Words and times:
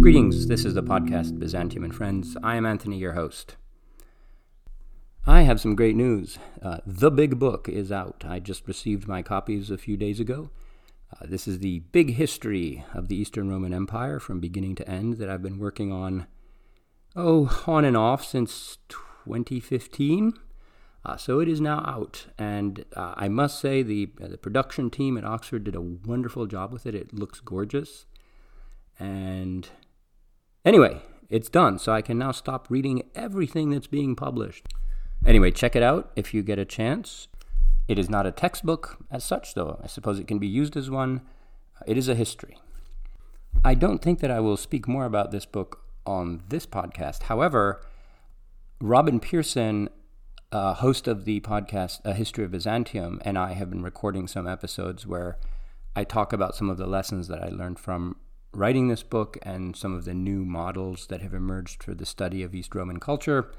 Greetings, 0.00 0.46
this 0.46 0.64
is 0.64 0.74
the 0.74 0.84
podcast 0.84 1.40
Byzantium 1.40 1.82
and 1.82 1.92
Friends. 1.92 2.36
I 2.44 2.54
am 2.54 2.64
Anthony, 2.64 2.98
your 2.98 3.14
host. 3.14 3.56
I 5.26 5.42
have 5.42 5.60
some 5.60 5.74
great 5.74 5.96
news. 5.96 6.38
Uh, 6.62 6.78
the 6.86 7.10
Big 7.10 7.40
Book 7.40 7.68
is 7.68 7.90
out. 7.90 8.24
I 8.24 8.38
just 8.38 8.68
received 8.68 9.08
my 9.08 9.20
copies 9.20 9.68
a 9.68 9.76
few 9.76 9.96
days 9.96 10.20
ago. 10.20 10.50
Uh, 11.12 11.26
this 11.26 11.48
is 11.48 11.58
the 11.58 11.80
big 11.90 12.14
history 12.14 12.84
of 12.94 13.08
the 13.08 13.16
Eastern 13.16 13.50
Roman 13.50 13.74
Empire 13.74 14.20
from 14.20 14.38
beginning 14.38 14.76
to 14.76 14.88
end 14.88 15.14
that 15.14 15.28
I've 15.28 15.42
been 15.42 15.58
working 15.58 15.90
on, 15.90 16.28
oh, 17.16 17.64
on 17.66 17.84
and 17.84 17.96
off 17.96 18.24
since 18.24 18.78
2015. 18.88 20.34
Uh, 21.04 21.16
so 21.16 21.40
it 21.40 21.48
is 21.48 21.60
now 21.60 21.78
out, 21.84 22.26
and 22.38 22.84
uh, 22.94 23.14
I 23.16 23.28
must 23.28 23.58
say 23.58 23.82
the 23.82 24.10
uh, 24.22 24.28
the 24.28 24.38
production 24.38 24.88
team 24.88 25.18
at 25.18 25.24
Oxford 25.24 25.64
did 25.64 25.74
a 25.74 25.80
wonderful 25.80 26.46
job 26.46 26.72
with 26.72 26.86
it. 26.86 26.94
It 26.94 27.12
looks 27.12 27.40
gorgeous, 27.40 28.06
and 29.00 29.68
anyway, 30.64 31.02
it's 31.28 31.48
done. 31.48 31.80
So 31.80 31.92
I 31.92 32.02
can 32.02 32.18
now 32.18 32.30
stop 32.30 32.70
reading 32.70 33.02
everything 33.16 33.70
that's 33.70 33.88
being 33.88 34.14
published. 34.14 34.68
Anyway, 35.26 35.50
check 35.50 35.74
it 35.74 35.82
out 35.82 36.12
if 36.14 36.32
you 36.32 36.42
get 36.42 36.58
a 36.58 36.64
chance. 36.64 37.26
It 37.88 37.98
is 37.98 38.08
not 38.08 38.26
a 38.26 38.32
textbook 38.32 38.98
as 39.10 39.24
such, 39.24 39.54
though. 39.54 39.80
I 39.82 39.88
suppose 39.88 40.20
it 40.20 40.28
can 40.28 40.38
be 40.38 40.46
used 40.46 40.76
as 40.76 40.88
one. 40.88 41.22
It 41.86 41.98
is 41.98 42.08
a 42.08 42.14
history. 42.14 42.58
I 43.64 43.74
don't 43.74 44.00
think 44.00 44.20
that 44.20 44.30
I 44.30 44.38
will 44.38 44.56
speak 44.56 44.86
more 44.86 45.04
about 45.04 45.32
this 45.32 45.46
book 45.46 45.84
on 46.06 46.42
this 46.48 46.64
podcast. 46.64 47.24
However, 47.24 47.84
Robin 48.80 49.20
Pierson 49.20 49.88
uh, 50.52 50.74
host 50.74 51.08
of 51.08 51.24
the 51.24 51.40
podcast 51.40 52.00
A 52.04 52.12
History 52.12 52.44
of 52.44 52.50
Byzantium, 52.50 53.20
and 53.24 53.38
I 53.38 53.54
have 53.54 53.70
been 53.70 53.82
recording 53.82 54.28
some 54.28 54.46
episodes 54.46 55.06
where 55.06 55.38
I 55.96 56.04
talk 56.04 56.32
about 56.32 56.54
some 56.54 56.68
of 56.68 56.76
the 56.76 56.86
lessons 56.86 57.28
that 57.28 57.42
I 57.42 57.48
learned 57.48 57.78
from 57.78 58.16
writing 58.52 58.88
this 58.88 59.02
book 59.02 59.38
and 59.42 59.74
some 59.74 59.94
of 59.94 60.04
the 60.04 60.12
new 60.12 60.44
models 60.44 61.06
that 61.06 61.22
have 61.22 61.32
emerged 61.32 61.82
for 61.82 61.94
the 61.94 62.04
study 62.04 62.42
of 62.42 62.54
East 62.54 62.74
Roman 62.74 63.00
culture. 63.00 63.50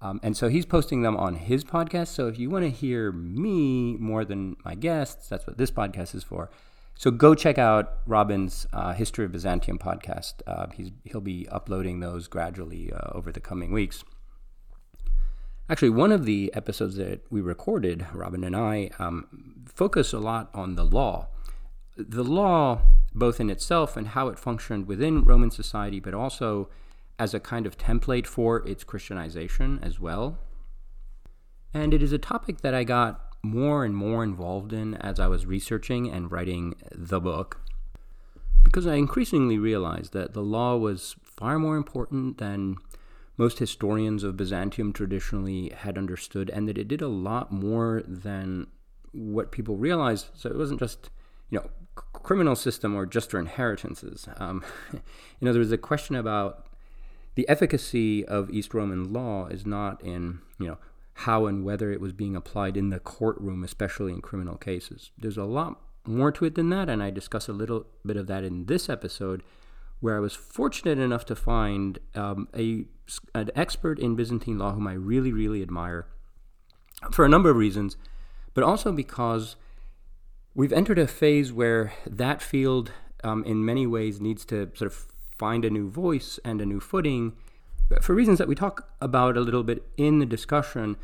Um, 0.00 0.18
and 0.22 0.34
so 0.34 0.48
he's 0.48 0.64
posting 0.64 1.02
them 1.02 1.14
on 1.14 1.34
his 1.34 1.62
podcast. 1.62 2.08
So 2.08 2.26
if 2.26 2.38
you 2.38 2.48
want 2.48 2.64
to 2.64 2.70
hear 2.70 3.12
me 3.12 3.98
more 3.98 4.24
than 4.24 4.56
my 4.64 4.74
guests, 4.74 5.28
that's 5.28 5.46
what 5.46 5.58
this 5.58 5.70
podcast 5.70 6.14
is 6.14 6.24
for. 6.24 6.50
So 6.94 7.10
go 7.10 7.34
check 7.34 7.58
out 7.58 7.98
Robin's 8.06 8.66
uh, 8.72 8.94
History 8.94 9.26
of 9.26 9.32
Byzantium 9.32 9.78
podcast. 9.78 10.34
Uh, 10.46 10.68
he's, 10.72 10.90
he'll 11.04 11.20
be 11.20 11.46
uploading 11.50 12.00
those 12.00 12.28
gradually 12.28 12.90
uh, 12.92 13.10
over 13.12 13.30
the 13.30 13.40
coming 13.40 13.72
weeks. 13.72 14.04
Actually, 15.70 15.90
one 15.90 16.10
of 16.10 16.24
the 16.24 16.52
episodes 16.52 16.96
that 16.96 17.20
we 17.30 17.40
recorded, 17.40 18.04
Robin 18.12 18.42
and 18.42 18.56
I, 18.56 18.90
um, 18.98 19.62
focus 19.72 20.12
a 20.12 20.18
lot 20.18 20.50
on 20.52 20.74
the 20.74 20.84
law. 20.84 21.28
The 21.96 22.24
law, 22.24 22.82
both 23.14 23.38
in 23.38 23.48
itself 23.48 23.96
and 23.96 24.08
how 24.08 24.26
it 24.26 24.36
functioned 24.36 24.88
within 24.88 25.22
Roman 25.22 25.52
society, 25.52 26.00
but 26.00 26.12
also 26.12 26.68
as 27.20 27.34
a 27.34 27.38
kind 27.38 27.66
of 27.66 27.78
template 27.78 28.26
for 28.26 28.66
its 28.66 28.82
Christianization 28.82 29.78
as 29.80 30.00
well. 30.00 30.38
And 31.72 31.94
it 31.94 32.02
is 32.02 32.12
a 32.12 32.18
topic 32.18 32.62
that 32.62 32.74
I 32.74 32.82
got 32.82 33.36
more 33.40 33.84
and 33.84 33.94
more 33.94 34.24
involved 34.24 34.72
in 34.72 34.96
as 34.96 35.20
I 35.20 35.28
was 35.28 35.46
researching 35.46 36.10
and 36.10 36.32
writing 36.32 36.74
the 36.90 37.20
book, 37.20 37.60
because 38.64 38.88
I 38.88 38.94
increasingly 38.94 39.56
realized 39.56 40.14
that 40.14 40.32
the 40.32 40.42
law 40.42 40.76
was 40.76 41.14
far 41.22 41.60
more 41.60 41.76
important 41.76 42.38
than 42.38 42.74
most 43.40 43.58
historians 43.58 44.22
of 44.22 44.36
Byzantium 44.36 44.92
traditionally 44.92 45.72
had 45.74 45.96
understood, 45.96 46.50
and 46.50 46.68
that 46.68 46.76
it 46.76 46.88
did 46.88 47.00
a 47.00 47.08
lot 47.08 47.50
more 47.50 48.02
than 48.06 48.66
what 49.12 49.50
people 49.50 49.78
realized. 49.78 50.26
So 50.34 50.50
it 50.50 50.58
wasn't 50.58 50.80
just, 50.80 51.08
you 51.48 51.58
know, 51.58 51.70
criminal 52.12 52.54
system 52.54 52.94
or 52.94 53.06
just 53.06 53.32
inheritances. 53.32 54.28
Um, 54.36 54.62
you 54.92 55.00
know, 55.40 55.52
there 55.54 55.66
was 55.66 55.72
a 55.72 55.78
question 55.78 56.16
about 56.16 56.66
the 57.34 57.48
efficacy 57.48 58.26
of 58.26 58.50
East 58.50 58.74
Roman 58.74 59.10
law 59.10 59.46
is 59.46 59.64
not 59.64 60.04
in, 60.04 60.40
you 60.58 60.66
know, 60.66 60.78
how 61.14 61.46
and 61.46 61.64
whether 61.64 61.90
it 61.90 62.00
was 62.00 62.12
being 62.12 62.36
applied 62.36 62.76
in 62.76 62.90
the 62.90 63.00
courtroom, 63.00 63.64
especially 63.64 64.12
in 64.12 64.20
criminal 64.20 64.58
cases. 64.58 65.12
There's 65.16 65.38
a 65.38 65.44
lot 65.44 65.80
more 66.06 66.30
to 66.32 66.44
it 66.44 66.56
than 66.56 66.68
that, 66.70 66.90
and 66.90 67.02
I 67.02 67.08
discuss 67.08 67.48
a 67.48 67.54
little 67.54 67.86
bit 68.04 68.18
of 68.18 68.26
that 68.26 68.44
in 68.44 68.66
this 68.66 68.90
episode 68.90 69.42
where 70.00 70.16
I 70.16 70.20
was 70.20 70.34
fortunate 70.34 70.98
enough 70.98 71.24
to 71.26 71.36
find 71.36 71.98
um, 72.14 72.48
a 72.56 72.84
an 73.34 73.50
expert 73.56 73.98
in 73.98 74.14
Byzantine 74.14 74.58
law 74.58 74.72
whom 74.72 74.86
I 74.86 74.92
really 74.92 75.32
really 75.32 75.62
admire 75.62 76.06
for 77.10 77.24
a 77.24 77.28
number 77.28 77.50
of 77.50 77.56
reasons, 77.56 77.96
but 78.54 78.64
also 78.64 78.92
because 78.92 79.56
we've 80.54 80.72
entered 80.72 80.98
a 80.98 81.06
phase 81.06 81.52
where 81.52 81.92
that 82.06 82.42
field, 82.42 82.92
um, 83.24 83.44
in 83.44 83.64
many 83.64 83.86
ways, 83.86 84.20
needs 84.20 84.44
to 84.46 84.70
sort 84.74 84.90
of 84.92 85.06
find 85.36 85.64
a 85.64 85.70
new 85.70 85.88
voice 85.88 86.38
and 86.44 86.60
a 86.60 86.66
new 86.66 86.80
footing. 86.80 87.32
For 88.02 88.14
reasons 88.14 88.38
that 88.38 88.48
we 88.48 88.54
talk 88.54 88.90
about 89.00 89.36
a 89.36 89.40
little 89.40 89.62
bit 89.62 89.84
in 89.96 90.18
the 90.18 90.26
discussion, 90.26 90.96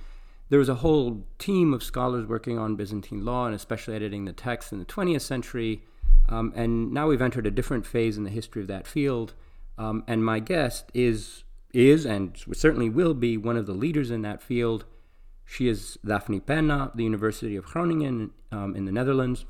there 0.51 0.59
was 0.59 0.69
a 0.69 0.77
whole 0.77 1.27
team 1.39 1.73
of 1.75 1.83
scholars 1.83 2.27
working 2.27 2.59
on 2.59 2.77
Byzantine 2.77 3.25
law 3.25 3.47
and 3.47 3.55
especially 3.55 3.97
editing 3.97 4.25
the 4.25 4.33
text 4.33 4.73
in 4.73 4.79
the 4.79 4.85
20th 4.85 5.23
century 5.23 5.83
um, 6.29 6.53
and 6.57 6.93
now 6.93 7.09
we've 7.09 7.23
entered 7.23 7.47
a 7.47 7.51
different 7.51 7.87
phase 7.87 8.17
in 8.17 8.25
the 8.25 8.31
history 8.31 8.63
of 8.63 8.69
that 8.69 8.87
field. 8.87 9.35
Um, 9.79 10.05
and 10.07 10.25
my 10.25 10.39
guest 10.39 10.91
is 10.95 11.45
is 11.73 12.07
and 12.07 12.43
certainly 12.55 12.89
will 12.89 13.13
be 13.13 13.37
one 13.37 13.57
of 13.57 13.67
the 13.67 13.75
leaders 13.75 14.11
in 14.11 14.23
that 14.23 14.43
field. 14.43 14.85
She 15.45 15.69
is 15.69 15.99
Daphne 16.05 16.41
Penna, 16.41 16.91
the 16.95 17.05
University 17.05 17.55
of 17.55 17.67
Groningen 17.67 18.31
um, 18.51 18.75
in 18.75 18.87
the 18.87 18.93
Netherlands. 18.93 19.45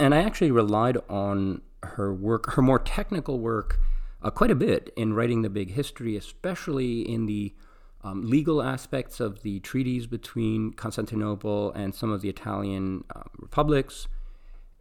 And 0.00 0.14
I 0.14 0.22
actually 0.22 0.50
relied 0.50 0.98
on 1.08 1.62
her 1.82 2.12
work, 2.12 2.54
her 2.54 2.62
more 2.62 2.80
technical 2.80 3.38
work, 3.38 3.78
uh, 4.20 4.30
quite 4.30 4.50
a 4.50 4.56
bit 4.56 4.92
in 4.96 5.14
writing 5.14 5.42
the 5.42 5.50
big 5.50 5.70
history, 5.70 6.16
especially 6.16 7.02
in 7.02 7.26
the 7.26 7.54
um, 8.02 8.28
legal 8.28 8.60
aspects 8.60 9.20
of 9.20 9.42
the 9.42 9.60
treaties 9.60 10.06
between 10.06 10.72
Constantinople 10.72 11.72
and 11.72 11.94
some 11.94 12.10
of 12.10 12.20
the 12.20 12.28
Italian 12.28 13.04
uh, 13.14 13.22
republics 13.38 14.08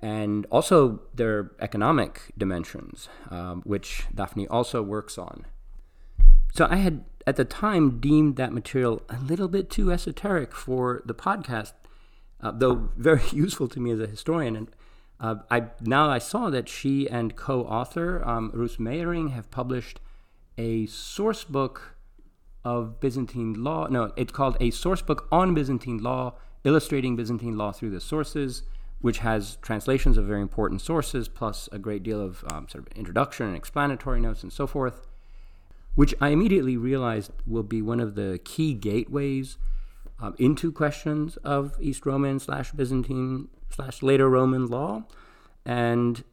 and 0.01 0.45
also 0.51 1.01
their 1.13 1.51
economic 1.59 2.31
dimensions, 2.37 3.09
um, 3.31 3.61
which 3.65 4.05
Daphne 4.13 4.47
also 4.47 4.81
works 4.81 5.17
on. 5.17 5.45
So 6.53 6.67
I 6.69 6.77
had 6.77 7.03
at 7.25 7.35
the 7.35 7.45
time 7.45 7.99
deemed 7.99 8.35
that 8.37 8.53
material 8.53 9.01
a 9.09 9.17
little 9.19 9.47
bit 9.47 9.69
too 9.69 9.91
esoteric 9.91 10.53
for 10.53 11.01
the 11.05 11.13
podcast, 11.13 11.73
uh, 12.41 12.51
though 12.51 12.89
very 12.95 13.21
useful 13.31 13.67
to 13.69 13.79
me 13.79 13.91
as 13.91 13.99
a 13.99 14.07
historian. 14.07 14.55
And 14.55 14.71
uh, 15.19 15.35
I 15.49 15.65
now 15.81 16.09
I 16.09 16.19
saw 16.19 16.49
that 16.51 16.69
she 16.69 17.09
and 17.09 17.35
co-author 17.35 18.23
um, 18.27 18.51
Roos 18.53 18.77
Meijering 18.77 19.31
have 19.31 19.49
published 19.49 19.99
a 20.57 20.85
source 20.85 21.43
book 21.43 21.95
of 22.63 22.99
Byzantine 22.99 23.63
law. 23.63 23.87
No, 23.87 24.11
it's 24.15 24.31
called 24.31 24.57
a 24.59 24.69
source 24.71 25.01
book 25.01 25.27
on 25.31 25.53
Byzantine 25.53 25.97
law, 25.99 26.35
illustrating 26.63 27.15
Byzantine 27.15 27.57
law 27.57 27.71
through 27.71 27.91
the 27.91 28.01
sources 28.01 28.63
which 29.01 29.19
has 29.19 29.57
translations 29.61 30.17
of 30.17 30.25
very 30.25 30.41
important 30.41 30.81
sources, 30.81 31.27
plus 31.27 31.69
a 31.71 31.77
great 31.77 32.03
deal 32.03 32.19
of 32.19 32.43
um, 32.51 32.67
sort 32.67 32.87
of 32.87 32.97
introduction 32.97 33.47
and 33.47 33.55
explanatory 33.55 34.19
notes 34.19 34.43
and 34.43 34.51
so 34.51 34.65
forth, 34.65 35.05
which 35.95 36.15
I 36.19 36.29
immediately 36.29 36.77
realized 36.77 37.31
will 37.45 37.63
be 37.63 37.81
one 37.81 37.99
of 37.99 38.15
the 38.15 38.39
key 38.43 38.73
gateways 38.73 39.57
um, 40.19 40.35
into 40.37 40.71
questions 40.71 41.37
of 41.37 41.75
East 41.79 42.05
Roman 42.05 42.39
slash 42.39 42.71
Byzantine 42.71 43.49
slash 43.69 44.01
later 44.01 44.29
Roman 44.29 44.67
law. 44.67 45.03
And 45.65 46.23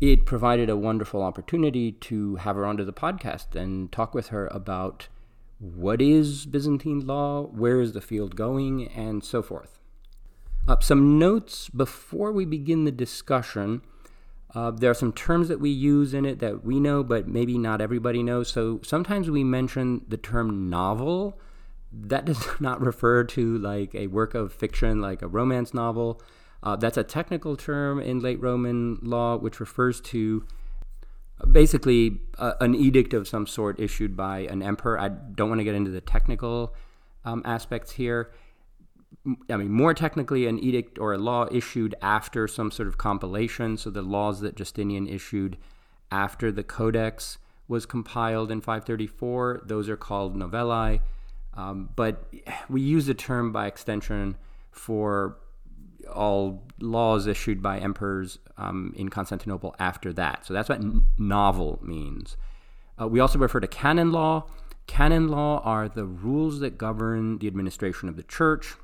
it 0.00 0.26
provided 0.26 0.68
a 0.68 0.76
wonderful 0.76 1.22
opportunity 1.22 1.92
to 1.92 2.36
have 2.36 2.56
her 2.56 2.66
onto 2.66 2.84
the 2.84 2.92
podcast 2.92 3.56
and 3.56 3.90
talk 3.90 4.14
with 4.14 4.28
her 4.28 4.46
about 4.48 5.08
what 5.58 6.00
is 6.00 6.46
Byzantine 6.46 7.06
law, 7.06 7.42
where 7.42 7.80
is 7.80 7.92
the 7.92 8.00
field 8.00 8.36
going, 8.36 8.88
and 8.88 9.24
so 9.24 9.42
forth. 9.42 9.77
Uh, 10.68 10.76
some 10.80 11.18
notes 11.18 11.70
before 11.70 12.30
we 12.30 12.44
begin 12.44 12.84
the 12.84 12.92
discussion. 12.92 13.80
Uh, 14.54 14.70
there 14.70 14.90
are 14.90 14.94
some 14.94 15.14
terms 15.14 15.48
that 15.48 15.60
we 15.60 15.70
use 15.70 16.12
in 16.12 16.26
it 16.26 16.40
that 16.40 16.62
we 16.62 16.78
know, 16.78 17.02
but 17.02 17.26
maybe 17.26 17.56
not 17.56 17.80
everybody 17.80 18.22
knows. 18.22 18.50
So 18.50 18.78
sometimes 18.84 19.30
we 19.30 19.42
mention 19.42 20.04
the 20.08 20.18
term 20.18 20.68
novel. 20.68 21.40
That 21.90 22.26
does 22.26 22.46
not 22.60 22.82
refer 22.82 23.24
to 23.24 23.56
like 23.56 23.94
a 23.94 24.08
work 24.08 24.34
of 24.34 24.52
fiction, 24.52 25.00
like 25.00 25.22
a 25.22 25.26
romance 25.26 25.72
novel. 25.72 26.20
Uh, 26.62 26.76
that's 26.76 26.98
a 26.98 27.04
technical 27.04 27.56
term 27.56 27.98
in 27.98 28.20
late 28.20 28.42
Roman 28.42 28.98
law, 29.00 29.38
which 29.38 29.60
refers 29.60 30.02
to 30.02 30.44
basically 31.50 32.20
uh, 32.36 32.54
an 32.60 32.74
edict 32.74 33.14
of 33.14 33.26
some 33.26 33.46
sort 33.46 33.80
issued 33.80 34.14
by 34.14 34.40
an 34.40 34.62
emperor. 34.62 35.00
I 35.00 35.08
don't 35.08 35.48
want 35.48 35.60
to 35.60 35.64
get 35.64 35.74
into 35.74 35.90
the 35.90 36.02
technical 36.02 36.74
um, 37.24 37.40
aspects 37.46 37.92
here. 37.92 38.32
I 39.50 39.56
mean, 39.56 39.70
more 39.70 39.94
technically, 39.94 40.46
an 40.46 40.58
edict 40.58 40.98
or 40.98 41.12
a 41.12 41.18
law 41.18 41.46
issued 41.50 41.94
after 42.00 42.48
some 42.48 42.70
sort 42.70 42.88
of 42.88 42.98
compilation. 42.98 43.76
So 43.76 43.90
the 43.90 44.02
laws 44.02 44.40
that 44.40 44.56
Justinian 44.56 45.06
issued 45.06 45.58
after 46.10 46.50
the 46.50 46.62
Codex 46.62 47.38
was 47.66 47.84
compiled 47.84 48.50
in 48.50 48.60
534, 48.60 49.62
those 49.66 49.88
are 49.88 49.96
called 49.96 50.36
novellae. 50.36 51.00
Um, 51.54 51.90
but 51.96 52.32
we 52.68 52.80
use 52.80 53.06
the 53.06 53.14
term 53.14 53.52
by 53.52 53.66
extension 53.66 54.36
for 54.70 55.36
all 56.12 56.66
laws 56.80 57.26
issued 57.26 57.62
by 57.62 57.78
emperors 57.78 58.38
um, 58.56 58.94
in 58.96 59.08
Constantinople 59.08 59.74
after 59.78 60.12
that. 60.14 60.46
So 60.46 60.54
that's 60.54 60.68
what 60.68 60.80
n- 60.80 61.04
novel 61.18 61.78
means. 61.82 62.36
Uh, 63.00 63.08
we 63.08 63.20
also 63.20 63.38
refer 63.38 63.60
to 63.60 63.66
canon 63.66 64.12
law. 64.12 64.46
Canon 64.86 65.28
law 65.28 65.60
are 65.64 65.88
the 65.88 66.06
rules 66.06 66.60
that 66.60 66.78
govern 66.78 67.38
the 67.38 67.46
administration 67.46 68.08
of 68.08 68.16
the 68.16 68.22
church, 68.22 68.74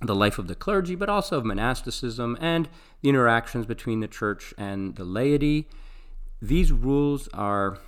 the 0.00 0.14
life 0.14 0.38
of 0.38 0.48
the 0.48 0.54
clergy, 0.54 0.94
but 0.94 1.08
also 1.08 1.38
of 1.38 1.44
monasticism 1.44 2.36
and 2.40 2.68
the 3.02 3.08
interactions 3.08 3.66
between 3.66 4.00
the 4.00 4.08
church 4.08 4.54
and 4.56 4.96
the 4.96 5.04
laity. 5.04 5.68
These 6.40 6.72
rules 6.72 7.28
are 7.34 7.78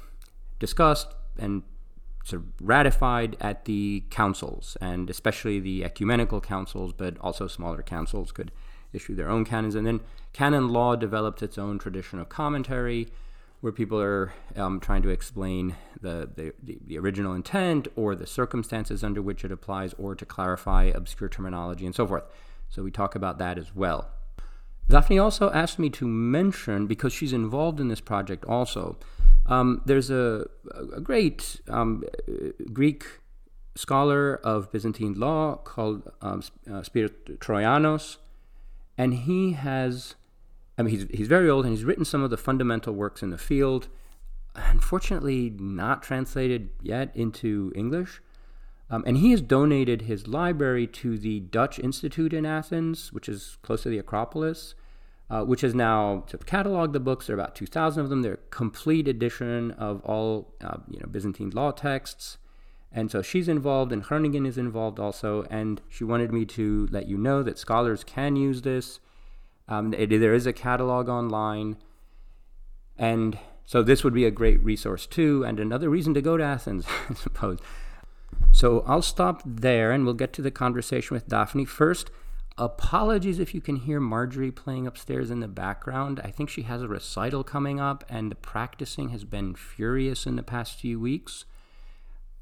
discussed 0.58 1.08
and 1.38 1.62
sort 2.24 2.42
of 2.42 2.48
ratified 2.60 3.36
at 3.40 3.64
the 3.64 4.04
councils, 4.10 4.76
and 4.80 5.08
especially 5.10 5.58
the 5.58 5.84
ecumenical 5.84 6.40
councils, 6.40 6.92
but 6.92 7.18
also 7.20 7.48
smaller 7.48 7.82
councils 7.82 8.30
could 8.30 8.52
issue 8.92 9.14
their 9.14 9.30
own 9.30 9.44
canons. 9.44 9.74
And 9.74 9.86
then 9.86 10.00
canon 10.32 10.68
law 10.68 10.94
developed 10.96 11.42
its 11.42 11.58
own 11.58 11.78
tradition 11.78 12.18
of 12.18 12.28
commentary, 12.28 13.08
where 13.62 13.72
people 13.72 14.00
are 14.00 14.32
um, 14.56 14.80
trying 14.80 15.02
to 15.02 15.08
explain 15.08 15.76
the, 16.00 16.28
the, 16.34 16.52
the, 16.84 16.98
original 16.98 17.32
intent 17.32 17.86
or 17.94 18.16
the 18.16 18.26
circumstances 18.26 19.04
under 19.04 19.22
which 19.22 19.44
it 19.44 19.52
applies, 19.52 19.94
or 19.94 20.16
to 20.16 20.26
clarify 20.26 20.84
obscure 20.86 21.28
terminology 21.28 21.86
and 21.86 21.94
so 21.94 22.04
forth. 22.04 22.24
So 22.68 22.82
we 22.82 22.90
talk 22.90 23.14
about 23.14 23.38
that 23.38 23.58
as 23.58 23.74
well. 23.74 24.10
Daphne 24.88 25.18
also 25.18 25.48
asked 25.52 25.78
me 25.78 25.90
to 25.90 26.08
mention, 26.08 26.88
because 26.88 27.12
she's 27.12 27.32
involved 27.32 27.78
in 27.78 27.86
this 27.86 28.00
project 28.00 28.44
also, 28.46 28.98
um, 29.46 29.80
there's 29.86 30.10
a, 30.10 30.48
a 30.92 31.00
great 31.00 31.60
um, 31.68 32.02
Greek 32.72 33.04
scholar 33.76 34.40
of 34.42 34.72
Byzantine 34.72 35.14
law 35.14 35.54
called 35.56 36.10
um, 36.20 36.42
uh, 36.66 36.82
Spyros 36.82 37.12
Troianos, 37.38 38.16
and 38.98 39.14
he 39.14 39.52
has, 39.52 40.16
I 40.82 40.84
mean, 40.84 40.94
he's, 40.98 41.06
he's 41.18 41.28
very 41.28 41.48
old 41.48 41.64
and 41.64 41.74
he's 41.74 41.84
written 41.84 42.04
some 42.04 42.22
of 42.22 42.30
the 42.30 42.36
fundamental 42.36 42.94
works 42.94 43.22
in 43.22 43.30
the 43.30 43.38
field, 43.38 43.88
unfortunately 44.54 45.50
not 45.56 46.02
translated 46.02 46.70
yet 46.82 47.10
into 47.14 47.72
English. 47.74 48.20
Um, 48.90 49.04
and 49.06 49.16
he 49.16 49.30
has 49.30 49.40
donated 49.40 50.02
his 50.02 50.26
library 50.26 50.86
to 50.88 51.16
the 51.16 51.40
Dutch 51.40 51.78
Institute 51.78 52.34
in 52.34 52.44
Athens, 52.44 53.12
which 53.12 53.28
is 53.28 53.56
close 53.62 53.84
to 53.84 53.88
the 53.88 53.98
Acropolis 53.98 54.74
uh, 55.32 55.42
which 55.42 55.62
has 55.62 55.74
now 55.74 56.24
to 56.26 56.36
catalog 56.36 56.92
the 56.92 57.00
books. 57.00 57.26
There 57.26 57.34
are 57.34 57.40
about 57.40 57.54
2,000 57.54 58.04
of 58.04 58.10
them. 58.10 58.20
They're 58.20 58.34
a 58.34 58.50
complete 58.50 59.08
edition 59.08 59.70
of 59.72 60.02
all 60.02 60.54
uh, 60.62 60.76
you 60.90 61.00
know 61.00 61.06
Byzantine 61.06 61.50
law 61.50 61.70
texts. 61.70 62.36
And 62.94 63.10
so 63.10 63.22
she's 63.22 63.48
involved, 63.48 63.90
and 63.90 64.02
Groningen 64.02 64.44
is 64.44 64.58
involved 64.58 65.00
also. 65.00 65.46
And 65.48 65.80
she 65.88 66.04
wanted 66.04 66.32
me 66.32 66.44
to 66.44 66.86
let 66.90 67.08
you 67.08 67.16
know 67.16 67.42
that 67.42 67.58
scholars 67.58 68.04
can 68.04 68.36
use 68.36 68.60
this. 68.60 69.00
Um, 69.72 69.94
it, 69.94 70.08
there 70.08 70.34
is 70.34 70.46
a 70.46 70.52
catalog 70.52 71.08
online. 71.08 71.76
And 72.98 73.38
so 73.64 73.82
this 73.82 74.04
would 74.04 74.14
be 74.14 74.26
a 74.26 74.30
great 74.30 74.62
resource 74.62 75.06
too, 75.06 75.44
and 75.44 75.58
another 75.58 75.88
reason 75.88 76.12
to 76.14 76.22
go 76.22 76.36
to 76.36 76.44
Athens, 76.44 76.84
I 77.10 77.14
suppose. 77.14 77.58
So 78.52 78.84
I'll 78.86 79.02
stop 79.02 79.42
there 79.46 79.92
and 79.92 80.04
we'll 80.04 80.14
get 80.14 80.32
to 80.34 80.42
the 80.42 80.50
conversation 80.50 81.14
with 81.14 81.28
Daphne. 81.28 81.64
First, 81.64 82.10
Apologies 82.58 83.38
if 83.38 83.54
you 83.54 83.62
can 83.62 83.76
hear 83.76 83.98
Marjorie 83.98 84.50
playing 84.50 84.86
upstairs 84.86 85.30
in 85.30 85.40
the 85.40 85.48
background. 85.48 86.20
I 86.22 86.30
think 86.30 86.50
she 86.50 86.62
has 86.62 86.82
a 86.82 86.86
recital 86.86 87.42
coming 87.42 87.80
up, 87.80 88.04
and 88.10 88.30
the 88.30 88.34
practicing 88.36 89.08
has 89.08 89.24
been 89.24 89.54
furious 89.54 90.26
in 90.26 90.36
the 90.36 90.42
past 90.42 90.78
few 90.78 91.00
weeks. 91.00 91.46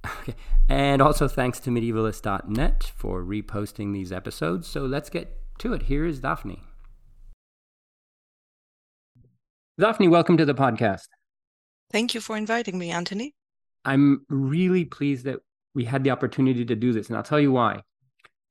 Okay. 0.04 0.34
And 0.68 1.00
also 1.00 1.28
thanks 1.28 1.60
to 1.60 1.70
medievalists.net 1.70 2.92
for 2.96 3.22
reposting 3.22 3.92
these 3.92 4.10
episodes. 4.10 4.66
So 4.66 4.84
let's 4.84 5.10
get 5.10 5.40
to 5.58 5.74
it. 5.74 5.82
Here 5.82 6.04
is 6.04 6.18
Daphne. 6.18 6.60
Daphne, 9.80 10.08
welcome 10.08 10.36
to 10.36 10.44
the 10.44 10.54
podcast. 10.54 11.08
Thank 11.90 12.14
you 12.14 12.20
for 12.20 12.36
inviting 12.36 12.78
me, 12.78 12.90
Anthony. 12.90 13.34
I'm 13.86 14.26
really 14.28 14.84
pleased 14.84 15.24
that 15.24 15.38
we 15.74 15.86
had 15.86 16.04
the 16.04 16.10
opportunity 16.10 16.66
to 16.66 16.76
do 16.76 16.92
this, 16.92 17.08
and 17.08 17.16
I'll 17.16 17.22
tell 17.22 17.40
you 17.40 17.50
why 17.50 17.80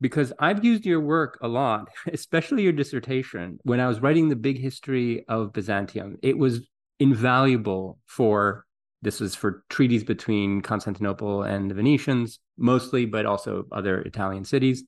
because 0.02 0.34
I've 0.40 0.66
used 0.66 0.88
your 0.88 1.02
work 1.02 1.38
a 1.44 1.48
lot, 1.48 1.90
especially 2.12 2.64
your 2.64 2.72
dissertation. 2.72 3.60
When 3.62 3.80
I 3.80 3.88
was 3.88 4.00
writing 4.00 4.30
the 4.30 4.36
big 4.36 4.58
history 4.58 5.24
of 5.28 5.54
Byzantium, 5.54 6.18
it 6.24 6.36
was 6.36 6.68
invaluable 7.00 8.00
for 8.08 8.66
this 9.04 9.20
was 9.20 9.36
for 9.36 9.64
treaties 9.70 10.04
between 10.04 10.62
Constantinople 10.62 11.44
and 11.44 11.70
the 11.70 11.76
Venetians, 11.76 12.40
mostly, 12.58 13.06
but 13.06 13.28
also 13.28 13.66
other 13.72 14.02
Italian 14.02 14.46
cities. 14.46 14.84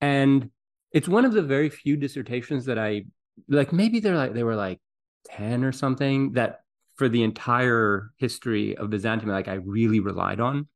And 0.00 0.50
it's 0.92 1.08
one 1.08 1.26
of 1.26 1.32
the 1.32 1.42
very 1.42 1.68
few 1.68 1.98
dissertations 1.98 2.64
that 2.64 2.78
I 2.78 3.04
like. 3.48 3.70
Maybe 3.70 4.00
they're 4.00 4.16
like 4.16 4.32
they 4.32 4.44
were 4.44 4.56
like 4.56 4.80
ten 5.24 5.64
or 5.64 5.72
something 5.72 6.32
that 6.32 6.60
for 6.96 7.08
the 7.08 7.22
entire 7.22 8.10
history 8.18 8.76
of 8.76 8.90
Byzantium, 8.90 9.30
like 9.30 9.48
I 9.48 9.54
really 9.54 10.00
relied 10.00 10.40
on, 10.40 10.68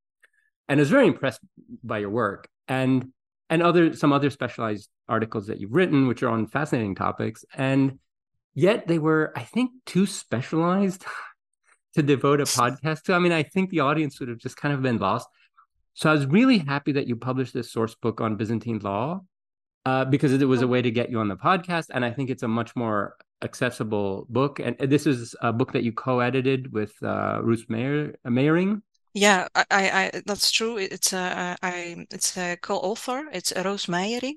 and 0.68 0.80
I 0.80 0.82
was 0.82 0.90
very 0.90 1.06
impressed 1.06 1.40
by 1.82 1.98
your 1.98 2.10
work. 2.10 2.48
And 2.68 3.12
and 3.48 3.62
other 3.62 3.94
some 3.94 4.12
other 4.12 4.30
specialized 4.30 4.88
articles 5.08 5.46
that 5.46 5.60
you've 5.60 5.74
written, 5.74 6.08
which 6.08 6.22
are 6.22 6.30
on 6.30 6.46
fascinating 6.46 6.94
topics. 6.94 7.44
And 7.54 7.98
yet 8.54 8.86
they 8.86 8.98
were, 8.98 9.32
I 9.36 9.42
think, 9.42 9.70
too 9.84 10.06
specialized 10.06 11.04
to 11.94 12.02
devote 12.02 12.40
a 12.40 12.44
podcast 12.44 13.02
to. 13.04 13.14
I 13.14 13.18
mean, 13.18 13.32
I 13.32 13.42
think 13.42 13.70
the 13.70 13.80
audience 13.80 14.18
would 14.20 14.28
have 14.28 14.38
just 14.38 14.56
kind 14.56 14.74
of 14.74 14.82
been 14.82 14.98
lost. 14.98 15.28
So 15.94 16.10
I 16.10 16.12
was 16.12 16.26
really 16.26 16.58
happy 16.58 16.92
that 16.92 17.06
you 17.06 17.16
published 17.16 17.54
this 17.54 17.72
source 17.72 17.94
book 17.94 18.20
on 18.20 18.36
Byzantine 18.36 18.80
law 18.80 19.22
uh, 19.86 20.04
because 20.04 20.32
it 20.32 20.44
was 20.44 20.60
a 20.60 20.68
way 20.68 20.82
to 20.82 20.90
get 20.90 21.10
you 21.10 21.20
on 21.20 21.28
the 21.28 21.36
podcast. 21.36 21.86
And 21.90 22.04
I 22.04 22.10
think 22.10 22.28
it's 22.28 22.42
a 22.42 22.48
much 22.48 22.76
more 22.76 23.16
accessible 23.42 24.26
book. 24.28 24.60
And 24.60 24.76
this 24.78 25.06
is 25.06 25.34
a 25.40 25.52
book 25.52 25.72
that 25.72 25.82
you 25.82 25.92
co-edited 25.92 26.72
with 26.72 26.94
uh, 27.02 27.40
Ruth 27.42 27.66
Mayer, 27.68 28.14
Meijering. 28.26 28.82
Yeah, 29.14 29.48
I, 29.54 29.64
I, 29.70 30.22
that's 30.26 30.50
true. 30.50 30.76
It's 30.76 31.14
a, 31.14 31.56
I, 31.62 32.06
it's 32.10 32.36
a 32.36 32.58
co-author. 32.60 33.28
It's 33.32 33.50
Roos 33.56 33.86
Meijering, 33.86 34.36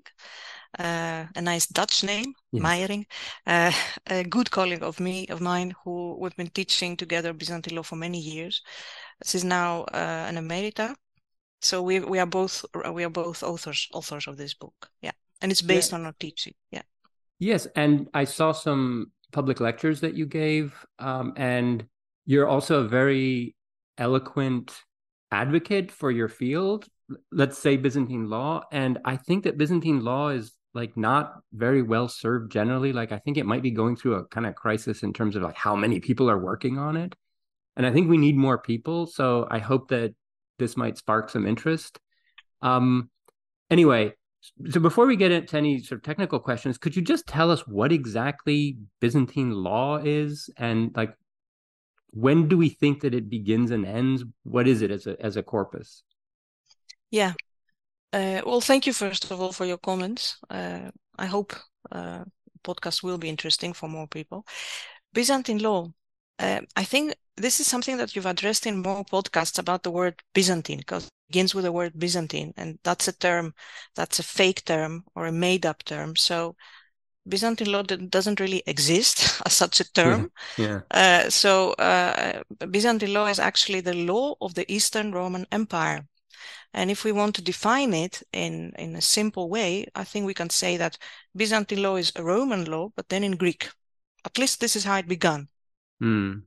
uh, 0.79 1.25
a 1.35 1.41
nice 1.41 1.67
Dutch 1.67 2.01
name, 2.03 2.33
yes. 2.53 2.63
Meijering, 2.63 3.03
uh, 3.45 3.73
a 4.07 4.23
good 4.23 4.49
colleague 4.51 4.83
of 4.83 5.01
me, 5.01 5.27
of 5.27 5.41
mine, 5.41 5.73
who 5.83 6.17
we've 6.17 6.35
been 6.37 6.47
teaching 6.47 6.95
together 6.95 7.33
Byzantine 7.33 7.75
law 7.75 7.83
for 7.83 7.97
many 7.97 8.19
years. 8.19 8.61
She's 9.25 9.43
now 9.43 9.81
uh, 9.93 10.27
an 10.29 10.37
emerita, 10.37 10.95
so 11.61 11.81
we 11.81 11.99
we 11.99 12.19
are 12.19 12.25
both 12.25 12.63
we 12.93 13.03
are 13.03 13.09
both 13.09 13.43
authors 13.43 13.89
authors 13.93 14.27
of 14.27 14.37
this 14.37 14.53
book. 14.53 14.89
Yeah, 15.01 15.11
and 15.41 15.51
it's 15.51 15.61
based 15.61 15.91
yeah. 15.91 15.97
on 15.97 16.05
our 16.05 16.15
teaching. 16.17 16.53
Yeah. 16.71 16.83
Yes, 17.39 17.67
and 17.75 18.07
I 18.13 18.25
saw 18.25 18.51
some 18.51 19.11
public 19.31 19.59
lectures 19.59 20.01
that 20.01 20.15
you 20.15 20.25
gave, 20.25 20.73
um, 20.99 21.33
and 21.37 21.85
you're 22.25 22.47
also 22.47 22.83
a 22.83 22.87
very 22.87 23.55
eloquent 23.97 24.81
advocate 25.31 25.91
for 25.91 26.09
your 26.09 26.27
field 26.27 26.87
let's 27.31 27.57
say 27.57 27.75
byzantine 27.75 28.29
law 28.29 28.61
and 28.71 28.97
i 29.05 29.15
think 29.15 29.43
that 29.43 29.57
byzantine 29.57 30.03
law 30.03 30.29
is 30.29 30.53
like 30.73 30.95
not 30.95 31.35
very 31.53 31.81
well 31.81 32.07
served 32.07 32.51
generally 32.51 32.93
like 32.93 33.11
i 33.11 33.19
think 33.19 33.37
it 33.37 33.45
might 33.45 33.61
be 33.61 33.71
going 33.71 33.95
through 33.95 34.15
a 34.15 34.25
kind 34.25 34.47
of 34.47 34.55
crisis 34.55 35.03
in 35.03 35.13
terms 35.13 35.35
of 35.35 35.43
like 35.43 35.55
how 35.55 35.75
many 35.75 35.99
people 35.99 36.29
are 36.29 36.39
working 36.39 36.77
on 36.77 36.95
it 36.97 37.13
and 37.75 37.85
i 37.85 37.91
think 37.91 38.09
we 38.09 38.17
need 38.17 38.35
more 38.35 38.57
people 38.57 39.05
so 39.05 39.47
i 39.51 39.59
hope 39.59 39.89
that 39.89 40.13
this 40.59 40.77
might 40.77 40.97
spark 40.97 41.29
some 41.29 41.47
interest. 41.47 41.97
Um 42.61 43.09
anyway 43.71 44.13
so 44.69 44.79
before 44.79 45.05
we 45.05 45.15
get 45.15 45.31
into 45.31 45.57
any 45.57 45.81
sort 45.81 45.99
of 45.99 46.03
technical 46.03 46.39
questions 46.39 46.77
could 46.77 46.95
you 46.95 47.01
just 47.01 47.27
tell 47.27 47.51
us 47.51 47.67
what 47.67 47.91
exactly 47.91 48.77
byzantine 48.99 49.51
law 49.51 49.97
is? 49.97 50.49
And 50.57 50.91
like 50.95 51.13
when 52.11 52.47
do 52.47 52.57
we 52.57 52.69
think 52.69 53.01
that 53.01 53.13
it 53.13 53.29
begins 53.29 53.71
and 53.71 53.85
ends? 53.85 54.23
What 54.43 54.67
is 54.67 54.81
it 54.81 54.91
as 54.91 55.07
a 55.07 55.21
as 55.21 55.37
a 55.37 55.43
corpus? 55.43 56.03
Yeah. 57.11 57.33
Uh, 58.13 58.41
well 58.45 58.61
thank 58.61 58.87
you 58.87 58.93
first 58.93 59.29
of 59.29 59.41
all 59.41 59.51
for 59.51 59.65
your 59.65 59.77
comments. 59.77 60.37
Uh, 60.49 60.91
i 61.17 61.25
hope 61.25 61.53
uh, 61.91 62.23
podcast 62.63 63.03
will 63.03 63.17
be 63.17 63.29
interesting 63.29 63.73
for 63.73 63.89
more 63.89 64.07
people. 64.07 64.45
Byzantine 65.13 65.59
law 65.59 65.91
uh, 66.39 66.61
i 66.75 66.83
think 66.83 67.13
this 67.37 67.59
is 67.59 67.67
something 67.67 67.97
that 67.97 68.15
you've 68.15 68.25
addressed 68.25 68.65
in 68.65 68.81
more 68.81 69.03
podcasts 69.05 69.59
about 69.59 69.83
the 69.83 69.91
word 69.91 70.21
byzantine 70.33 70.79
because 70.79 71.09
begins 71.29 71.55
with 71.55 71.63
the 71.63 71.71
word 71.71 71.93
byzantine 71.97 72.53
and 72.57 72.79
that's 72.83 73.07
a 73.07 73.17
term 73.17 73.53
that's 73.95 74.19
a 74.19 74.23
fake 74.23 74.65
term 74.65 75.03
or 75.15 75.27
a 75.27 75.31
made 75.31 75.65
up 75.65 75.83
term 75.83 76.15
so 76.15 76.55
Byzantine 77.27 77.71
law 77.71 77.83
doesn't 77.83 78.39
really 78.39 78.63
exist 78.65 79.41
as 79.45 79.53
such 79.53 79.79
a 79.79 79.91
term. 79.93 80.31
Yeah. 80.57 80.81
yeah. 80.91 81.25
Uh, 81.25 81.29
so 81.29 81.73
uh, 81.73 82.41
Byzantine 82.71 83.13
law 83.13 83.27
is 83.27 83.39
actually 83.39 83.81
the 83.81 83.93
law 83.93 84.35
of 84.41 84.55
the 84.55 84.69
Eastern 84.71 85.11
Roman 85.11 85.45
Empire. 85.51 86.07
And 86.73 86.91
if 86.91 87.03
we 87.03 87.11
want 87.11 87.35
to 87.35 87.41
define 87.41 87.93
it 87.93 88.21
in, 88.31 88.73
in 88.77 88.95
a 88.95 89.01
simple 89.01 89.49
way, 89.49 89.87
I 89.95 90.03
think 90.03 90.25
we 90.25 90.33
can 90.33 90.49
say 90.49 90.77
that 90.77 90.97
Byzantine 91.35 91.81
law 91.81 91.95
is 91.95 92.11
a 92.15 92.23
Roman 92.23 92.65
law, 92.65 92.89
but 92.95 93.09
then 93.09 93.23
in 93.23 93.37
Greek. 93.37 93.69
At 94.25 94.37
least 94.37 94.59
this 94.59 94.75
is 94.75 94.83
how 94.83 94.97
it 94.97 95.07
began. 95.07 95.47
Mm. 96.01 96.43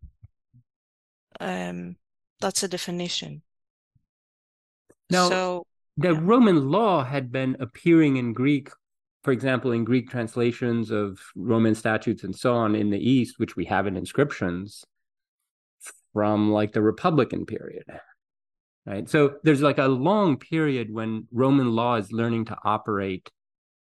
Um, 1.41 1.97
that's 2.41 2.63
a 2.63 2.69
definition. 2.69 3.43
Now, 5.13 5.29
so, 5.29 5.67
the 5.97 6.13
yeah. 6.13 6.21
Roman 6.21 6.71
law 6.71 7.05
had 7.05 7.31
been 7.31 7.57
appearing 7.61 8.17
in 8.17 8.33
Greek 8.33 8.71
for 9.23 9.33
example, 9.33 9.71
in 9.71 9.85
Greek 9.85 10.11
translations 10.11 10.91
of 10.91 11.21
Roman 11.37 11.75
statutes 11.75 12.25
and 12.25 12.35
so 12.35 12.55
on 12.55 12.75
in 12.75 12.91
the 12.91 12.99
East, 12.99 13.39
which 13.39 13.57
we 13.57 13.65
have 13.67 13.87
in 13.87 13.97
inscriptions 13.97 14.85
from 16.13 16.51
like 16.51 16.73
the 16.73 16.83
Republican 16.83 17.47
period, 17.47 17.85
right? 18.85 19.09
So 19.09 19.37
there's 19.45 19.63
like 19.63 19.79
a 19.79 19.87
long 19.87 20.39
period 20.39 20.93
when 20.93 21.29
Roman 21.33 21.71
law 21.71 21.97
is 21.97 22.13
learning 22.13 22.47
to 22.47 22.57
operate 22.65 23.31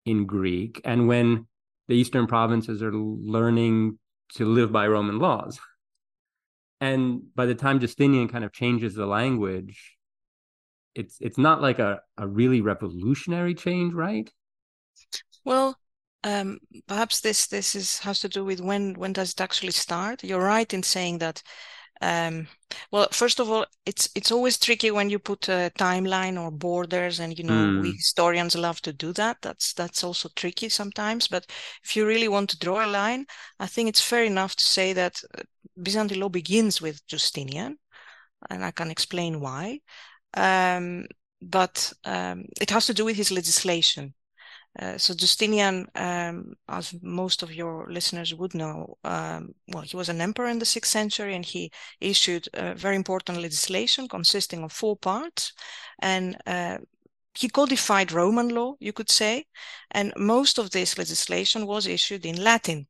in 0.06 0.26
Greek 0.26 0.80
and 0.84 1.06
when 1.06 1.46
the 1.88 1.94
Eastern 1.94 2.26
provinces 2.26 2.82
are 2.82 2.92
learning 2.92 3.98
to 4.34 4.46
live 4.46 4.72
by 4.72 4.88
Roman 4.88 5.18
laws. 5.18 5.60
And 6.80 7.22
by 7.34 7.46
the 7.46 7.54
time 7.54 7.80
Justinian 7.80 8.28
kind 8.28 8.44
of 8.44 8.52
changes 8.52 8.94
the 8.94 9.06
language, 9.06 9.95
it's 10.96 11.18
it's 11.20 11.38
not 11.38 11.60
like 11.60 11.78
a, 11.78 12.00
a 12.16 12.26
really 12.26 12.60
revolutionary 12.60 13.54
change, 13.54 13.94
right? 13.94 14.30
Well, 15.44 15.78
um, 16.24 16.58
perhaps 16.86 17.20
this 17.20 17.46
this 17.46 17.74
is 17.74 17.98
has 18.00 18.20
to 18.20 18.28
do 18.28 18.44
with 18.44 18.60
when 18.60 18.94
when 18.94 19.12
does 19.12 19.32
it 19.32 19.40
actually 19.40 19.72
start? 19.72 20.24
You're 20.24 20.44
right 20.44 20.72
in 20.72 20.82
saying 20.82 21.18
that 21.18 21.42
um, 22.02 22.46
well, 22.92 23.08
first 23.10 23.40
of 23.40 23.50
all, 23.50 23.64
it's 23.86 24.08
it's 24.14 24.30
always 24.30 24.58
tricky 24.58 24.90
when 24.90 25.08
you 25.08 25.18
put 25.18 25.48
a 25.48 25.72
timeline 25.78 26.40
or 26.40 26.50
borders, 26.50 27.20
and 27.20 27.38
you 27.38 27.44
know 27.44 27.54
mm. 27.54 27.82
we 27.82 27.92
historians 27.92 28.54
love 28.54 28.82
to 28.82 28.92
do 28.92 29.12
that. 29.14 29.38
That's 29.42 29.72
that's 29.72 30.04
also 30.04 30.28
tricky 30.36 30.68
sometimes. 30.68 31.28
But 31.28 31.46
if 31.84 31.96
you 31.96 32.06
really 32.06 32.28
want 32.28 32.50
to 32.50 32.58
draw 32.58 32.84
a 32.84 32.88
line, 32.88 33.26
I 33.58 33.66
think 33.66 33.88
it's 33.88 34.00
fair 34.00 34.24
enough 34.24 34.56
to 34.56 34.64
say 34.64 34.92
that 34.92 35.22
uh, 35.38 35.42
Byzantine 35.82 36.20
law 36.20 36.28
begins 36.28 36.82
with 36.82 37.06
Justinian, 37.06 37.78
and 38.50 38.64
I 38.64 38.72
can 38.72 38.90
explain 38.90 39.40
why. 39.40 39.80
Um, 40.36 41.06
but 41.42 41.92
um, 42.04 42.44
it 42.60 42.70
has 42.70 42.86
to 42.86 42.94
do 42.94 43.04
with 43.04 43.16
his 43.16 43.30
legislation. 43.30 44.14
Uh, 44.78 44.98
so 44.98 45.14
Justinian, 45.14 45.86
um, 45.94 46.52
as 46.68 46.94
most 47.02 47.42
of 47.42 47.54
your 47.54 47.86
listeners 47.90 48.34
would 48.34 48.54
know, 48.54 48.98
um, 49.04 49.54
well, 49.68 49.82
he 49.82 49.96
was 49.96 50.08
an 50.08 50.20
emperor 50.20 50.48
in 50.48 50.58
the 50.58 50.66
sixth 50.66 50.92
century, 50.92 51.34
and 51.34 51.44
he 51.44 51.70
issued 52.00 52.46
very 52.76 52.96
important 52.96 53.40
legislation 53.40 54.08
consisting 54.08 54.62
of 54.62 54.72
four 54.72 54.96
parts, 54.96 55.52
and 56.00 56.36
uh, 56.46 56.76
he 57.38 57.48
codified 57.48 58.12
Roman 58.12 58.48
law, 58.50 58.74
you 58.80 58.92
could 58.92 59.10
say, 59.10 59.46
and 59.90 60.12
most 60.16 60.58
of 60.58 60.70
this 60.70 60.98
legislation 60.98 61.66
was 61.66 61.86
issued 61.86 62.26
in 62.26 62.42
Latin. 62.42 62.86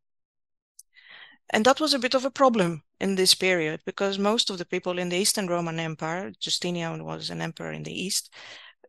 And 1.50 1.64
that 1.64 1.80
was 1.80 1.94
a 1.94 1.98
bit 1.98 2.14
of 2.14 2.24
a 2.24 2.30
problem 2.30 2.82
in 3.00 3.14
this 3.14 3.34
period 3.34 3.80
because 3.86 4.18
most 4.18 4.50
of 4.50 4.58
the 4.58 4.64
people 4.64 4.98
in 4.98 5.08
the 5.08 5.16
Eastern 5.16 5.46
Roman 5.46 5.78
Empire, 5.78 6.32
Justinian 6.40 7.04
was 7.04 7.30
an 7.30 7.40
emperor 7.40 7.72
in 7.72 7.84
the 7.84 7.92
East, 7.92 8.34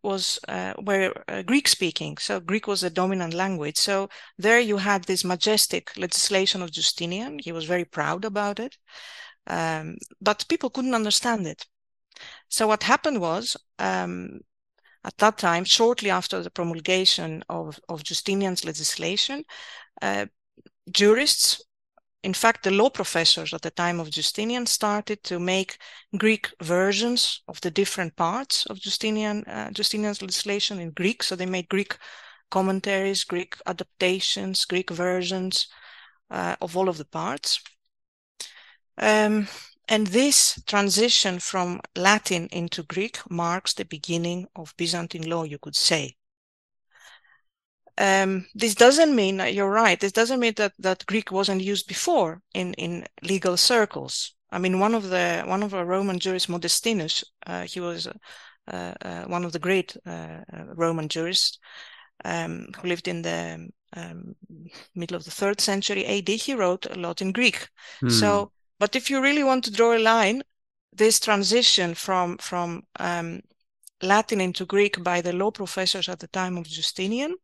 was 0.04 0.40
uh, 0.48 0.74
were 0.82 1.14
uh, 1.28 1.42
Greek 1.44 1.68
speaking. 1.68 2.18
So 2.18 2.40
Greek 2.40 2.68
was 2.68 2.82
the 2.82 2.90
dominant 2.90 3.34
language. 3.34 3.78
So 3.78 4.10
there 4.38 4.60
you 4.60 4.78
had 4.78 5.04
this 5.04 5.24
majestic 5.24 5.96
legislation 5.98 6.62
of 6.62 6.72
Justinian. 6.72 7.40
He 7.40 7.52
was 7.52 7.66
very 7.66 7.86
proud 7.86 8.26
about 8.26 8.60
it. 8.60 8.78
Um, 9.48 9.98
but 10.22 10.46
people 10.50 10.70
couldn't 10.70 10.96
understand 10.96 11.48
it. 11.48 11.66
So 12.50 12.68
what 12.68 12.84
happened 12.84 13.22
was, 13.22 13.56
um, 13.80 14.40
at 15.04 15.18
that 15.18 15.38
time, 15.38 15.64
shortly 15.64 16.10
after 16.10 16.42
the 16.42 16.52
promulgation 16.52 17.44
of, 17.50 17.80
of 17.88 18.04
Justinian's 18.04 18.66
legislation, 18.66 19.44
uh, 20.02 20.26
jurists 20.92 21.62
in 22.24 22.33
fact, 22.33 22.63
the 22.63 22.71
law 22.71 22.89
professors 22.89 23.53
at 23.53 23.62
the 23.62 23.71
time 23.71 24.00
of 24.00 24.09
Justinian 24.09 24.65
started 24.65 25.24
to 25.24 25.39
make 25.39 25.77
Greek 26.17 26.50
versions 26.62 27.41
of 27.47 27.62
the 27.62 27.71
different 27.71 28.15
parts 28.15 28.65
of 28.65 28.79
Justinian 28.79 29.43
uh, 29.43 29.71
Justinian's 29.71 30.21
legislation 30.21 30.79
in 30.79 30.91
Greek. 30.91 31.24
So 31.24 31.36
they 31.36 31.45
made 31.45 31.69
Greek 31.69 31.97
commentaries, 32.50 33.24
Greek 33.24 33.55
adaptations, 33.65 34.65
Greek 34.65 34.89
versions 34.89 35.67
uh, 36.31 36.55
of 36.59 36.75
all 36.75 36.89
of 36.89 36.97
the 36.97 37.05
parts. 37.05 37.62
Um, 38.97 39.47
and 39.88 40.07
this 40.07 40.62
transition 40.65 41.39
from 41.39 41.81
Latin 41.95 42.47
into 42.51 42.83
Greek 42.83 43.19
marks 43.29 43.74
the 43.74 43.86
beginning 43.86 44.47
of 44.55 44.74
Byzantine 44.75 45.29
law, 45.29 45.43
you 45.43 45.59
could 45.59 45.75
say. 45.75 46.15
Um, 47.98 48.46
this 48.54 48.75
doesn't 48.75 49.16
mean 49.16 49.39
you're 49.39 49.72
right. 49.72 50.00
This 50.00 50.12
doesn't 50.12 50.39
mean 50.39 50.54
that 50.58 50.74
that 50.80 51.06
Greek 51.08 51.32
wasn't 51.32 51.62
used 51.62 51.88
before 51.88 52.42
in 52.54 52.74
in 52.75 53.06
legal 53.24 53.58
circles. 53.58 54.36
I 54.51 54.60
mean, 54.60 54.80
one 54.80 54.96
of 54.96 55.10
the 55.10 55.44
one 55.46 55.63
of 55.63 55.72
the 55.72 55.84
Roman 55.84 56.20
jurists, 56.20 56.50
Modestinus, 56.50 57.24
uh, 57.46 57.63
he 57.63 57.80
was 57.80 58.08
uh, 58.08 58.94
uh, 59.01 59.24
one 59.25 59.46
of 59.46 59.51
the 59.51 59.60
great 59.60 59.98
uh, 60.06 60.42
Roman 60.75 61.10
jurists 61.10 61.60
um, 62.24 62.68
who 62.77 62.88
lived 62.88 63.08
in 63.08 63.22
the 63.24 63.70
um, 63.96 64.36
middle 64.96 65.18
of 65.18 65.25
the 65.25 65.32
third 65.32 65.60
century 65.60 66.06
AD. 66.06 66.30
He 66.30 66.54
wrote 66.54 66.86
a 66.86 67.00
lot 67.00 67.22
in 67.22 67.32
Greek. 67.32 67.68
Hmm. 68.00 68.10
So, 68.10 68.51
but 68.80 68.96
if 68.96 69.10
you 69.10 69.22
really 69.22 69.44
want 69.44 69.63
to 69.66 69.72
draw 69.72 69.96
a 69.96 70.00
line, 70.00 70.44
this 70.94 71.20
transition 71.20 71.96
from 71.96 72.38
from 72.38 72.84
um, 73.00 73.42
Latin 74.01 74.39
into 74.39 74.66
Greek 74.66 75.04
by 75.04 75.22
the 75.22 75.34
law 75.34 75.51
professors 75.51 76.10
at 76.10 76.20
the 76.20 76.27
time 76.27 76.58
of 76.58 76.68
Justinian 76.68 77.36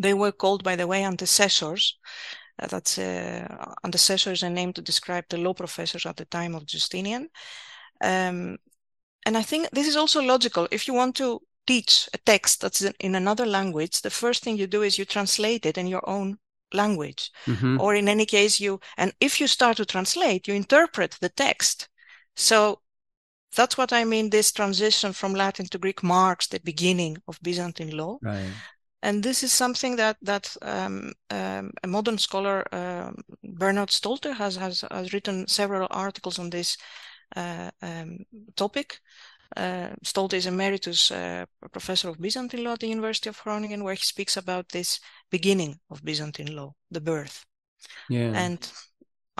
they 0.00 0.14
were 0.14 0.32
called, 0.32 0.64
by 0.64 0.76
the 0.76 0.86
way, 0.86 1.02
antecessors. 1.02 1.92
Uh, 2.58 2.66
that's 2.66 2.98
uh, 2.98 3.74
antecessor 3.84 4.32
is 4.32 4.42
a 4.42 4.50
name 4.50 4.72
to 4.72 4.82
describe 4.82 5.24
the 5.28 5.38
law 5.38 5.54
professors 5.54 6.06
at 6.06 6.16
the 6.16 6.24
time 6.24 6.54
of 6.54 6.66
Justinian. 6.66 7.28
Um, 8.02 8.56
and 9.26 9.36
I 9.36 9.42
think 9.42 9.68
this 9.70 9.86
is 9.86 9.96
also 9.96 10.22
logical. 10.22 10.66
If 10.70 10.88
you 10.88 10.94
want 10.94 11.16
to 11.16 11.40
teach 11.66 12.08
a 12.14 12.18
text 12.18 12.62
that's 12.62 12.82
in 12.98 13.14
another 13.14 13.46
language, 13.46 14.00
the 14.00 14.10
first 14.10 14.42
thing 14.42 14.56
you 14.56 14.66
do 14.66 14.82
is 14.82 14.98
you 14.98 15.04
translate 15.04 15.66
it 15.66 15.76
in 15.76 15.86
your 15.86 16.08
own 16.08 16.38
language. 16.72 17.30
Mm-hmm. 17.46 17.80
Or 17.80 17.94
in 17.94 18.08
any 18.08 18.24
case, 18.24 18.58
you, 18.58 18.80
and 18.96 19.12
if 19.20 19.40
you 19.40 19.46
start 19.46 19.76
to 19.76 19.84
translate, 19.84 20.48
you 20.48 20.54
interpret 20.54 21.18
the 21.20 21.28
text. 21.28 21.88
So 22.36 22.80
that's 23.54 23.76
what 23.76 23.92
I 23.92 24.04
mean. 24.04 24.30
This 24.30 24.52
transition 24.52 25.12
from 25.12 25.34
Latin 25.34 25.66
to 25.66 25.78
Greek 25.78 26.02
marks 26.02 26.46
the 26.46 26.60
beginning 26.60 27.18
of 27.28 27.38
Byzantine 27.42 27.96
law. 27.96 28.18
Right 28.22 28.50
and 29.02 29.22
this 29.22 29.42
is 29.42 29.52
something 29.52 29.96
that 29.96 30.16
that 30.22 30.56
um, 30.62 31.12
um, 31.30 31.70
a 31.82 31.86
modern 31.86 32.18
scholar 32.18 32.64
uh, 32.72 33.12
Bernard 33.42 33.90
Stolte 33.90 34.34
has, 34.34 34.56
has 34.56 34.84
has 34.90 35.12
written 35.12 35.46
several 35.48 35.86
articles 35.90 36.38
on 36.38 36.50
this 36.50 36.76
uh, 37.36 37.70
um, 37.82 38.18
topic. 38.56 39.00
Uh, 39.56 39.88
Stolter 40.04 40.36
is 40.36 40.46
emeritus 40.46 41.10
uh, 41.10 41.44
professor 41.72 42.08
of 42.08 42.20
Byzantine 42.20 42.62
law 42.62 42.72
at 42.72 42.80
the 42.80 42.88
University 42.88 43.28
of 43.28 43.42
Groningen, 43.42 43.82
where 43.82 43.94
he 43.94 44.04
speaks 44.04 44.36
about 44.36 44.68
this 44.68 45.00
beginning 45.30 45.80
of 45.90 46.04
Byzantine 46.04 46.54
law, 46.54 46.74
the 46.90 47.00
birth. 47.00 47.44
Yeah. 48.08 48.32
And 48.34 48.70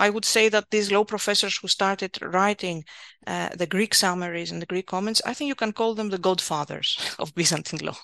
I 0.01 0.09
would 0.09 0.25
say 0.25 0.49
that 0.49 0.71
these 0.71 0.91
law 0.91 1.03
professors 1.03 1.57
who 1.57 1.67
started 1.67 2.19
writing 2.23 2.85
uh, 3.27 3.49
the 3.55 3.67
Greek 3.67 3.93
summaries 3.93 4.51
and 4.51 4.59
the 4.59 4.65
Greek 4.65 4.87
comments, 4.87 5.21
I 5.27 5.35
think 5.35 5.47
you 5.47 5.53
can 5.55 5.73
call 5.73 5.93
them 5.93 6.09
the 6.09 6.17
godfathers 6.17 6.97
of 7.19 7.35
Byzantine 7.35 7.85
law. 7.85 7.97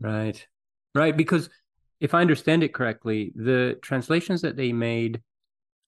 right, 0.00 0.46
right. 0.94 1.16
Because 1.16 1.48
if 1.98 2.12
I 2.12 2.20
understand 2.20 2.62
it 2.62 2.74
correctly, 2.74 3.32
the 3.34 3.78
translations 3.80 4.42
that 4.42 4.56
they 4.56 4.70
made 4.72 5.22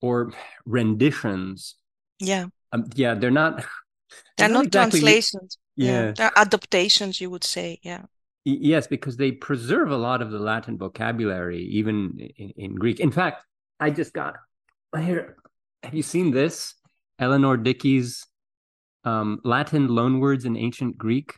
or 0.01 0.33
renditions, 0.65 1.75
yeah, 2.19 2.47
um, 2.73 2.89
yeah, 2.95 3.15
they're 3.15 3.31
not. 3.31 3.59
They're, 3.59 3.69
they're 4.39 4.49
not, 4.49 4.55
not 4.55 4.67
exactly, 4.67 5.01
translations. 5.01 5.59
Yeah. 5.77 5.87
yeah, 5.87 6.13
they're 6.17 6.39
adaptations. 6.39 7.21
You 7.21 7.29
would 7.29 7.45
say, 7.45 7.79
yeah. 7.83 8.05
Yes, 8.45 8.87
because 8.87 9.19
they 9.19 9.33
preserve 9.33 9.91
a 9.91 9.97
lot 9.97 10.23
of 10.23 10.31
the 10.31 10.39
Latin 10.39 10.79
vocabulary, 10.79 11.63
even 11.65 12.19
in, 12.37 12.51
in 12.57 12.75
Greek. 12.75 13.01
In 13.01 13.11
fact, 13.11 13.45
I 13.79 13.91
just 13.91 14.13
got 14.15 14.37
here. 15.01 15.37
Have 15.83 15.95
you 15.95 16.03
seen 16.03 16.31
this? 16.31 16.75
Eleanor 17.19 17.57
Dickey's 17.57 18.27
um, 19.05 19.41
Latin 19.45 19.89
loanwords 19.89 20.45
in 20.45 20.57
ancient 20.57 20.99
Greek. 20.99 21.35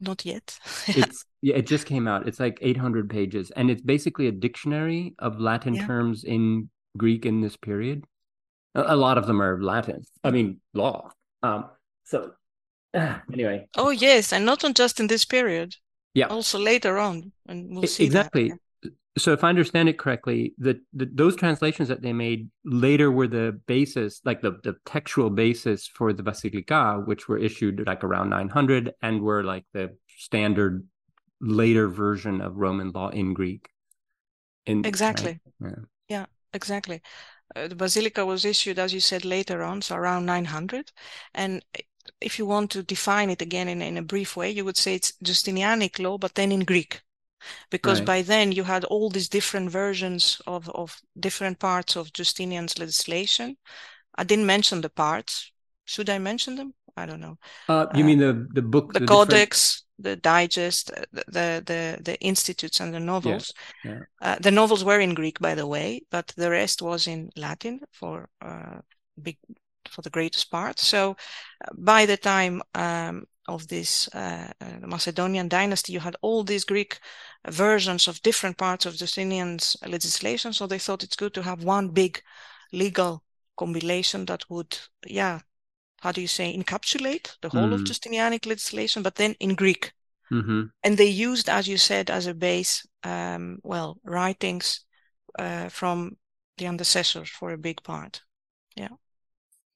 Not 0.00 0.24
yet. 0.24 0.58
it's 0.88 1.24
yeah, 1.42 1.56
it 1.56 1.66
just 1.66 1.86
came 1.86 2.06
out. 2.06 2.28
It's 2.28 2.40
like 2.40 2.58
800 2.60 3.08
pages, 3.08 3.50
and 3.52 3.70
it's 3.70 3.82
basically 3.82 4.26
a 4.26 4.32
dictionary 4.32 5.14
of 5.18 5.40
Latin 5.40 5.74
yeah. 5.74 5.86
terms 5.86 6.24
in 6.24 6.70
Greek 6.96 7.24
in 7.24 7.40
this 7.40 7.56
period. 7.56 8.04
A, 8.74 8.94
a, 8.94 8.96
lot 8.96 9.16
of 9.16 9.26
them 9.26 9.40
are 9.40 9.62
Latin. 9.62 10.02
I 10.22 10.30
mean, 10.30 10.60
law. 10.74 11.10
Um, 11.42 11.66
so 12.04 12.32
uh, 12.94 13.18
anyway. 13.32 13.68
Oh 13.76 13.90
yes, 13.90 14.32
and 14.32 14.44
not 14.44 14.64
on 14.64 14.74
just 14.74 15.00
in 15.00 15.06
this 15.06 15.24
period. 15.24 15.74
Yeah. 16.14 16.26
Also 16.26 16.58
later 16.58 16.98
on, 16.98 17.32
and 17.46 17.70
we'll 17.70 17.86
see 17.86 18.04
exactly. 18.04 18.50
That 18.50 18.58
so 19.18 19.32
if 19.32 19.42
I 19.42 19.48
understand 19.48 19.88
it 19.88 19.98
correctly, 19.98 20.54
the, 20.58 20.78
the, 20.92 21.08
those 21.10 21.36
translations 21.36 21.88
that 21.88 22.02
they 22.02 22.12
made 22.12 22.50
later 22.64 23.10
were 23.10 23.26
the 23.26 23.58
basis, 23.66 24.20
like 24.24 24.42
the, 24.42 24.58
the 24.62 24.76
textual 24.84 25.30
basis 25.30 25.86
for 25.86 26.12
the 26.12 26.22
Basilica, 26.22 27.02
which 27.04 27.26
were 27.28 27.38
issued 27.38 27.84
like 27.86 28.04
around 28.04 28.28
900 28.28 28.92
and 29.00 29.22
were 29.22 29.42
like 29.42 29.64
the 29.72 29.96
standard 30.18 30.86
later 31.40 31.88
version 31.88 32.42
of 32.42 32.56
Roman 32.56 32.90
law 32.90 33.08
in 33.08 33.32
Greek. 33.32 33.70
In, 34.66 34.84
exactly. 34.84 35.40
Right? 35.60 35.74
Yeah. 36.08 36.18
yeah. 36.18 36.26
exactly. 36.52 37.00
Uh, 37.54 37.68
the 37.68 37.76
Basilica 37.76 38.26
was 38.26 38.44
issued, 38.44 38.78
as 38.78 38.92
you 38.92 39.00
said, 39.00 39.24
later 39.24 39.62
on, 39.62 39.80
so 39.80 39.96
around 39.96 40.26
900. 40.26 40.92
And 41.34 41.64
if 42.20 42.38
you 42.38 42.44
want 42.44 42.70
to 42.72 42.82
define 42.82 43.30
it 43.30 43.40
again 43.40 43.68
in, 43.68 43.80
in 43.80 43.96
a 43.96 44.02
brief 44.02 44.36
way, 44.36 44.50
you 44.50 44.64
would 44.64 44.76
say 44.76 44.94
it's 44.94 45.12
Justinianic 45.24 45.98
law, 45.98 46.18
but 46.18 46.34
then 46.34 46.52
in 46.52 46.64
Greek. 46.64 47.00
Because 47.70 48.00
Right. 48.00 48.06
by 48.06 48.22
then 48.22 48.52
you 48.52 48.64
had 48.64 48.84
all 48.84 49.10
these 49.10 49.28
different 49.28 49.70
versions 49.70 50.40
of, 50.46 50.68
of 50.70 51.00
different 51.18 51.58
parts 51.58 51.96
of 51.96 52.12
Justinian's 52.12 52.78
legislation. 52.78 53.56
I 54.18 54.24
didn't 54.24 54.46
mention 54.46 54.80
the 54.80 54.90
parts. 54.90 55.52
Should 55.84 56.08
I 56.10 56.18
mention 56.18 56.56
them? 56.56 56.74
I 56.96 57.06
don't 57.06 57.20
know. 57.20 57.38
Uh, 57.68 57.86
you 57.94 58.04
Uh, 58.04 58.06
mean 58.06 58.18
the 58.18 58.32
the 58.54 58.62
book, 58.62 58.92
The, 58.92 59.00
different- 59.00 59.08
codex, 59.30 59.84
the 59.98 60.16
digest, 60.16 60.90
uh, 60.90 61.04
the, 61.12 61.24
the 61.32 61.62
the 61.66 62.02
the 62.02 62.16
institutes 62.20 62.80
and 62.80 62.92
the 62.94 63.00
novels. 63.00 63.52
yeah. 63.84 64.00
Uh, 64.22 64.36
the 64.42 64.50
novels 64.50 64.82
were 64.84 65.00
in 65.02 65.14
Greek, 65.14 65.38
by 65.40 65.54
the 65.54 65.66
way, 65.66 66.00
but 66.10 66.32
the 66.36 66.50
rest 66.50 66.82
was 66.82 67.06
in 67.06 67.30
Latin 67.36 67.80
for 67.92 68.28
uh, 68.40 68.80
big 69.22 69.36
for 69.90 70.02
the 70.02 70.10
greatest 70.10 70.50
part. 70.50 70.78
So 70.80 71.10
uh, 71.64 71.72
by 71.76 72.06
the 72.06 72.16
time 72.16 72.62
um, 72.74 73.26
of 73.48 73.68
this 73.68 74.08
uh, 74.14 74.52
uh, 74.60 74.86
Macedonian 74.86 75.48
dynasty, 75.48 75.92
you 75.92 76.00
had 76.00 76.16
all 76.22 76.44
these 76.44 76.64
Greek 76.64 76.98
versions 77.48 78.08
of 78.08 78.22
different 78.22 78.56
parts 78.56 78.86
of 78.86 78.96
Justinian's 78.96 79.76
legislation. 79.86 80.52
So 80.52 80.66
they 80.66 80.78
thought 80.78 81.04
it's 81.04 81.16
good 81.16 81.34
to 81.34 81.42
have 81.42 81.64
one 81.64 81.88
big 81.88 82.22
legal 82.72 83.22
compilation 83.56 84.26
that 84.26 84.44
would, 84.50 84.78
yeah, 85.06 85.40
how 86.00 86.12
do 86.12 86.20
you 86.20 86.28
say, 86.28 86.56
encapsulate 86.56 87.36
the 87.40 87.48
whole 87.48 87.72
of 87.72 87.80
Mm. 87.80 87.86
Justinianic 87.86 88.46
legislation, 88.46 89.02
but 89.02 89.14
then 89.14 89.34
in 89.40 89.54
Greek. 89.54 89.92
Mhm. 90.30 90.70
And 90.82 90.98
they 90.98 91.06
used, 91.06 91.48
as 91.48 91.66
you 91.66 91.78
said, 91.78 92.10
as 92.10 92.26
a 92.26 92.34
base, 92.34 92.86
um, 93.02 93.58
well, 93.62 93.98
writings 94.04 94.84
uh, 95.38 95.68
from 95.68 96.16
the 96.58 96.66
antecessors 96.66 97.28
for 97.28 97.52
a 97.52 97.58
big 97.58 97.82
part. 97.82 98.22
Yeah. 98.74 98.96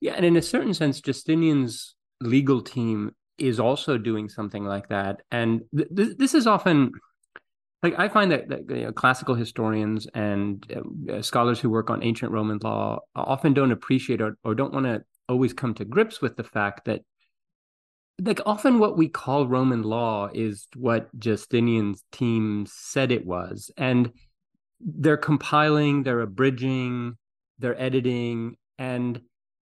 Yeah, 0.00 0.14
and 0.16 0.24
in 0.24 0.36
a 0.36 0.42
certain 0.42 0.74
sense, 0.74 1.00
Justinian's 1.00 1.94
legal 2.20 2.62
team 2.62 3.14
is 3.40 3.59
also 3.59 3.99
doing 3.99 4.28
something 4.28 4.64
like 4.64 4.88
that. 4.88 5.23
And 5.30 5.62
th- 5.76 5.88
th- 5.94 6.16
this 6.18 6.35
is 6.35 6.47
often 6.47 6.92
like 7.82 7.99
I 7.99 8.09
find 8.09 8.30
that, 8.30 8.49
that 8.49 8.68
you 8.68 8.85
know, 8.85 8.92
classical 8.92 9.35
historians 9.35 10.06
and 10.14 10.64
uh, 11.11 11.23
scholars 11.23 11.61
who 11.61 11.70
work 11.70 11.88
on 11.88 12.02
ancient 12.02 12.30
Roman 12.30 12.59
law 12.62 13.00
often 13.14 13.54
don't 13.54 13.73
appreciate 13.73 14.20
or, 14.20 14.37
or 14.44 14.54
don't 14.54 14.75
want 14.75 14.87
to 14.87 15.02
always 15.28 15.52
come 15.52 15.75
to 15.75 15.85
grips 15.85 16.20
with 16.20 16.37
the 16.37 16.44
fact 16.44 16.85
that 16.85 17.02
like 18.20 18.40
often 18.44 18.78
what 18.78 18.99
we 18.99 19.09
call 19.09 19.49
Roman 19.49 19.82
law 19.82 20.28
is 20.35 20.68
what 20.76 21.09
Justinian's 21.18 22.04
team 22.12 22.66
said 22.68 23.12
it 23.12 23.25
was. 23.25 23.70
And 23.78 24.12
they're 24.80 25.16
compiling, 25.16 26.02
they're 26.02 26.20
abridging, 26.20 27.16
they're 27.59 27.80
editing, 27.80 28.56
and 28.78 29.20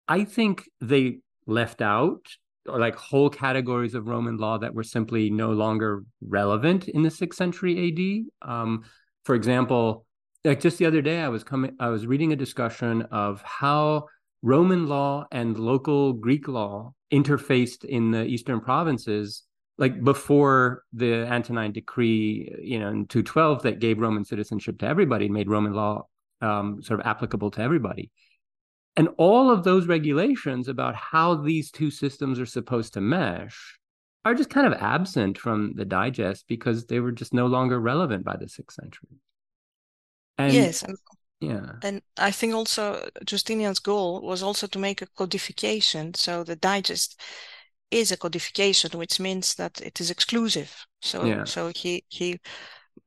I 0.09 0.25
think 0.25 0.69
they 0.81 1.19
left 1.47 1.81
out 1.81 2.27
like 2.67 2.97
whole 2.97 3.31
categories 3.31 3.95
of 3.95 4.07
Roman 4.07 4.37
law 4.37 4.59
that 4.59 4.75
were 4.75 4.83
simply 4.83 5.31
no 5.31 5.53
longer 5.53 6.05
relevant 6.21 6.89
in 6.89 7.03
the 7.03 7.11
sixth 7.11 7.39
century 7.39 8.25
AD. 8.43 8.51
Um, 8.51 8.85
for 9.25 9.35
example, 9.35 10.07
like 10.45 10.61
just 10.61 10.79
the 10.79 10.87
other 10.87 11.03
day, 11.03 11.21
I 11.21 11.29
was 11.29 11.45
coming, 11.45 11.77
I 11.81 11.89
was 11.89 12.07
reading 12.07 12.33
a 12.33 12.37
discussion 12.37 13.03
of 13.11 13.43
how 13.43 14.07
Roman 14.43 14.87
law 14.87 15.27
and 15.31 15.59
local 15.59 16.15
Greek 16.15 16.49
law 16.49 16.95
interfaced 17.13 17.85
in 17.85 18.11
the 18.11 18.25
eastern 18.25 18.61
provinces, 18.61 19.43
like 19.77 20.03
before 20.03 20.85
the 20.93 21.27
Antonine 21.27 21.73
decree, 21.73 22.55
you 22.63 22.79
know, 22.79 22.89
in 22.89 23.07
212 23.07 23.63
that 23.63 23.81
gave 23.81 23.99
Roman 23.99 24.25
citizenship 24.25 24.79
to 24.79 24.87
everybody, 24.87 25.27
and 25.27 25.35
made 25.35 25.49
Roman 25.49 25.75
law 25.75 26.07
um, 26.41 26.83
sort 26.83 27.01
of 27.01 27.07
applicable 27.07 27.51
to 27.53 27.61
everybody. 27.61 28.11
And 28.97 29.09
all 29.19 29.51
of 29.51 29.65
those 29.65 29.87
regulations 29.87 30.69
about 30.69 30.95
how 30.95 31.35
these 31.35 31.71
two 31.71 31.91
systems 31.91 32.39
are 32.39 32.47
supposed 32.47 32.95
to 32.95 33.01
mesh 33.01 33.79
are 34.25 34.35
just 34.35 34.51
kind 34.51 34.67
of 34.67 34.75
absent 34.75 35.39
from 35.39 35.73
the 35.75 35.85
digest 35.85 36.45
because 36.49 36.87
they 36.87 37.01
were 37.01 37.13
just 37.13 37.33
no 37.33 37.47
longer 37.47 37.81
relevant 37.81 38.25
by 38.25 38.37
the 38.37 38.49
sixth 38.49 38.77
century. 38.81 39.17
And 40.39 40.55
yes, 40.55 40.85
yeah, 41.41 41.73
and 41.83 42.03
I 42.19 42.31
think 42.31 42.55
also 42.55 43.09
Justinian's 43.25 43.79
goal 43.79 44.21
was 44.23 44.43
also 44.43 44.67
to 44.69 44.79
make 44.79 45.03
a 45.03 45.07
codification. 45.07 46.15
So 46.15 46.45
the 46.45 46.57
digest 46.57 47.21
is 47.91 48.13
a 48.13 48.17
codification, 48.17 48.99
which 48.99 49.21
means 49.21 49.55
that 49.57 49.81
it 49.81 50.01
is 50.01 50.11
exclusive. 50.11 50.87
So 51.03 51.27
Yeah. 51.27 51.45
so 51.45 51.73
he 51.75 52.05
he 52.09 52.41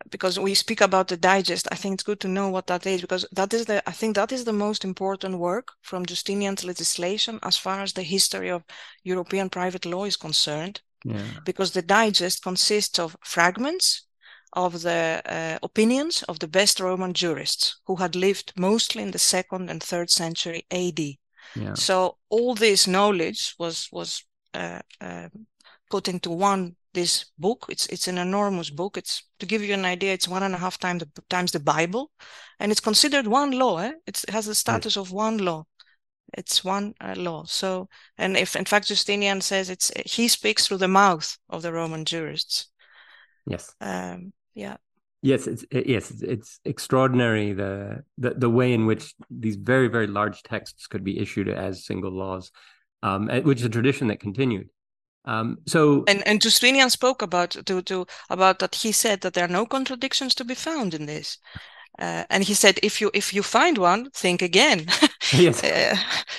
because 0.10 0.40
we 0.40 0.54
speak 0.54 0.82
about 0.82 1.08
the 1.08 1.18
digest, 1.18 1.68
I 1.72 1.76
think 1.76 1.94
it's 1.96 2.04
good 2.04 2.20
to 2.22 2.28
know 2.28 2.50
what 2.50 2.68
that 2.68 2.86
is 2.86 3.02
because 3.02 3.26
that 3.32 3.54
is 3.54 3.66
the 3.66 3.88
I 3.90 3.92
think 3.92 4.16
that 4.16 4.32
is 4.32 4.44
the 4.44 4.54
most 4.54 4.84
important 4.84 5.38
work 5.40 5.68
from 5.82 6.06
Justinian's 6.06 6.64
legislation 6.64 7.40
as 7.42 7.58
far 7.58 7.82
as 7.82 7.94
the 7.94 8.04
history 8.04 8.50
of 8.50 8.64
European 9.04 9.50
private 9.50 9.86
law 9.86 10.06
is 10.06 10.18
concerned. 10.18 10.82
yeah, 11.06 11.28
because 11.46 11.72
the 11.72 11.82
digest 11.82 12.44
consists 12.44 13.00
of 13.00 13.18
fragments 13.24 14.04
of 14.54 14.82
the 14.82 15.22
uh, 15.26 15.58
opinions 15.64 16.24
of 16.24 16.40
the 16.40 16.48
best 16.48 16.80
Roman 16.80 17.14
jurists 17.14 17.82
who 17.86 17.96
had 17.96 18.16
lived 18.16 18.54
mostly 18.56 19.02
in 19.02 19.12
the 19.12 19.20
second 19.20 19.70
and 19.70 19.82
third 19.82 20.10
century 20.10 20.66
AD. 20.72 21.20
yeah, 21.56 21.74
So 21.76 22.18
all 22.30 22.56
this 22.56 22.88
knowledge 22.88 23.56
was 23.60 23.90
was 23.92 24.24
uh, 24.54 24.80
uh, 25.02 25.30
put 25.94 26.08
into 26.08 26.32
one 26.32 26.76
this 26.94 27.26
book. 27.38 27.68
It's 27.70 27.86
it's 27.94 28.08
an 28.08 28.18
enormous 28.18 28.72
book. 28.72 28.98
It's 28.98 29.24
to 29.38 29.46
give 29.46 29.62
you 29.62 29.76
an 29.76 29.86
idea. 29.86 30.14
It's 30.14 30.28
one 30.28 30.44
and 30.44 30.56
a 30.56 30.58
half 30.58 30.80
times 30.80 31.04
the, 31.04 31.22
times 31.30 31.52
the 31.52 31.60
Bible, 31.60 32.10
and 32.60 32.72
it's 32.72 32.88
considered 32.90 33.28
one 33.28 33.52
law. 33.52 33.78
Eh? 33.78 33.94
It's, 34.08 34.24
it 34.24 34.32
has 34.32 34.46
the 34.48 34.56
status 34.56 34.98
of 34.98 35.12
one 35.12 35.38
law. 35.38 35.66
It's 36.36 36.64
one 36.64 36.96
uh, 37.00 37.14
law. 37.16 37.44
So, 37.46 37.90
and 38.18 38.36
if 38.36 38.56
in 38.56 38.66
fact 38.66 38.88
Justinian 38.88 39.42
says 39.42 39.70
it's 39.70 39.92
he 40.18 40.28
speaks 40.28 40.66
through 40.66 40.82
the 40.82 40.88
mouth 40.88 41.38
of 41.48 41.62
the 41.62 41.72
Roman 41.72 42.06
jurists. 42.06 42.72
yes. 43.46 43.76
Um, 43.80 44.34
yeah, 44.56 44.78
Yes, 45.22 45.48
it's 45.48 45.64
it, 45.72 45.86
yes, 45.88 46.12
it's, 46.12 46.22
it's 46.22 46.60
extraordinary 46.66 47.54
the, 47.54 48.04
the 48.18 48.32
the 48.44 48.50
way 48.50 48.74
in 48.74 48.88
which 48.88 49.14
these 49.30 49.58
very 49.74 49.90
very 49.90 50.08
large 50.08 50.42
texts 50.44 50.88
could 50.88 51.04
be 51.04 51.20
issued 51.24 51.50
as 51.50 51.86
single 51.86 52.12
laws, 52.12 52.52
um, 53.04 53.30
which 53.44 53.60
is 53.60 53.66
a 53.66 53.76
tradition 53.78 54.08
that 54.08 54.20
continued. 54.20 54.68
Um, 55.26 55.58
so 55.68 56.04
and 56.08 56.22
and 56.28 56.42
Justinian 56.42 56.90
spoke 56.90 57.22
about 57.22 57.52
to 57.66 57.82
to 57.82 58.06
about 58.30 58.60
that. 58.60 58.76
He 58.76 58.92
said 58.92 59.22
that 59.22 59.34
there 59.34 59.46
are 59.46 59.48
no 59.60 59.66
contradictions 59.66 60.36
to 60.36 60.46
be 60.46 60.56
found 60.56 60.94
in 60.94 61.06
this. 61.06 61.38
Uh, 62.02 62.24
and 62.30 62.44
he 62.44 62.54
said, 62.56 62.80
if 62.84 63.00
you 63.02 63.12
if 63.14 63.34
you 63.34 63.44
find 63.44 63.78
one, 63.78 64.10
think 64.12 64.42
again. 64.42 64.86
yes, 65.34 65.64
Uh, 65.64 65.96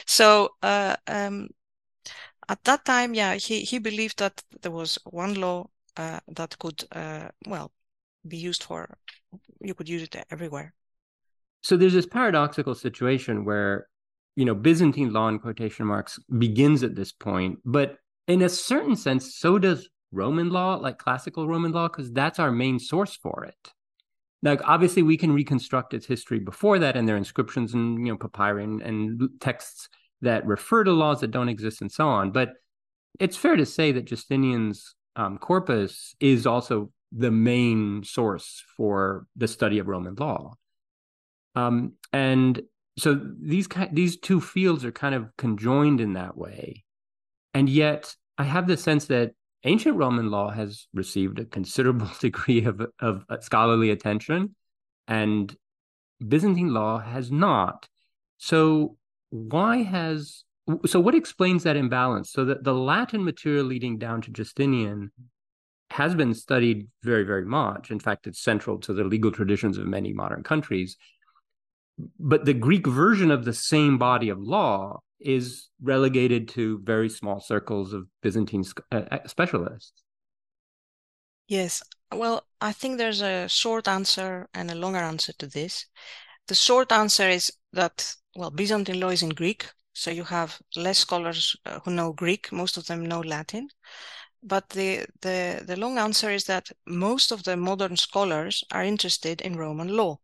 so 0.07 0.49
uh, 0.63 0.97
um, 1.07 1.49
at 2.49 2.63
that 2.65 2.85
time, 2.85 3.15
yeah, 3.15 3.35
he 3.35 3.61
he 3.65 3.79
believed 3.79 4.19
that 4.19 4.43
there 4.63 4.73
was 4.73 4.99
one 5.11 5.35
law 5.35 5.67
uh, 5.97 6.21
that 6.37 6.59
could 6.59 6.85
uh, 6.93 7.29
well 7.47 7.71
be 8.27 8.37
used 8.37 8.63
for. 8.65 8.97
You 9.61 9.75
could 9.75 9.89
use 9.89 10.03
it 10.03 10.17
everywhere. 10.31 10.75
so 11.63 11.77
there's 11.77 11.93
this 11.95 12.07
paradoxical 12.07 12.75
situation 12.75 13.45
where 13.45 13.89
you 14.37 14.45
know 14.45 14.55
byzantine 14.55 15.13
law 15.13 15.29
in 15.29 15.39
quotation 15.39 15.87
marks 15.87 16.19
begins 16.39 16.83
at 16.83 16.95
this 16.95 17.13
point 17.13 17.59
but 17.65 17.99
in 18.27 18.43
a 18.43 18.49
certain 18.49 18.97
sense 18.97 19.35
so 19.37 19.59
does 19.59 19.89
roman 20.13 20.51
law 20.51 20.77
like 20.77 20.99
classical 20.99 21.49
roman 21.49 21.73
law 21.73 21.89
because 21.89 22.13
that's 22.13 22.39
our 22.39 22.53
main 22.53 22.79
source 22.79 23.17
for 23.17 23.45
it. 23.45 23.73
Like 24.43 24.61
obviously 24.65 25.03
we 25.03 25.17
can 25.17 25.33
reconstruct 25.33 25.95
its 25.95 26.07
history 26.07 26.39
before 26.39 26.79
that 26.79 26.97
and 26.97 27.09
there 27.09 27.17
are 27.17 27.19
inscriptions 27.19 27.75
and 27.75 28.07
you 28.07 28.13
know 28.13 28.19
papyri 28.19 28.65
and, 28.65 28.83
and 28.83 29.29
texts 29.41 29.89
that 30.21 30.47
refer 30.47 30.85
to 30.85 30.93
laws 30.93 31.21
that 31.21 31.31
don't 31.31 31.49
exist 31.49 31.81
and 31.81 31.91
so 31.91 32.09
on 32.09 32.31
but 32.31 32.53
it's 33.21 33.37
fair 33.37 33.57
to 33.57 33.67
say 33.67 33.93
that 33.93 34.05
justinian's 34.05 34.95
um, 35.17 35.39
corpus 35.39 36.15
is 36.21 36.47
also 36.47 36.91
the 37.17 37.31
main 37.31 38.03
source 38.03 38.65
for 38.77 39.27
the 39.37 39.49
study 39.49 39.79
of 39.79 39.87
roman 39.87 40.15
law. 40.17 40.55
Um, 41.55 41.93
and 42.13 42.61
so 42.99 43.21
these 43.41 43.69
these 43.93 44.19
two 44.19 44.41
fields 44.41 44.85
are 44.85 44.93
kind 44.93 45.15
of 45.15 45.29
conjoined 45.37 46.01
in 46.01 46.15
that 46.15 46.37
way, 46.37 46.84
and 47.55 47.69
yet 47.69 48.15
I 48.37 48.45
have 48.45 48.67
the 48.67 48.77
sense 48.77 49.07
that 49.07 49.33
ancient 49.63 49.97
Roman 49.97 50.31
law 50.31 50.51
has 50.51 50.87
received 50.93 51.39
a 51.39 51.45
considerable 51.45 52.11
degree 52.21 52.65
of 52.65 52.83
of 52.99 53.25
uh, 53.29 53.41
scholarly 53.41 53.91
attention, 53.91 54.55
and 55.09 55.55
Byzantine 56.27 56.75
law 56.75 56.99
has 56.99 57.31
not. 57.31 57.89
So 58.39 58.97
why 59.31 59.83
has 59.83 60.45
so 60.87 61.01
what 61.01 61.15
explains 61.15 61.63
that 61.63 61.77
imbalance? 61.77 62.31
So 62.33 62.45
that 62.47 62.65
the 62.65 62.75
Latin 62.75 63.25
material 63.25 63.65
leading 63.65 63.99
down 63.99 64.21
to 64.23 64.31
Justinian 64.31 65.13
has 65.91 66.15
been 66.15 66.35
studied 66.35 66.89
very 67.03 67.23
very 67.23 67.45
much. 67.45 67.91
In 67.91 68.01
fact, 68.01 68.27
it's 68.27 68.43
central 68.43 68.79
to 68.81 68.93
the 68.93 69.05
legal 69.05 69.31
traditions 69.31 69.79
of 69.79 69.87
many 69.87 70.13
modern 70.13 70.43
countries 70.43 70.97
but 72.19 72.45
the 72.45 72.55
Greek 72.55 72.87
version 72.87 73.31
of 73.31 73.45
the 73.45 73.53
same 73.53 73.99
body 73.99 74.29
of 74.29 74.41
law 74.41 75.01
is 75.21 75.69
relegated 75.83 76.49
to 76.49 76.81
very 76.85 77.09
small 77.09 77.41
circles 77.41 77.93
of 77.93 78.07
Byzantine 78.23 78.65
uh, 78.93 79.19
specialists. 79.27 80.03
Yes. 81.49 81.83
Well, 82.13 82.47
I 82.61 82.73
think 82.73 82.99
there's 82.99 83.23
a 83.23 83.49
short 83.49 83.89
answer 83.89 84.49
and 84.55 84.71
a 84.71 84.75
longer 84.75 84.99
answer 84.99 85.33
to 85.35 85.47
this. 85.47 85.87
The 86.49 86.55
short 86.55 86.93
answer 86.93 87.29
is 87.29 87.53
that, 87.73 88.15
well, 88.37 88.51
Byzantine 88.51 89.01
law 89.01 89.11
is 89.11 89.23
in 89.23 89.31
Greek. 89.31 89.67
So 89.95 90.11
you 90.11 90.25
have 90.25 90.61
less 90.77 90.99
scholars 90.99 91.57
uh, 91.67 91.81
who 91.85 91.93
know 91.93 92.13
Greek. 92.13 92.51
Most 92.53 92.77
of 92.77 92.87
them 92.87 93.07
know 93.07 93.21
Latin. 93.21 93.69
but 94.43 94.69
the, 94.71 95.07
the, 95.23 95.63
the 95.67 95.77
long 95.77 95.99
answer 95.99 96.31
is 96.31 96.45
that 96.45 96.71
most 96.87 97.33
of 97.33 97.43
the 97.45 97.57
modern 97.57 97.97
scholars 97.97 98.63
are 98.71 98.85
interested 98.85 99.41
in 99.41 99.57
Roman 99.57 99.89
law. 99.89 100.19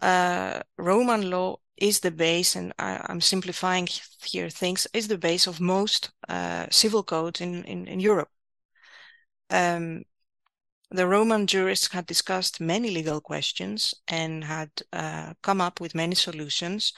Uh, 0.00 0.60
Roman 0.76 1.30
law 1.30 1.56
is 1.76 2.00
the 2.00 2.10
base, 2.10 2.56
and 2.56 2.72
I, 2.78 3.04
am 3.08 3.20
simplifying 3.20 3.88
here 4.24 4.50
things, 4.50 4.86
is 4.92 5.08
the 5.08 5.18
base 5.18 5.46
of 5.46 5.60
most 5.60 6.10
uh, 6.28 6.66
civil 6.70 7.02
codes 7.02 7.40
in, 7.40 7.64
in, 7.64 7.86
in 7.86 8.00
Europe. 8.00 8.30
Um, 9.50 10.04
the 10.90 11.06
Roman 11.06 11.46
jurists 11.46 11.92
had 11.92 12.06
discussed 12.06 12.60
many 12.60 12.90
legal 12.90 13.20
questions 13.20 13.94
and 14.08 14.44
had 14.44 14.70
uh, 14.92 15.34
come 15.42 15.60
up 15.60 15.80
with 15.80 15.94
many 15.94 16.14
solutions. 16.14 16.92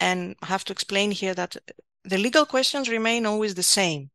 And 0.00 0.34
I 0.42 0.46
have 0.46 0.64
to 0.64 0.72
explain 0.72 1.12
here 1.12 1.34
that 1.34 1.56
the 2.04 2.18
legal 2.18 2.46
questions 2.46 2.88
remain 2.88 3.26
always 3.26 3.54
the 3.54 3.62
same. 3.62 4.10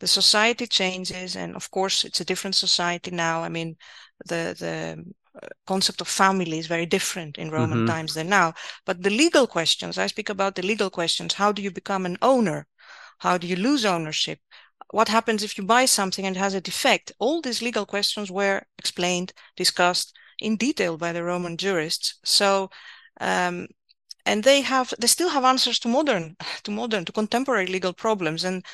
The 0.00 0.06
society 0.06 0.66
changes, 0.66 1.36
and 1.36 1.54
of 1.56 1.70
course, 1.70 2.04
it's 2.04 2.20
a 2.20 2.24
different 2.24 2.56
society 2.56 3.10
now. 3.10 3.42
I 3.42 3.48
mean, 3.48 3.76
the 4.26 4.54
the 4.58 5.04
concept 5.66 6.00
of 6.00 6.08
family 6.08 6.58
is 6.58 6.66
very 6.66 6.86
different 6.86 7.38
in 7.38 7.50
Roman 7.50 7.78
mm-hmm. 7.78 7.88
times 7.88 8.14
than 8.14 8.28
now. 8.28 8.54
But 8.84 9.02
the 9.02 9.10
legal 9.10 9.46
questions, 9.46 9.98
I 9.98 10.06
speak 10.06 10.28
about 10.28 10.54
the 10.54 10.62
legal 10.62 10.90
questions. 10.90 11.34
How 11.34 11.52
do 11.52 11.62
you 11.62 11.70
become 11.70 12.06
an 12.06 12.18
owner? 12.22 12.66
How 13.18 13.38
do 13.38 13.46
you 13.46 13.56
lose 13.56 13.84
ownership? 13.84 14.38
what 14.94 15.08
happens 15.08 15.42
if 15.42 15.58
you 15.58 15.64
buy 15.64 15.86
something 15.86 16.24
and 16.24 16.36
it 16.36 16.38
has 16.38 16.54
a 16.54 16.60
defect? 16.60 17.10
All 17.18 17.40
these 17.40 17.60
legal 17.60 17.84
questions 17.84 18.30
were 18.30 18.62
explained, 18.78 19.32
discussed 19.56 20.16
in 20.38 20.56
detail 20.56 20.96
by 20.96 21.12
the 21.12 21.24
Roman 21.24 21.56
jurists. 21.56 22.14
So, 22.24 22.70
um, 23.20 23.66
and 24.24 24.44
they 24.44 24.60
have, 24.60 24.94
they 25.00 25.08
still 25.08 25.30
have 25.30 25.44
answers 25.44 25.80
to 25.80 25.88
modern, 25.88 26.36
to 26.62 26.70
modern, 26.70 27.04
to 27.06 27.12
contemporary 27.12 27.66
legal 27.66 27.92
problems. 27.92 28.44
And 28.44 28.64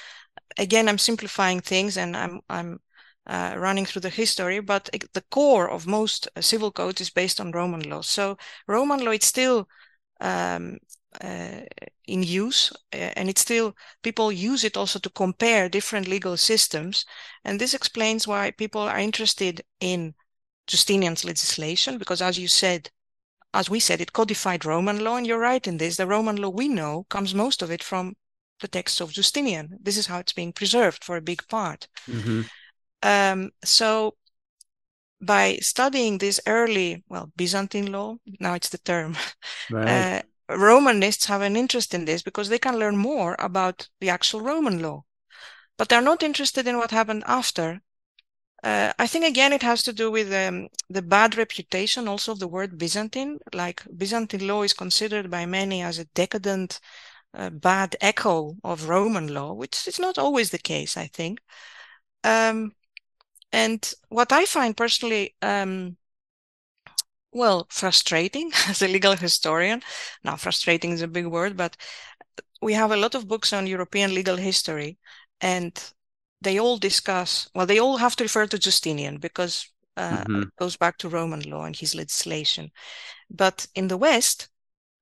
again, 0.59 0.91
I'm 0.91 0.99
simplifying 0.99 1.61
things 1.61 1.97
and 1.97 2.15
I'm, 2.15 2.41
I'm 2.51 2.81
uh, 3.27 3.55
running 3.57 3.87
through 3.87 4.03
the 4.03 4.11
history, 4.11 4.61
but 4.61 4.89
the 5.13 5.25
core 5.31 5.69
of 5.71 5.87
most 5.87 6.29
uh, 6.37 6.41
civil 6.41 6.73
codes 6.73 7.01
is 7.01 7.11
based 7.11 7.41
on 7.41 7.53
Roman 7.53 7.89
law. 7.89 8.01
So 8.01 8.37
Roman 8.67 9.05
law, 9.05 9.13
is 9.13 9.25
still 9.25 9.69
um, 10.21 10.79
uh, 11.21 11.61
in 12.07 12.23
use 12.23 12.73
uh, 12.93 13.13
and 13.17 13.29
it's 13.29 13.41
still 13.41 13.75
people 14.03 14.31
use 14.31 14.65
it 14.65 14.77
also 14.77 14.99
to 14.99 15.11
compare 15.11 15.69
different 15.69 16.09
legal 16.09 16.37
systems 16.37 17.05
and 17.45 17.61
this 17.61 17.75
explains 17.75 18.27
why 18.27 18.51
people 18.53 18.83
are 18.83 18.99
interested 18.99 19.63
in 19.81 20.15
Justinian's 20.67 21.25
legislation 21.25 21.99
because 21.99 22.23
as 22.23 22.39
you 22.39 22.49
said 22.49 22.91
as 23.53 23.69
we 23.69 23.81
said 23.81 24.01
it 24.01 24.13
codified 24.13 24.65
Roman 24.65 25.03
law 25.03 25.17
and 25.17 25.27
you're 25.27 25.41
right 25.41 25.67
in 25.67 25.79
this 25.79 25.97
the 25.97 26.07
Roman 26.07 26.37
law 26.37 26.49
we 26.49 26.69
know 26.69 27.07
comes 27.09 27.35
most 27.35 27.63
of 27.63 27.71
it 27.71 27.83
from 27.83 28.15
the 28.61 28.69
texts 28.69 29.01
of 29.01 29.13
Justinian 29.13 29.79
this 29.81 29.97
is 29.97 30.07
how 30.07 30.19
it's 30.19 30.33
being 30.33 30.53
preserved 30.53 31.03
for 31.03 31.17
a 31.17 31.23
big 31.23 31.47
part 31.49 31.89
mm-hmm. 32.09 32.43
Um, 33.03 33.51
so 33.65 34.17
by 35.21 35.57
studying 35.57 36.19
this 36.19 36.41
early, 36.47 37.05
well, 37.09 37.31
Byzantine 37.37 37.93
law, 37.93 38.17
now 38.41 38.55
it's 38.55 38.71
the 38.71 38.79
term, 38.79 39.17
right. 39.71 39.89
uh, 39.89 40.23
Romanists 40.57 41.27
have 41.27 41.43
an 41.43 41.57
interest 41.57 41.95
in 41.95 42.05
this 42.05 42.23
because 42.23 42.49
they 42.49 42.59
can 42.59 42.79
learn 42.79 42.97
more 42.97 43.37
about 43.39 43.89
the 44.01 44.11
actual 44.11 44.41
Roman 44.41 44.83
law. 44.83 45.05
But 45.79 45.89
they're 45.89 46.03
not 46.03 46.23
interested 46.23 46.67
in 46.67 46.77
what 46.77 46.91
happened 46.91 47.25
after. 47.27 47.81
Uh, 48.63 48.93
I 48.99 49.07
think 49.07 49.25
again 49.25 49.53
it 49.53 49.63
has 49.63 49.83
to 49.85 49.93
do 49.93 50.11
with 50.11 50.33
um, 50.33 50.69
the 50.91 51.01
bad 51.01 51.37
reputation 51.37 52.09
also 52.09 52.33
of 52.33 52.41
the 52.41 52.49
word 52.49 52.77
Byzantine. 52.77 53.39
Like 53.55 53.83
Byzantine 53.97 54.47
law 54.47 54.63
is 54.63 54.75
considered 54.75 55.31
by 55.31 55.47
many 55.47 55.83
as 55.83 55.99
a 55.99 56.05
decadent, 56.07 56.81
uh, 57.33 57.51
bad 57.51 57.97
echo 58.01 58.57
of 58.65 58.89
Roman 58.89 59.33
law, 59.33 59.55
which 59.55 59.87
is 59.89 59.99
not 59.99 60.19
always 60.19 60.51
the 60.51 60.59
case, 60.59 60.97
I 60.97 61.07
think. 61.07 61.41
Um, 62.25 62.73
and 63.53 63.93
what 64.09 64.33
I 64.33 64.45
find 64.45 64.77
personally 64.77 65.35
um, 65.43 65.97
well, 67.33 67.67
frustrating 67.71 68.51
as 68.69 68.83
a 68.83 68.89
legal 68.89 69.17
historian. 69.17 69.83
Now, 70.25 70.37
frustrating 70.37 70.93
is 70.93 71.03
a 71.03 71.09
big 71.09 71.27
word, 71.27 71.57
but 71.57 71.77
we 72.63 72.75
have 72.75 72.91
a 72.91 72.97
lot 72.97 73.15
of 73.15 73.29
books 73.29 73.53
on 73.53 73.67
European 73.67 74.15
legal 74.15 74.37
history, 74.37 74.99
and 75.41 75.73
they 76.41 76.59
all 76.59 76.79
discuss, 76.79 77.49
well, 77.55 77.67
they 77.67 77.79
all 77.79 77.99
have 77.99 78.17
to 78.17 78.25
refer 78.25 78.47
to 78.47 78.59
Justinian 78.59 79.19
because 79.19 79.67
uh, 79.97 80.25
mm-hmm. 80.25 80.43
it 80.43 80.57
goes 80.59 80.77
back 80.77 80.99
to 80.99 81.09
Roman 81.09 81.43
law 81.43 81.65
and 81.65 81.77
his 81.77 81.95
legislation. 81.95 82.71
But 83.31 83.67
in 83.75 83.89
the 83.89 83.97
West, 83.97 84.49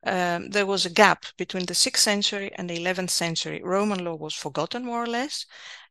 um, 0.06 0.50
there 0.50 0.66
was 0.66 0.86
a 0.86 0.90
gap 0.90 1.24
between 1.36 1.66
the 1.66 1.74
6th 1.74 1.96
century 1.96 2.50
and 2.56 2.70
the 2.70 2.78
11th 2.78 3.10
century. 3.10 3.60
Roman 3.62 4.04
law 4.04 4.14
was 4.14 4.34
forgotten 4.34 4.84
more 4.84 5.02
or 5.02 5.06
less. 5.06 5.46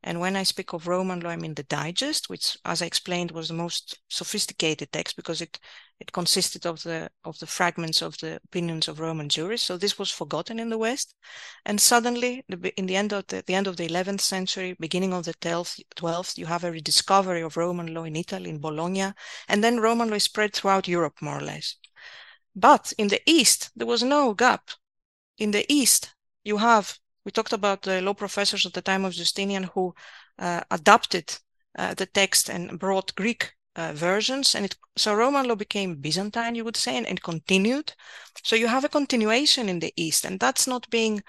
And 0.08 0.22
when 0.22 0.38
I 0.38 0.44
speak 0.44 0.72
of 0.72 0.88
Roman 0.88 1.20
law, 1.20 1.32
I 1.32 1.36
mean 1.36 1.54
the 1.54 1.64
digest, 1.64 2.30
which, 2.30 2.58
as 2.64 2.82
I 2.82 2.86
explained, 2.86 3.32
was 3.32 3.50
the 3.50 3.54
most 3.54 4.00
sophisticated 4.08 4.90
text 4.94 5.18
because 5.18 5.42
it, 5.42 5.60
it 6.00 6.14
consisted 6.14 6.66
of 6.66 6.82
the, 6.84 7.12
of 7.26 7.38
the 7.40 7.46
fragments 7.46 8.02
of 8.02 8.18
the 8.20 8.40
opinions 8.46 8.88
of 8.88 9.02
Roman 9.02 9.28
jurists. 9.28 9.68
So 9.68 9.76
this 9.76 10.00
was 10.00 10.10
forgotten 10.10 10.60
in 10.60 10.70
the 10.70 10.78
West. 10.78 11.14
And 11.66 11.82
suddenly, 11.82 12.46
in 12.78 12.86
the 12.86 12.96
end 12.96 13.12
of 13.12 13.28
the, 13.28 13.44
the 13.46 13.54
end 13.54 13.68
of 13.68 13.76
the 13.76 13.90
11th 13.90 14.22
century, 14.22 14.78
beginning 14.80 15.12
of 15.12 15.26
the 15.26 15.34
12th, 15.34 15.82
12th, 15.98 16.38
you 16.38 16.46
have 16.46 16.64
a 16.64 16.72
rediscovery 16.72 17.42
of 17.42 17.58
Roman 17.58 17.94
law 17.94 18.06
in 18.06 18.16
Italy, 18.16 18.50
in 18.50 18.62
Bologna. 18.62 19.12
And 19.50 19.62
then 19.62 19.82
Roman 19.82 20.10
law 20.10 20.20
spread 20.20 20.54
throughout 20.54 20.88
Europe, 20.88 21.22
more 21.22 21.40
or 21.40 21.44
less. 21.44 21.76
But 22.56 22.94
in 22.98 23.10
the 23.10 23.22
East, 23.26 23.72
there 23.76 23.86
was 23.86 24.04
no 24.04 24.34
gap. 24.34 24.70
In 25.38 25.52
the 25.52 25.66
East, 25.68 26.16
you 26.46 26.60
have, 26.60 26.98
we 27.28 27.32
talked 27.32 27.52
about 27.52 27.82
the 27.82 28.02
law 28.02 28.14
professors 28.14 28.66
at 28.66 28.72
the 28.72 28.82
time 28.82 29.04
of 29.04 29.12
Justinian 29.12 29.64
who 29.64 29.94
uh, 30.40 30.62
adapted 30.72 31.38
uh, 31.78 31.94
the 31.94 32.06
text 32.06 32.50
and 32.50 32.80
brought 32.80 33.16
Greek 33.16 33.52
uh, 33.76 33.92
versions. 33.92 34.56
And 34.56 34.64
it, 34.64 34.78
so 34.96 35.14
Roman 35.14 35.46
law 35.46 35.56
became 35.56 35.96
Byzantine, 35.96 36.56
you 36.56 36.64
would 36.64 36.78
say, 36.78 36.96
and, 36.96 37.06
and 37.06 37.22
continued. 37.22 37.92
So 38.46 38.56
you 38.56 38.68
have 38.68 38.86
a 38.86 38.90
continuation 38.90 39.68
in 39.68 39.80
the 39.80 39.92
East, 39.98 40.24
and 40.24 40.40
that's 40.40 40.68
not 40.68 40.90
being 40.90 41.22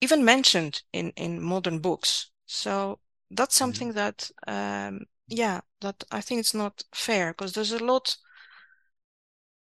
even 0.00 0.24
mentioned 0.24 0.82
in, 0.92 1.10
in 1.10 1.40
modern 1.40 1.78
books. 1.78 2.32
So 2.46 2.98
that's 3.30 3.54
mm-hmm. 3.54 3.64
something 3.64 3.92
that, 3.92 4.28
um, 4.48 5.02
yeah, 5.28 5.60
that 5.80 6.02
I 6.10 6.22
think 6.22 6.40
it's 6.40 6.54
not 6.54 6.82
fair 6.92 7.30
because 7.30 7.52
there's 7.52 7.70
a 7.70 7.84
lot 7.84 8.16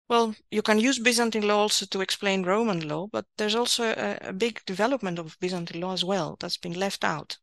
well, 0.10 0.36
you 0.52 0.62
can 0.62 0.80
use 0.80 1.00
Byzantine 1.00 1.48
law 1.48 1.60
also 1.60 1.86
to 1.86 2.02
explain 2.02 2.44
Roman 2.44 2.88
law, 2.88 3.08
but 3.08 3.26
there's 3.38 3.56
also 3.56 3.84
a, 3.86 4.18
a 4.30 4.34
big 4.34 4.62
development 4.66 5.20
of 5.20 5.38
Byzantine 5.40 5.82
law 5.82 5.94
as 5.94 6.04
well 6.04 6.38
that's 6.40 6.58
been 6.58 6.74
left 6.74 7.04
out. 7.04 7.38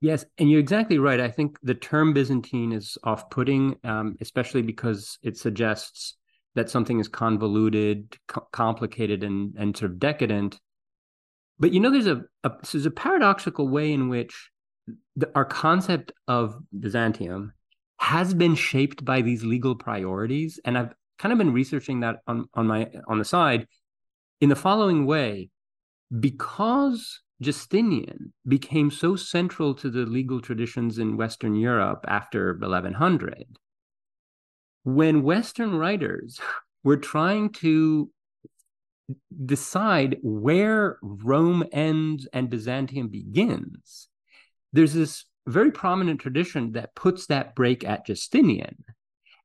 Yes, 0.00 0.24
and 0.38 0.50
you're 0.50 0.60
exactly 0.60 0.98
right. 0.98 1.20
I 1.20 1.30
think 1.30 1.58
the 1.62 1.74
term 1.74 2.14
Byzantine 2.14 2.72
is 2.72 2.96
off 3.04 3.28
putting, 3.28 3.76
um, 3.84 4.16
especially 4.20 4.62
because 4.62 5.18
it 5.22 5.36
suggests 5.36 6.16
that 6.54 6.70
something 6.70 6.98
is 7.00 7.08
convoluted, 7.08 8.16
co- 8.26 8.48
complicated, 8.50 9.22
and, 9.22 9.54
and 9.58 9.76
sort 9.76 9.90
of 9.90 9.98
decadent. 9.98 10.58
But 11.58 11.74
you 11.74 11.80
know, 11.80 11.90
there's 11.90 12.06
a, 12.06 12.22
a 12.44 12.52
there's 12.72 12.86
a 12.86 12.90
paradoxical 12.90 13.68
way 13.68 13.92
in 13.92 14.08
which 14.08 14.50
the, 15.16 15.30
our 15.34 15.44
concept 15.44 16.12
of 16.26 16.56
Byzantium 16.78 17.52
has 17.98 18.32
been 18.32 18.54
shaped 18.54 19.04
by 19.04 19.20
these 19.20 19.44
legal 19.44 19.74
priorities. 19.74 20.58
And 20.64 20.78
I've 20.78 20.94
kind 21.20 21.32
of 21.32 21.38
been 21.38 21.52
researching 21.52 22.00
that 22.00 22.16
on, 22.26 22.46
on 22.54 22.66
my 22.66 22.90
on 23.06 23.18
the 23.18 23.24
side 23.24 23.66
in 24.40 24.48
the 24.48 24.56
following 24.56 25.06
way. 25.06 25.50
Because 26.18 27.20
Justinian 27.40 28.32
became 28.48 28.90
so 28.90 29.14
central 29.14 29.74
to 29.74 29.90
the 29.90 30.00
legal 30.00 30.40
traditions 30.40 30.98
in 30.98 31.16
Western 31.16 31.54
Europe 31.54 32.04
after 32.08 32.54
1100 32.58 33.46
when 34.84 35.22
Western 35.22 35.76
writers 35.76 36.40
were 36.84 36.96
trying 36.96 37.50
to 37.50 38.10
decide 39.44 40.16
where 40.22 40.98
Rome 41.02 41.64
ends 41.72 42.28
and 42.32 42.48
Byzantium 42.48 43.08
begins, 43.08 44.08
there's 44.72 44.94
this 44.94 45.24
very 45.46 45.72
prominent 45.72 46.20
tradition 46.20 46.72
that 46.72 46.94
puts 46.94 47.26
that 47.26 47.54
break 47.54 47.84
at 47.84 48.06
Justinian 48.06 48.84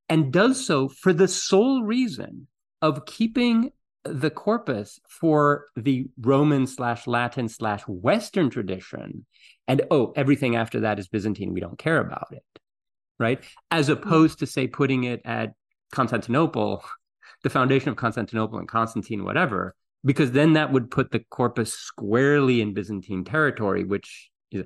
and 0.08 0.32
does 0.32 0.64
so 0.64 0.88
for 0.88 1.12
the 1.12 1.28
sole 1.28 1.82
reason 1.82 2.46
of 2.82 3.06
keeping 3.06 3.72
the 4.04 4.30
corpus 4.30 5.00
for 5.08 5.66
the 5.74 6.06
Roman 6.20 6.66
slash 6.66 7.06
Latin 7.06 7.48
slash 7.48 7.82
Western 7.82 8.50
tradition. 8.50 9.26
And 9.66 9.82
oh, 9.90 10.12
everything 10.14 10.56
after 10.56 10.80
that 10.80 10.98
is 10.98 11.08
Byzantine. 11.08 11.52
We 11.52 11.60
don't 11.60 11.78
care 11.78 11.98
about 11.98 12.28
it. 12.30 12.44
Right. 13.18 13.42
As 13.70 13.86
hmm. 13.86 13.94
opposed 13.94 14.38
to, 14.40 14.46
say, 14.46 14.66
putting 14.66 15.04
it 15.04 15.22
at 15.24 15.54
Constantinople, 15.92 16.84
the 17.42 17.50
foundation 17.50 17.88
of 17.88 17.96
Constantinople 17.96 18.58
and 18.58 18.68
Constantine, 18.68 19.24
whatever, 19.24 19.74
because 20.04 20.32
then 20.32 20.52
that 20.52 20.72
would 20.72 20.90
put 20.90 21.10
the 21.10 21.20
corpus 21.30 21.72
squarely 21.72 22.60
in 22.60 22.74
Byzantine 22.74 23.24
territory, 23.24 23.84
which 23.84 24.30
is. 24.50 24.64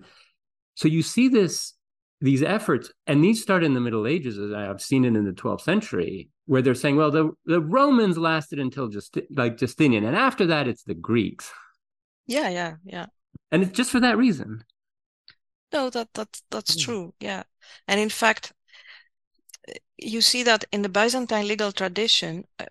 So 0.74 0.88
you 0.88 1.02
see 1.02 1.28
this 1.28 1.74
these 2.20 2.42
efforts, 2.42 2.92
and 3.06 3.24
these 3.24 3.40
start 3.42 3.64
in 3.64 3.74
the 3.74 3.80
Middle 3.80 4.06
Ages, 4.06 4.38
as 4.38 4.52
I've 4.52 4.82
seen 4.82 5.04
it 5.04 5.16
in 5.16 5.24
the 5.24 5.32
12th 5.32 5.62
century, 5.62 6.28
where 6.46 6.60
they're 6.60 6.74
saying, 6.74 6.96
well, 6.96 7.10
the, 7.10 7.30
the 7.46 7.60
Romans 7.60 8.18
lasted 8.18 8.58
until 8.58 8.88
just 8.88 9.16
like 9.30 9.56
Justinian, 9.56 10.04
and 10.04 10.16
after 10.16 10.46
that, 10.46 10.68
it's 10.68 10.84
the 10.84 10.94
Greeks. 10.94 11.50
Yeah, 12.26 12.48
yeah, 12.48 12.74
yeah. 12.84 13.06
And 13.50 13.62
it's 13.62 13.72
just 13.72 13.90
for 13.90 14.00
that 14.00 14.18
reason. 14.18 14.62
No, 15.72 15.90
that 15.90 16.08
that 16.14 16.40
that's 16.50 16.76
mm. 16.76 16.84
true. 16.84 17.14
Yeah, 17.20 17.44
and 17.88 18.00
in 18.00 18.08
fact, 18.08 18.52
you 19.96 20.20
see 20.20 20.42
that 20.42 20.64
in 20.72 20.82
the 20.82 20.88
Byzantine 20.88 21.46
legal 21.46 21.72
tradition, 21.72 22.44
uh, 22.58 22.66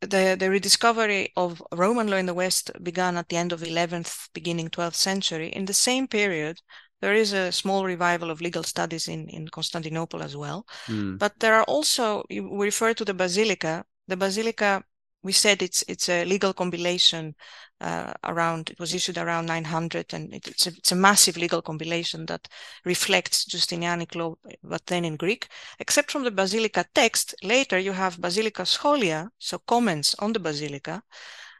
the 0.00 0.36
the 0.38 0.50
rediscovery 0.50 1.32
of 1.36 1.62
Roman 1.72 2.08
law 2.08 2.16
in 2.16 2.26
the 2.26 2.34
West 2.34 2.70
began 2.82 3.16
at 3.16 3.28
the 3.28 3.36
end 3.36 3.52
of 3.52 3.60
11th, 3.60 4.28
beginning 4.34 4.68
12th 4.68 4.94
century. 4.94 5.48
In 5.48 5.64
the 5.64 5.74
same 5.74 6.06
period, 6.06 6.60
there 7.02 7.14
is 7.14 7.32
a 7.32 7.50
small 7.50 7.84
revival 7.84 8.30
of 8.30 8.40
legal 8.40 8.62
studies 8.62 9.08
in, 9.08 9.28
in 9.28 9.48
Constantinople 9.48 10.22
as 10.22 10.36
well. 10.36 10.64
Mm. 10.86 11.18
But 11.18 11.38
there 11.40 11.54
are 11.54 11.64
also, 11.64 12.22
we 12.30 12.40
refer 12.40 12.94
to 12.94 13.04
the 13.04 13.12
Basilica. 13.12 13.84
The 14.06 14.16
Basilica, 14.16 14.84
we 15.24 15.32
said 15.32 15.62
it's 15.62 15.84
it's 15.88 16.08
a 16.08 16.24
legal 16.24 16.52
compilation 16.52 17.34
uh, 17.80 18.12
around, 18.22 18.70
it 18.70 18.78
was 18.78 18.94
issued 18.94 19.18
around 19.18 19.46
900, 19.46 20.14
and 20.14 20.32
it, 20.32 20.46
it's, 20.46 20.68
a, 20.68 20.70
it's 20.70 20.92
a 20.92 20.96
massive 20.96 21.36
legal 21.36 21.60
compilation 21.60 22.24
that 22.26 22.46
reflects 22.84 23.46
Justinianic 23.46 24.14
law, 24.14 24.36
but 24.62 24.86
then 24.86 25.04
in 25.04 25.16
Greek. 25.16 25.48
Except 25.80 26.08
from 26.08 26.22
the 26.22 26.30
Basilica 26.30 26.84
text, 26.94 27.34
later 27.42 27.80
you 27.80 27.92
have 27.92 28.20
Basilica 28.20 28.62
scholia, 28.62 29.28
so 29.38 29.58
comments 29.58 30.14
on 30.20 30.32
the 30.32 30.40
Basilica, 30.40 31.02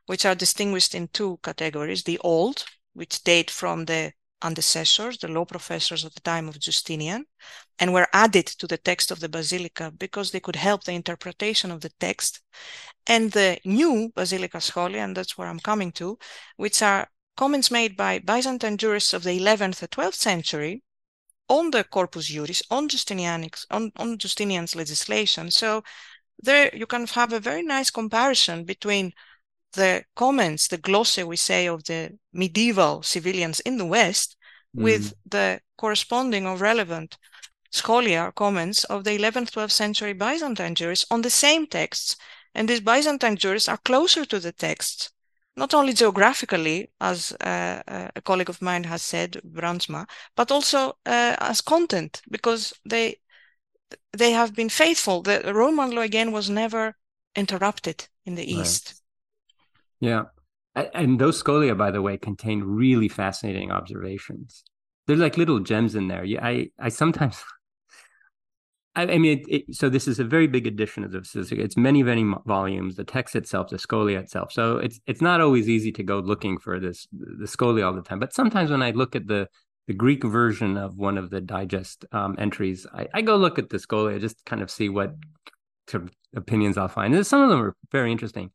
which 0.07 0.25
are 0.25 0.37
distinguished 0.37 0.95
in 0.95 1.09
two 1.09 1.41
categories 1.43 2.05
the 2.05 2.19
old, 2.19 2.65
which 2.95 3.25
date 3.25 3.51
from 3.51 3.87
the 3.87 4.13
antecessors, 4.43 5.19
the 5.21 5.29
law 5.29 5.45
professors 5.45 6.05
at 6.05 6.15
the 6.15 6.21
time 6.21 6.49
of 6.49 6.59
Justinian, 6.59 7.25
and 7.79 7.93
were 7.93 8.09
added 8.13 8.47
to 8.47 8.67
the 8.67 8.77
text 8.77 9.11
of 9.11 9.21
the 9.21 9.29
Basilica 9.29 9.93
because 9.97 10.31
they 10.31 10.41
could 10.41 10.57
help 10.57 10.85
the 10.85 10.93
interpretation 10.93 11.71
of 11.71 11.81
the 11.81 11.91
text. 12.01 12.41
And 13.07 13.33
the 13.33 13.59
new 13.65 14.11
Basilica 14.15 14.59
Scholia, 14.59 15.05
and 15.05 15.17
that's 15.17 15.37
where 15.37 15.49
I'm 15.49 15.61
coming 15.61 15.93
to, 15.93 16.19
which 16.57 16.83
are 16.83 17.09
comments 17.37 17.71
made 17.71 17.97
by 17.97 18.19
Byzantine 18.19 18.77
jurists 18.77 19.13
of 19.13 19.25
the 19.25 19.39
11th 19.39 19.83
and 19.83 19.91
12th 19.91 20.15
century 20.15 20.83
on 21.49 21.71
the 21.71 21.85
Corpus 21.85 22.27
Juris, 22.27 22.63
on 22.71 22.89
Justinian's, 22.89 23.67
on, 23.71 23.93
on 23.97 24.19
Justinian's 24.19 24.75
legislation. 24.77 25.51
So 25.51 25.83
there 26.43 26.75
you 26.75 26.87
can 26.87 27.07
have 27.07 27.33
a 27.33 27.41
very 27.41 27.63
nice 27.63 27.91
comparison 27.91 28.65
between 28.65 29.13
the 29.73 30.05
comments, 30.15 30.69
the 30.69 30.79
glosse 30.79 31.19
we 31.19 31.37
say 31.37 31.67
of 31.67 31.85
the 31.85 32.19
medieval 32.33 33.03
civilians 33.03 33.61
in 33.61 33.79
the 33.79 33.87
West 33.87 34.37
mm. 34.77 34.83
with 34.83 35.15
the 35.27 35.61
corresponding 35.77 36.47
or 36.47 36.57
relevant 36.57 37.17
scholia 37.73 38.35
comments 38.35 38.85
of 38.85 39.05
the 39.05 39.19
11th, 39.19 39.51
12th 39.53 39.73
century 39.73 40.13
Byzantine 40.13 40.75
jurists 40.75 41.07
on 41.11 41.23
the 41.23 41.31
same 41.31 41.67
texts. 41.67 42.17
And 42.55 42.69
these 42.69 42.81
Byzantine 42.81 43.37
jurists 43.37 43.69
are 43.69 43.79
closer 43.79 44.27
to 44.27 44.39
the 44.39 44.53
texts, 44.53 45.11
not 45.57 45.73
only 45.73 45.95
geographically, 45.95 46.91
as 47.01 47.33
uh, 47.41 47.83
uh 47.89 48.09
a 48.15 48.21
colleague 48.21 48.51
of 48.51 48.61
mine 48.61 48.85
has 48.85 49.03
said, 49.03 49.41
Brandsma, 49.43 50.07
but 50.37 50.51
also 50.51 50.91
uh, 51.07 51.37
as 51.39 51.63
content, 51.63 52.21
because 52.31 52.75
they 52.85 53.17
they 54.13 54.33
have 54.33 54.55
been 54.55 54.69
faithful. 54.69 55.23
The 55.23 55.53
Roman 55.55 55.91
law 55.91 56.03
again 56.03 56.33
was 56.33 56.49
never 56.49 56.95
interrupted 57.35 58.09
in 58.27 58.35
the 58.35 58.43
right. 58.43 58.67
East. 58.67 59.02
Yeah. 60.03 60.25
And 60.75 61.19
those 61.19 61.43
scholia, 61.43 61.79
by 61.79 61.93
the 61.93 62.03
way, 62.03 62.17
contain 62.17 62.62
really 62.65 63.09
fascinating 63.09 63.71
observations. 63.71 64.65
They're 65.07 65.17
like 65.17 65.37
little 65.37 65.61
gems 65.61 65.95
in 65.95 66.09
there. 66.09 66.25
I, 66.43 66.71
I 66.79 66.88
sometimes, 66.88 67.43
I, 68.97 69.03
I 69.03 69.19
mean, 69.19 69.38
it, 69.38 69.47
it, 69.49 69.75
so 69.77 69.88
this 69.88 70.09
is 70.09 70.19
a 70.19 70.25
very 70.25 70.49
big 70.49 70.67
edition 70.67 71.05
of 71.05 71.12
the 71.12 71.49
It's 71.53 71.77
many, 71.77 72.03
many 72.03 72.25
volumes. 72.47 72.97
The 72.97 73.05
text 73.05 73.37
itself, 73.37 73.69
the 73.69 73.77
scholia 73.77 74.19
itself. 74.19 74.51
So 74.53 74.79
it's 74.79 74.99
it's 75.07 75.21
not 75.21 75.41
always 75.41 75.69
easy 75.69 75.93
to 75.93 76.03
go 76.03 76.19
looking 76.19 76.59
for 76.59 76.81
this 76.81 77.07
the 77.12 77.47
scholia 77.47 77.87
all 77.87 77.95
the 77.95 78.03
time. 78.03 78.19
But 78.19 78.35
sometimes 78.35 78.71
when 78.71 78.83
I 78.83 78.91
look 78.91 79.15
at 79.15 79.29
the 79.29 79.49
the 79.87 79.95
Greek 79.95 80.25
version 80.25 80.77
of 80.77 80.97
one 80.97 81.17
of 81.17 81.31
the 81.31 81.41
digest 81.41 82.07
um, 82.12 82.35
entries, 82.38 82.87
I, 82.93 83.07
I 83.15 83.23
go 83.23 83.37
look 83.37 83.59
at 83.59 83.69
the 83.69 83.79
scholia 83.79 84.21
just 84.21 84.45
kind 84.47 84.62
of 84.62 84.71
see 84.71 84.88
what 84.88 85.15
sort 85.87 86.05
of 86.05 86.11
opinions 86.35 86.77
I'll 86.77 86.88
find. 86.88 87.15
And 87.15 87.27
some 87.27 87.43
of 87.43 87.51
them 87.51 87.62
are 87.62 87.77
very 87.93 88.11
interesting. 88.11 88.51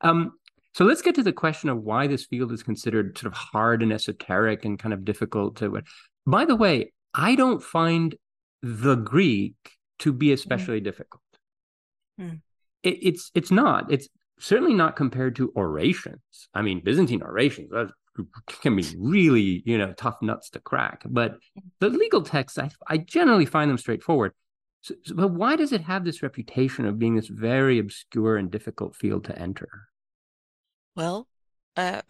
Um, 0.00 0.32
so 0.72 0.84
let's 0.84 1.02
get 1.02 1.14
to 1.16 1.22
the 1.22 1.32
question 1.32 1.68
of 1.68 1.82
why 1.82 2.06
this 2.06 2.26
field 2.26 2.52
is 2.52 2.62
considered 2.62 3.18
sort 3.18 3.32
of 3.32 3.36
hard 3.36 3.82
and 3.82 3.92
esoteric 3.92 4.64
and 4.64 4.78
kind 4.78 4.92
of 4.92 5.04
difficult 5.04 5.56
to. 5.56 5.82
By 6.26 6.44
the 6.44 6.56
way, 6.56 6.92
I 7.12 7.34
don't 7.34 7.62
find 7.62 8.14
the 8.62 8.94
Greek 8.94 9.54
to 10.00 10.12
be 10.12 10.28
hmm. 10.28 10.34
especially 10.34 10.80
mm. 10.80 10.84
difficult. 10.84 11.22
Mm. 12.20 12.40
It, 12.82 12.98
it's 13.02 13.30
it's 13.34 13.50
not. 13.50 13.90
It's 13.90 14.08
certainly 14.38 14.74
not 14.74 14.96
compared 14.96 15.36
to 15.36 15.52
orations. 15.56 16.20
I 16.54 16.62
mean, 16.62 16.80
Byzantine 16.84 17.22
orations 17.22 17.70
can 18.62 18.76
be 18.76 18.84
really 18.98 19.62
you 19.64 19.76
know 19.76 19.92
tough 19.94 20.16
nuts 20.22 20.50
to 20.50 20.60
crack. 20.60 21.02
But 21.04 21.36
the 21.80 21.88
legal 21.88 22.22
texts, 22.22 22.58
I, 22.58 22.70
I 22.86 22.98
generally 22.98 23.46
find 23.46 23.70
them 23.70 23.78
straightforward. 23.78 24.32
So, 24.82 24.94
so, 25.04 25.14
but 25.14 25.32
why 25.32 25.56
does 25.56 25.72
it 25.72 25.82
have 25.82 26.04
this 26.04 26.22
reputation 26.22 26.86
of 26.86 26.98
being 26.98 27.16
this 27.16 27.28
very 27.28 27.78
obscure 27.78 28.36
and 28.36 28.50
difficult 28.50 28.96
field 28.96 29.24
to 29.24 29.38
enter? 29.38 29.68
Well, 30.96 31.28
uh, 31.76 32.02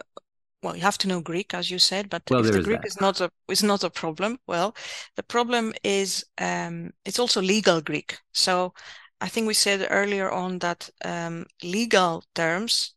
well, 0.62 0.76
you 0.76 0.82
have 0.82 0.98
to 0.98 1.08
know 1.08 1.20
Greek, 1.20 1.54
as 1.54 1.70
you 1.70 1.78
said, 1.78 2.10
but 2.10 2.22
well, 2.30 2.44
if 2.44 2.52
the 2.52 2.62
Greek 2.62 2.84
is 2.84 3.00
not 3.00 3.20
a 3.20 3.30
is 3.48 3.62
not 3.62 3.84
a 3.84 3.90
problem, 3.90 4.38
well, 4.46 4.74
the 5.16 5.22
problem 5.22 5.72
is 5.82 6.24
um, 6.38 6.90
it's 7.04 7.18
also 7.18 7.40
legal 7.40 7.80
Greek. 7.80 8.18
So 8.32 8.74
I 9.20 9.28
think 9.28 9.46
we 9.46 9.54
said 9.54 9.86
earlier 9.90 10.30
on 10.30 10.58
that 10.58 10.90
um, 11.04 11.46
legal 11.62 12.24
terms 12.34 12.94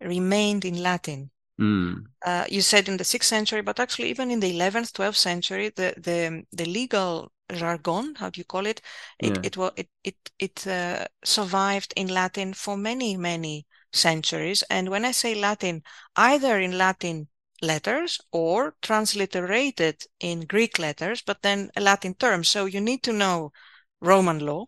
remained 0.00 0.64
in 0.64 0.82
Latin. 0.82 1.30
Mm. 1.60 2.06
Uh, 2.26 2.46
you 2.48 2.62
said 2.62 2.88
in 2.88 2.96
the 2.96 3.04
sixth 3.04 3.28
century, 3.28 3.62
but 3.62 3.78
actually 3.78 4.10
even 4.10 4.30
in 4.30 4.40
the 4.40 4.50
eleventh, 4.50 4.92
twelfth 4.92 5.18
century, 5.18 5.70
the 5.76 5.94
the 5.96 6.42
the 6.52 6.64
legal 6.64 7.30
jargon, 7.52 8.14
how 8.16 8.28
do 8.30 8.40
you 8.40 8.44
call 8.44 8.66
it? 8.66 8.80
It 9.20 9.36
yeah. 9.36 9.68
it 9.68 9.72
it 9.76 9.88
it, 10.02 10.30
it 10.38 10.66
uh, 10.66 11.06
survived 11.24 11.92
in 11.96 12.08
Latin 12.08 12.54
for 12.54 12.76
many 12.76 13.16
many 13.16 13.66
centuries. 13.94 14.62
And 14.68 14.88
when 14.88 15.04
I 15.04 15.12
say 15.12 15.34
Latin, 15.34 15.82
either 16.16 16.60
in 16.60 16.76
Latin 16.76 17.28
letters 17.62 18.20
or 18.32 18.74
transliterated 18.82 20.02
in 20.20 20.40
Greek 20.46 20.78
letters, 20.78 21.22
but 21.22 21.42
then 21.42 21.70
a 21.76 21.80
Latin 21.80 22.14
term. 22.14 22.44
So 22.44 22.66
you 22.66 22.80
need 22.80 23.02
to 23.04 23.12
know 23.12 23.52
Roman 24.00 24.40
law. 24.40 24.66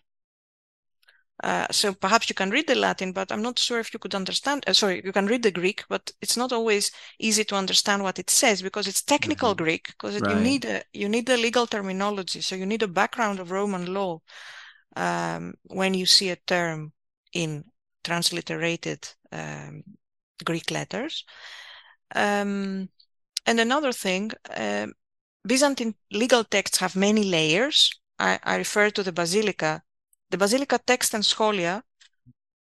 Uh, 1.45 1.67
so 1.71 1.93
perhaps 1.93 2.31
you 2.31 2.35
can 2.35 2.49
read 2.49 2.67
the 2.67 2.75
Latin, 2.75 3.13
but 3.13 3.31
I'm 3.31 3.43
not 3.43 3.59
sure 3.59 3.79
if 3.79 3.93
you 3.93 3.99
could 3.99 4.15
understand. 4.15 4.65
Uh, 4.67 4.73
sorry, 4.73 5.03
you 5.05 5.13
can 5.13 5.27
read 5.27 5.43
the 5.43 5.51
Greek, 5.51 5.85
but 5.87 6.11
it's 6.23 6.37
not 6.37 6.51
always 6.51 6.91
easy 7.21 7.45
to 7.45 7.57
understand 7.57 8.03
what 8.03 8.19
it 8.19 8.31
says 8.31 8.63
because 8.63 8.89
it's 8.89 9.03
technical 9.03 9.51
mm-hmm. 9.51 9.65
Greek. 9.65 9.87
Because 9.89 10.19
right. 10.21 10.35
you 10.35 10.41
need 10.41 10.65
a, 10.65 10.83
you 10.95 11.11
need 11.11 11.27
the 11.27 11.37
legal 11.37 11.67
terminology, 11.67 12.41
so 12.41 12.57
you 12.57 12.65
need 12.65 12.83
a 12.83 12.89
background 12.89 13.39
of 13.39 13.51
Roman 13.51 13.93
law 13.93 14.21
um, 14.97 15.55
when 15.65 15.93
you 15.93 16.07
see 16.07 16.31
a 16.31 16.37
term 16.37 16.93
in 17.35 17.65
transliterated 18.07 19.01
um, 19.33 19.83
Greek 20.45 20.71
letters. 20.71 21.25
Um, 22.15 22.89
and 23.47 23.61
another 23.61 23.93
thing, 23.93 24.31
uh, 24.51 24.87
Byzantine 25.47 25.95
legal 26.11 26.45
texts 26.45 26.79
have 26.79 26.97
many 26.97 27.25
layers. 27.25 27.91
I, 28.19 28.39
I, 28.43 28.57
refer 28.57 28.91
to 28.91 29.03
the 29.03 29.13
Basilica. 29.13 29.83
The 30.31 30.39
Basilica 30.39 30.79
text 30.87 31.15
and 31.15 31.25
scholia, 31.25 31.83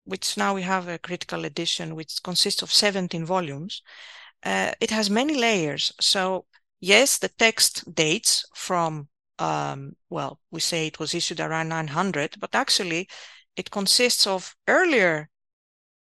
which 0.04 0.36
now 0.36 0.54
we 0.54 0.62
have 0.62 0.88
a 0.88 0.98
critical 0.98 1.44
edition, 1.44 1.94
which 1.94 2.22
consists 2.22 2.62
of 2.62 2.72
17 2.72 3.24
volumes, 3.24 3.82
uh, 4.44 4.72
it 4.80 4.90
has 4.90 5.10
many 5.10 5.34
layers. 5.34 5.92
So, 6.00 6.46
yes, 6.80 7.18
the 7.18 7.28
text 7.28 7.94
dates 7.94 8.46
from, 8.54 9.08
um, 9.38 9.96
well, 10.08 10.40
we 10.50 10.60
say 10.60 10.86
it 10.86 10.98
was 10.98 11.14
issued 11.14 11.40
around 11.40 11.68
900, 11.68 12.36
but 12.40 12.54
actually 12.54 13.08
it 13.60 13.70
consists 13.70 14.26
of 14.26 14.56
earlier 14.66 15.28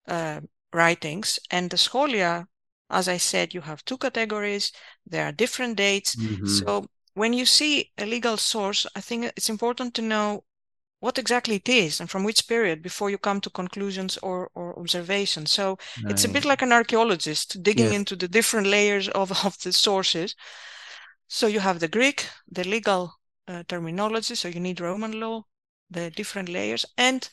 uh, 0.07 0.39
writings. 0.71 1.39
And 1.49 1.69
the 1.69 1.77
scholia, 1.77 2.45
as 2.89 3.07
I 3.07 3.17
said, 3.17 3.53
you 3.55 3.61
have 3.61 3.83
two 3.83 3.97
categories. 3.97 4.71
There 5.05 5.25
are 5.25 5.31
different 5.43 5.75
dates. 5.77 6.15
Mm-hmm. 6.15 6.45
So 6.45 6.85
when 7.15 7.33
you 7.33 7.45
see 7.45 7.91
a 7.97 8.05
legal 8.05 8.37
source, 8.37 8.85
I 8.95 9.01
think 9.01 9.19
it's 9.35 9.49
important 9.49 9.93
to 9.95 10.01
know 10.01 10.43
what 10.99 11.17
exactly 11.17 11.55
it 11.55 11.69
is 11.69 11.99
and 11.99 12.09
from 12.09 12.23
which 12.23 12.47
period 12.47 12.81
before 12.81 13.09
you 13.09 13.17
come 13.17 13.39
to 13.41 13.59
conclusions 13.61 14.17
or, 14.21 14.49
or 14.53 14.79
observations. 14.79 15.51
So 15.51 15.77
right. 16.03 16.11
it's 16.11 16.25
a 16.25 16.33
bit 16.35 16.45
like 16.45 16.63
an 16.63 16.71
archaeologist 16.71 17.61
digging 17.61 17.91
yes. 17.91 17.99
into 17.99 18.15
the 18.15 18.27
different 18.27 18.67
layers 18.67 19.07
of, 19.09 19.31
of 19.45 19.57
the 19.63 19.73
sources. 19.73 20.35
So 21.27 21.47
you 21.47 21.59
have 21.59 21.79
the 21.79 21.87
Greek, 21.97 22.27
the 22.51 22.63
legal 22.63 23.13
uh, 23.47 23.63
terminology. 23.67 24.35
So 24.35 24.47
you 24.47 24.59
need 24.59 24.79
Roman 24.79 25.19
law, 25.19 25.45
the 25.89 26.09
different 26.11 26.49
layers. 26.49 26.85
And 26.97 27.27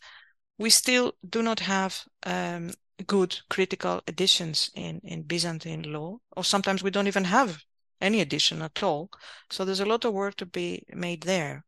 we 0.59 0.71
still 0.71 1.15
do 1.29 1.43
not 1.43 1.61
have 1.61 2.05
um, 2.25 2.71
good 3.07 3.39
critical 3.51 4.03
editions 4.07 4.71
in, 4.75 5.01
in 5.05 5.23
Byzantine 5.23 5.93
law, 5.93 6.19
or 6.37 6.45
sometimes 6.45 6.83
we 6.83 6.91
don't 6.91 7.09
even 7.09 7.25
have 7.25 7.63
any 8.01 8.21
edition 8.21 8.63
at 8.63 8.83
all. 8.83 9.11
So 9.51 9.65
there's 9.65 9.81
a 9.81 9.87
lot 9.87 10.05
of 10.05 10.15
work 10.15 10.37
to 10.37 10.47
be 10.47 10.85
made 10.93 11.23
there. 11.23 11.65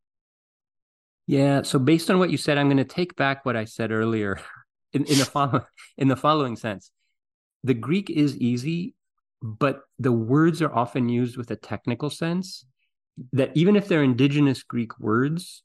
Yeah. 1.26 1.62
So 1.62 1.78
based 1.78 2.10
on 2.10 2.18
what 2.18 2.30
you 2.30 2.36
said, 2.36 2.58
I'm 2.58 2.68
going 2.68 2.76
to 2.76 2.84
take 2.84 3.16
back 3.16 3.44
what 3.44 3.56
I 3.56 3.64
said 3.64 3.90
earlier 3.90 4.38
in, 4.92 5.04
in 5.04 5.18
the 5.18 5.64
in 5.96 6.08
the 6.08 6.16
following 6.16 6.56
sense. 6.56 6.90
The 7.64 7.74
Greek 7.74 8.10
is 8.10 8.36
easy, 8.36 8.94
but 9.42 9.80
the 9.98 10.12
words 10.12 10.62
are 10.62 10.72
often 10.72 11.08
used 11.08 11.36
with 11.36 11.50
a 11.50 11.56
technical 11.56 12.10
sense. 12.10 12.64
that 13.32 13.50
even 13.56 13.76
if 13.76 13.88
they're 13.88 14.04
indigenous 14.04 14.62
Greek 14.62 14.98
words 15.00 15.62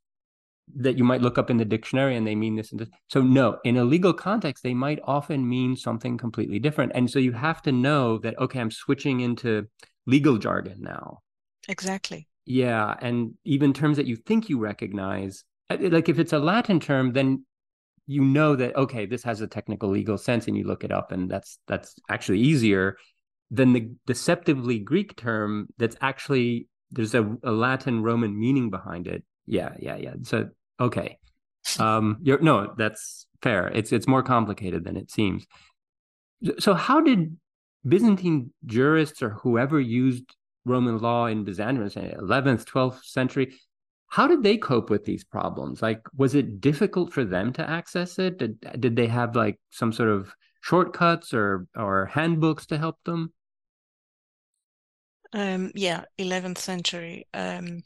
that 0.76 0.98
you 0.98 1.04
might 1.04 1.22
look 1.22 1.38
up 1.38 1.50
in 1.50 1.58
the 1.58 1.66
dictionary 1.66 2.16
and 2.16 2.26
they 2.26 2.36
mean 2.36 2.56
this 2.56 2.72
and 2.72 2.80
this. 2.80 2.90
So 3.10 3.22
no, 3.22 3.60
in 3.64 3.78
a 3.78 3.84
legal 3.84 4.14
context, 4.14 4.64
they 4.64 4.74
might 4.74 5.00
often 5.04 5.48
mean 5.48 5.76
something 5.76 6.18
completely 6.18 6.60
different. 6.60 6.92
And 6.96 7.10
so 7.10 7.20
you 7.20 7.34
have 7.34 7.62
to 7.64 7.72
know 7.72 8.18
that, 8.20 8.38
okay, 8.40 8.60
I'm 8.60 8.72
switching 8.72 9.22
into 9.22 9.68
legal 10.06 10.38
jargon 10.38 10.78
now. 10.80 11.20
Exactly. 11.68 12.28
Yeah. 12.46 12.96
And 13.02 13.34
even 13.46 13.74
terms 13.74 13.98
that 13.98 14.08
you 14.08 14.16
think 14.16 14.50
you 14.50 14.60
recognize, 14.60 15.44
uh, 15.70 15.78
like 15.80 16.10
if 16.10 16.20
it's 16.20 16.34
a 16.34 16.40
Latin 16.40 16.80
term, 16.80 17.14
then 17.14 17.46
you 18.08 18.22
know 18.22 18.56
that 18.56 18.76
okay 18.76 19.06
this 19.06 19.24
has 19.24 19.42
a 19.42 19.48
technical 19.48 19.90
legal 19.90 20.18
sense 20.18 20.48
and 20.48 20.58
you 20.58 20.66
look 20.66 20.84
it 20.84 20.92
up 20.92 21.12
and 21.12 21.30
that's 21.30 21.60
that's 21.68 21.96
actually 22.10 22.40
easier 22.40 22.98
than 23.52 23.74
the 23.74 23.90
deceptively 24.06 24.80
greek 24.80 25.16
term 25.16 25.68
that's 25.78 25.96
actually 26.02 26.68
there's 26.92 27.14
a, 27.14 27.24
a 27.44 27.52
latin 27.52 28.02
roman 28.02 28.38
meaning 28.38 28.70
behind 28.70 29.08
it 29.08 29.24
yeah 29.46 29.74
yeah 29.80 29.96
yeah 29.96 30.16
so 30.24 30.50
okay. 30.82 31.18
Um 31.80 32.18
you're 32.22 32.40
no 32.40 32.74
that's 32.78 33.28
fair. 33.42 33.68
It's 33.68 33.92
it's 33.92 34.08
more 34.08 34.24
complicated 34.24 34.84
than 34.84 34.98
it 34.98 35.12
seems. 35.12 35.46
So 36.60 36.74
how 36.74 37.02
did 37.02 37.38
byzantine 37.88 38.52
jurists 38.66 39.22
or 39.22 39.30
whoever 39.30 39.80
used 39.80 40.36
roman 40.66 41.00
law 41.00 41.26
in 41.26 41.44
byzantium 41.44 41.90
11th 41.90 42.66
12th 42.66 43.04
century 43.04 43.52
how 44.12 44.28
did 44.28 44.44
they 44.44 44.58
cope 44.58 44.90
with 44.90 45.06
these 45.06 45.24
problems? 45.24 45.82
Like 45.82 46.02
was 46.16 46.36
it 46.36 46.60
difficult 46.60 47.14
for 47.14 47.24
them 47.24 47.54
to 47.54 47.68
access 47.68 48.20
it? 48.20 48.40
Did, 48.40 48.60
did 48.78 48.96
they 48.98 49.08
have 49.08 49.38
like 49.38 49.58
some 49.70 49.94
sort 49.94 50.10
of 50.10 50.36
shortcuts 50.60 51.34
or 51.34 51.66
or 51.78 52.08
handbooks 52.08 52.66
to 52.68 52.78
help 52.78 52.98
them? 53.06 53.32
Um 55.32 55.72
yeah 55.76 56.04
11th 56.20 56.58
century. 56.58 57.26
Um 57.34 57.84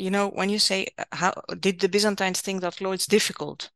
you 0.00 0.10
know, 0.10 0.30
when 0.30 0.48
you 0.48 0.58
say, 0.58 0.88
uh, 0.98 1.04
how 1.12 1.32
did 1.60 1.78
the 1.80 1.88
Byzantines 1.88 2.40
think 2.40 2.62
that 2.62 2.80
law 2.80 2.92
is 2.92 3.06
difficult? 3.06 3.70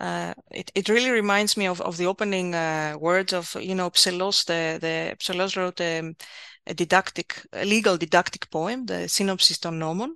Uh, 0.00 0.34
it, 0.50 0.72
it 0.74 0.88
really 0.88 1.10
reminds 1.10 1.56
me 1.56 1.66
of, 1.66 1.80
of 1.80 1.96
the 1.96 2.06
opening 2.06 2.54
uh, 2.54 2.96
words 2.98 3.32
of, 3.32 3.56
you 3.60 3.74
know, 3.74 3.90
Psellos, 3.90 4.44
the, 4.44 4.78
the 4.80 5.56
wrote 5.56 5.80
um, 5.80 6.16
a 6.66 6.74
didactic, 6.74 7.46
a 7.52 7.64
legal 7.64 7.96
didactic 7.96 8.50
poem, 8.50 8.86
the 8.86 9.08
Synopsis 9.08 9.64
on 9.64 9.78
Nomon. 9.78 10.10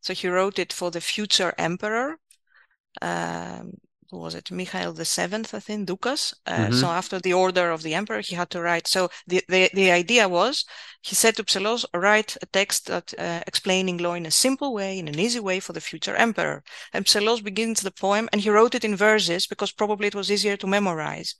So 0.00 0.14
he 0.14 0.28
wrote 0.28 0.58
it 0.58 0.72
for 0.72 0.90
the 0.90 1.00
future 1.00 1.52
emperor. 1.58 2.18
Um, 3.02 3.72
who 4.16 4.22
was 4.22 4.34
it? 4.34 4.50
Michael 4.50 4.94
the 4.94 5.04
Seventh, 5.04 5.52
I 5.52 5.60
think, 5.60 5.88
Doukas. 5.88 6.32
Uh, 6.46 6.56
mm-hmm. 6.56 6.80
So 6.80 6.86
after 6.86 7.18
the 7.20 7.34
order 7.34 7.70
of 7.70 7.82
the 7.82 7.94
emperor, 7.94 8.20
he 8.20 8.34
had 8.34 8.50
to 8.50 8.62
write. 8.62 8.86
So 8.86 9.10
the, 9.26 9.42
the, 9.48 9.70
the 9.74 9.90
idea 9.90 10.26
was, 10.26 10.64
he 11.02 11.14
said 11.14 11.36
to 11.36 11.44
Psellos, 11.44 11.84
write 11.92 12.36
a 12.40 12.46
text 12.46 12.86
that 12.86 13.12
uh, 13.18 13.42
explaining 13.46 13.98
law 13.98 14.14
in 14.14 14.24
a 14.26 14.30
simple 14.30 14.72
way, 14.72 14.98
in 14.98 15.06
an 15.06 15.18
easy 15.18 15.40
way 15.40 15.60
for 15.60 15.74
the 15.74 15.82
future 15.82 16.16
emperor. 16.16 16.62
And 16.94 17.04
Psellos 17.04 17.44
begins 17.44 17.82
the 17.82 17.90
poem, 17.90 18.28
and 18.32 18.40
he 18.40 18.50
wrote 18.50 18.74
it 18.74 18.84
in 18.84 18.96
verses 18.96 19.46
because 19.46 19.70
probably 19.70 20.06
it 20.08 20.14
was 20.14 20.30
easier 20.30 20.56
to 20.56 20.66
memorize. 20.66 21.34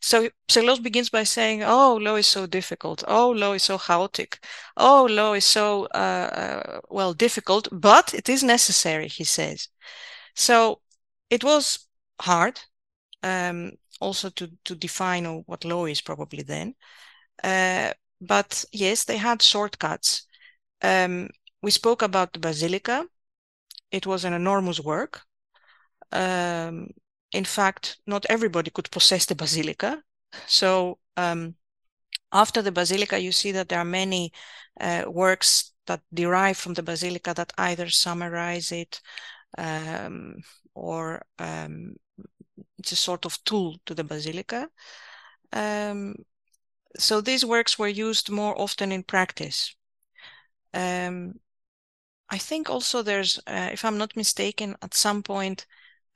So 0.00 0.28
Psellos 0.48 0.80
begins 0.80 1.10
by 1.10 1.24
saying, 1.24 1.64
"Oh, 1.64 1.96
law 1.96 2.16
is 2.16 2.28
so 2.28 2.46
difficult. 2.46 3.02
Oh, 3.08 3.30
law 3.30 3.54
is 3.54 3.64
so 3.64 3.76
chaotic. 3.78 4.38
Oh, 4.76 5.04
law 5.10 5.34
is 5.34 5.44
so 5.44 5.88
uh, 5.94 6.30
uh 6.44 6.80
well 6.88 7.12
difficult, 7.12 7.68
but 7.72 8.14
it 8.14 8.28
is 8.28 8.42
necessary." 8.42 9.08
He 9.08 9.24
says. 9.24 9.68
So 10.34 10.80
it 11.30 11.44
was 11.44 11.89
hard 12.20 12.60
um, 13.22 13.72
also 14.00 14.30
to, 14.30 14.50
to 14.64 14.74
define 14.74 15.24
what 15.46 15.64
law 15.64 15.86
is 15.86 16.00
probably 16.00 16.42
then. 16.42 16.74
Uh, 17.42 17.92
but 18.20 18.64
yes, 18.72 19.04
they 19.04 19.16
had 19.16 19.42
shortcuts. 19.42 20.26
Um, 20.82 21.28
we 21.62 21.70
spoke 21.70 22.02
about 22.02 22.32
the 22.32 22.38
basilica. 22.38 23.06
It 23.90 24.06
was 24.06 24.24
an 24.24 24.32
enormous 24.32 24.80
work. 24.80 25.22
Um, 26.12 26.88
in 27.32 27.44
fact, 27.44 27.98
not 28.06 28.26
everybody 28.28 28.70
could 28.70 28.90
possess 28.90 29.26
the 29.26 29.34
basilica. 29.34 30.02
So 30.46 31.00
um, 31.16 31.56
after 32.32 32.62
the 32.62 32.70
basilica, 32.72 33.18
you 33.18 33.32
see 33.32 33.52
that 33.52 33.68
there 33.68 33.80
are 33.80 33.84
many 33.84 34.32
uh, 34.80 35.04
works 35.08 35.72
that 35.86 36.02
derive 36.14 36.56
from 36.56 36.74
the 36.74 36.84
basilica 36.84 37.34
that 37.34 37.52
either 37.58 37.88
summarize 37.88 38.70
it 38.70 39.00
um, 39.58 40.36
or 40.74 41.22
um, 41.38 41.96
it's 42.78 42.92
a 42.92 42.96
sort 42.96 43.26
of 43.26 43.42
tool 43.44 43.76
to 43.86 43.94
the 43.94 44.04
basilica. 44.04 44.68
Um, 45.52 46.14
so 46.98 47.20
these 47.20 47.44
works 47.44 47.78
were 47.78 47.88
used 47.88 48.30
more 48.30 48.60
often 48.60 48.92
in 48.92 49.02
practice. 49.02 49.74
Um, 50.72 51.34
I 52.28 52.38
think 52.38 52.70
also 52.70 53.02
there's, 53.02 53.38
uh, 53.46 53.70
if 53.72 53.84
I'm 53.84 53.98
not 53.98 54.16
mistaken, 54.16 54.76
at 54.82 54.94
some 54.94 55.22
point, 55.22 55.66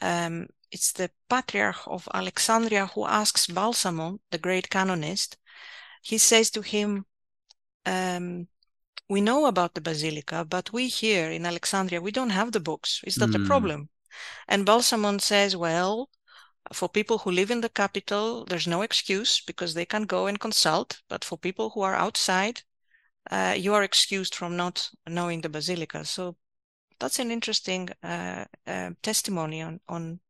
um, 0.00 0.46
it's 0.70 0.92
the 0.92 1.10
Patriarch 1.28 1.86
of 1.86 2.08
Alexandria 2.12 2.86
who 2.86 3.06
asks 3.06 3.46
Balsamon, 3.46 4.18
the 4.30 4.38
great 4.38 4.70
canonist, 4.70 5.36
he 6.02 6.18
says 6.18 6.50
to 6.50 6.60
him, 6.60 7.06
um, 7.86 8.46
we 9.08 9.20
know 9.20 9.46
about 9.46 9.74
the 9.74 9.80
basilica, 9.80 10.44
but 10.44 10.72
we 10.72 10.88
here 10.88 11.30
in 11.30 11.46
Alexandria, 11.46 12.00
we 12.00 12.12
don't 12.12 12.30
have 12.30 12.52
the 12.52 12.60
books. 12.60 13.00
Is 13.04 13.16
that 13.16 13.30
mm. 13.30 13.44
a 13.44 13.46
problem? 13.46 13.88
And 14.48 14.66
Balsamon 14.66 15.20
says, 15.20 15.56
well, 15.56 16.10
for 16.72 16.88
people 16.88 17.18
who 17.18 17.30
live 17.30 17.50
in 17.50 17.60
the 17.60 17.68
capital, 17.68 18.44
there's 18.44 18.66
no 18.66 18.82
excuse 18.82 19.40
because 19.40 19.74
they 19.74 19.84
can 19.84 20.04
go 20.04 20.26
and 20.26 20.40
consult. 20.40 21.00
But 21.08 21.24
for 21.24 21.38
people 21.38 21.70
who 21.70 21.82
are 21.82 21.94
outside, 21.94 22.62
uh, 23.30 23.54
you 23.56 23.74
are 23.74 23.82
excused 23.82 24.34
from 24.34 24.56
not 24.56 24.88
knowing 25.06 25.40
the 25.40 25.48
basilica. 25.48 26.04
So 26.04 26.36
that's 27.00 27.18
an 27.18 27.30
interesting 27.30 27.88
uh, 28.02 28.44
uh, 28.66 28.90
testimony 29.02 29.62
on 29.62 29.80
on 29.88 30.20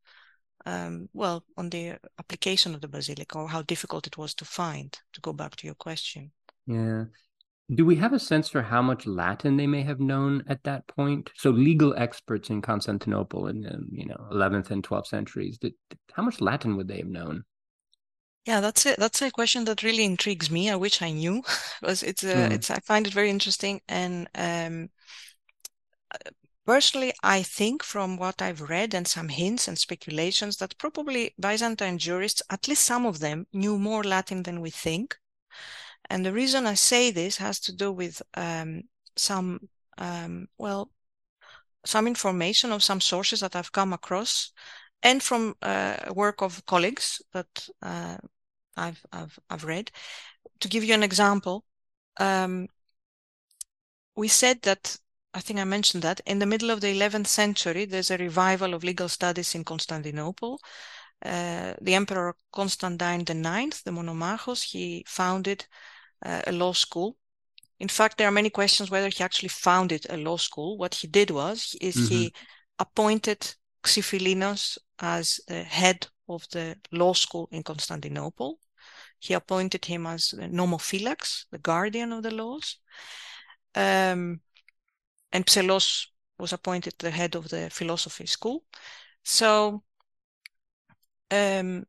um, 0.66 1.08
well 1.12 1.44
on 1.56 1.70
the 1.70 1.98
application 2.18 2.74
of 2.74 2.80
the 2.80 2.88
basilica 2.88 3.38
or 3.38 3.48
how 3.48 3.62
difficult 3.62 4.06
it 4.06 4.16
was 4.16 4.34
to 4.34 4.44
find. 4.44 4.98
To 5.12 5.20
go 5.20 5.32
back 5.32 5.56
to 5.56 5.66
your 5.66 5.76
question. 5.76 6.32
Yeah, 6.66 7.04
do 7.72 7.84
we 7.84 7.96
have 7.96 8.12
a 8.12 8.18
sense 8.18 8.48
for 8.48 8.62
how 8.62 8.82
much 8.82 9.06
Latin 9.06 9.56
they 9.56 9.66
may 9.66 9.82
have 9.82 10.00
known 10.00 10.44
at 10.46 10.64
that 10.64 10.86
point? 10.86 11.30
So 11.36 11.50
legal 11.50 11.94
experts 11.96 12.50
in 12.50 12.60
Constantinople 12.60 13.46
in 13.48 13.62
the 13.62 13.78
you 13.90 14.06
know 14.06 14.26
11th 14.32 14.70
and 14.70 14.82
12th 14.82 15.06
centuries, 15.06 15.58
did, 15.58 15.74
how 16.12 16.22
much 16.22 16.40
Latin 16.40 16.76
would 16.76 16.88
they 16.88 16.98
have 16.98 17.08
known? 17.08 17.44
Yeah, 18.44 18.60
that's 18.60 18.84
it. 18.84 18.98
That's 18.98 19.22
a 19.22 19.30
question 19.30 19.64
that 19.64 19.82
really 19.82 20.04
intrigues 20.04 20.50
me. 20.50 20.68
I 20.68 20.76
wish 20.76 21.00
I 21.00 21.12
knew. 21.12 21.42
it's 21.82 22.02
it's, 22.02 22.22
mm. 22.22 22.50
it's 22.50 22.70
I 22.70 22.80
find 22.80 23.06
it 23.06 23.14
very 23.14 23.30
interesting 23.30 23.80
and 23.88 24.28
um, 24.34 24.90
personally, 26.66 27.12
I 27.22 27.42
think 27.42 27.82
from 27.82 28.16
what 28.16 28.42
I've 28.42 28.60
read 28.60 28.94
and 28.94 29.06
some 29.06 29.28
hints 29.28 29.68
and 29.68 29.78
speculations 29.78 30.56
that 30.58 30.78
probably 30.78 31.34
Byzantine 31.38 31.98
jurists, 31.98 32.42
at 32.50 32.68
least 32.68 32.84
some 32.84 33.06
of 33.06 33.20
them, 33.20 33.46
knew 33.52 33.78
more 33.78 34.04
Latin 34.04 34.42
than 34.42 34.60
we 34.60 34.70
think. 34.70 35.16
And 36.10 36.24
the 36.24 36.32
reason 36.32 36.66
I 36.66 36.74
say 36.74 37.10
this 37.10 37.36
has 37.38 37.60
to 37.60 37.72
do 37.72 37.92
with 37.92 38.22
um, 38.34 38.82
some, 39.16 39.68
um, 39.98 40.48
well, 40.58 40.90
some 41.84 42.06
information 42.06 42.72
of 42.72 42.82
some 42.82 43.00
sources 43.00 43.40
that 43.40 43.56
I've 43.56 43.72
come 43.72 43.92
across 43.92 44.52
and 45.02 45.22
from 45.22 45.54
uh, 45.62 45.96
work 46.14 46.42
of 46.42 46.64
colleagues 46.66 47.22
that 47.32 47.68
uh, 47.82 48.16
I've, 48.76 49.04
I've, 49.12 49.38
I've 49.50 49.64
read. 49.64 49.90
To 50.60 50.68
give 50.68 50.84
you 50.84 50.94
an 50.94 51.02
example, 51.02 51.64
um, 52.18 52.68
we 54.16 54.28
said 54.28 54.62
that, 54.62 54.96
I 55.34 55.40
think 55.40 55.58
I 55.58 55.64
mentioned 55.64 56.02
that, 56.04 56.20
in 56.26 56.38
the 56.38 56.46
middle 56.46 56.70
of 56.70 56.80
the 56.80 56.94
11th 56.94 57.26
century, 57.26 57.84
there's 57.84 58.10
a 58.10 58.16
revival 58.16 58.72
of 58.72 58.84
legal 58.84 59.08
studies 59.08 59.54
in 59.54 59.64
Constantinople. 59.64 60.60
Uh, 61.24 61.74
the 61.80 61.94
Emperor 61.94 62.36
Constantine 62.52 63.22
IX, 63.22 63.82
the 63.82 63.90
Monomachos, 63.90 64.62
he 64.62 65.04
founded 65.06 65.66
uh, 66.24 66.42
a 66.46 66.52
law 66.52 66.72
school. 66.72 67.16
In 67.80 67.88
fact, 67.88 68.18
there 68.18 68.28
are 68.28 68.32
many 68.32 68.50
questions 68.50 68.90
whether 68.90 69.08
he 69.08 69.22
actually 69.22 69.48
founded 69.48 70.06
a 70.08 70.16
law 70.16 70.36
school. 70.36 70.78
What 70.78 70.94
he 70.94 71.08
did 71.08 71.30
was 71.30 71.76
is 71.80 71.96
mm-hmm. 71.96 72.06
he 72.06 72.34
appointed 72.78 73.54
Xiphilinos 73.82 74.78
as 74.98 75.40
the 75.48 75.62
head 75.62 76.06
of 76.28 76.48
the 76.50 76.76
law 76.92 77.12
school 77.12 77.48
in 77.50 77.62
Constantinople. 77.62 78.58
He 79.18 79.34
appointed 79.34 79.84
him 79.84 80.06
as 80.06 80.30
the 80.30 80.48
nomophylax, 80.48 81.46
the 81.50 81.58
guardian 81.58 82.12
of 82.12 82.22
the 82.22 82.30
laws. 82.30 82.78
Um, 83.74 84.40
and 85.32 85.46
Psellos 85.46 86.06
was 86.38 86.52
appointed 86.52 86.94
the 86.98 87.10
head 87.10 87.34
of 87.34 87.48
the 87.48 87.70
philosophy 87.70 88.26
school. 88.26 88.64
So, 89.22 89.82
um, 91.30 91.84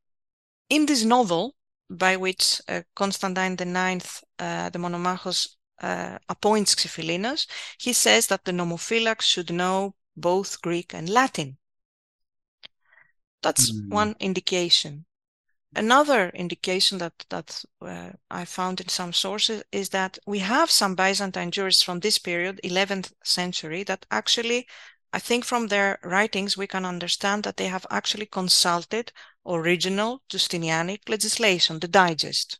in 0.70 0.86
this 0.86 1.04
novel, 1.04 1.56
by 1.90 2.18
which 2.18 2.62
uh, 2.68 2.82
Constantine 2.96 3.54
IX, 3.54 4.24
uh, 4.40 4.70
the 4.70 4.80
Monomachos, 4.80 5.56
uh, 5.82 6.18
appoints 6.30 6.76
Xiphilinos, 6.76 7.48
he 7.78 7.94
says 7.94 8.28
that 8.28 8.46
the 8.46 8.52
nomophylax 8.52 9.22
should 9.22 9.52
know 9.52 9.96
both 10.16 10.62
Greek 10.62 10.94
and 10.94 11.10
Latin. 11.10 11.58
That's 13.42 13.72
mm. 13.72 13.90
one 13.90 14.16
indication. 14.20 15.06
another 15.76 16.30
indication 16.30 16.98
that 16.98 17.14
that 17.30 17.64
uh, 17.82 18.12
I 18.32 18.46
found 18.46 18.82
in 18.82 18.88
some 18.88 19.14
sources 19.14 19.64
is 19.72 19.90
that 19.90 20.18
we 20.26 20.40
have 20.40 20.72
some 20.72 20.96
Byzantine 20.96 21.52
jurists 21.52 21.84
from 21.84 22.00
this 22.00 22.18
period, 22.18 22.60
11th 22.64 23.14
century, 23.24 23.84
that 23.84 24.06
actually, 24.12 24.68
I 25.16 25.20
think 25.20 25.46
from 25.46 25.68
their 25.68 25.98
writings 26.04 26.58
we 26.58 26.68
can 26.68 26.84
understand 26.84 27.44
that 27.44 27.56
they 27.56 27.68
have 27.68 27.86
actually 27.90 28.26
consulted 28.26 29.14
original 29.46 30.22
Justinianic 30.30 31.08
legislation, 31.08 31.80
the 31.80 31.88
digest. 31.88 32.60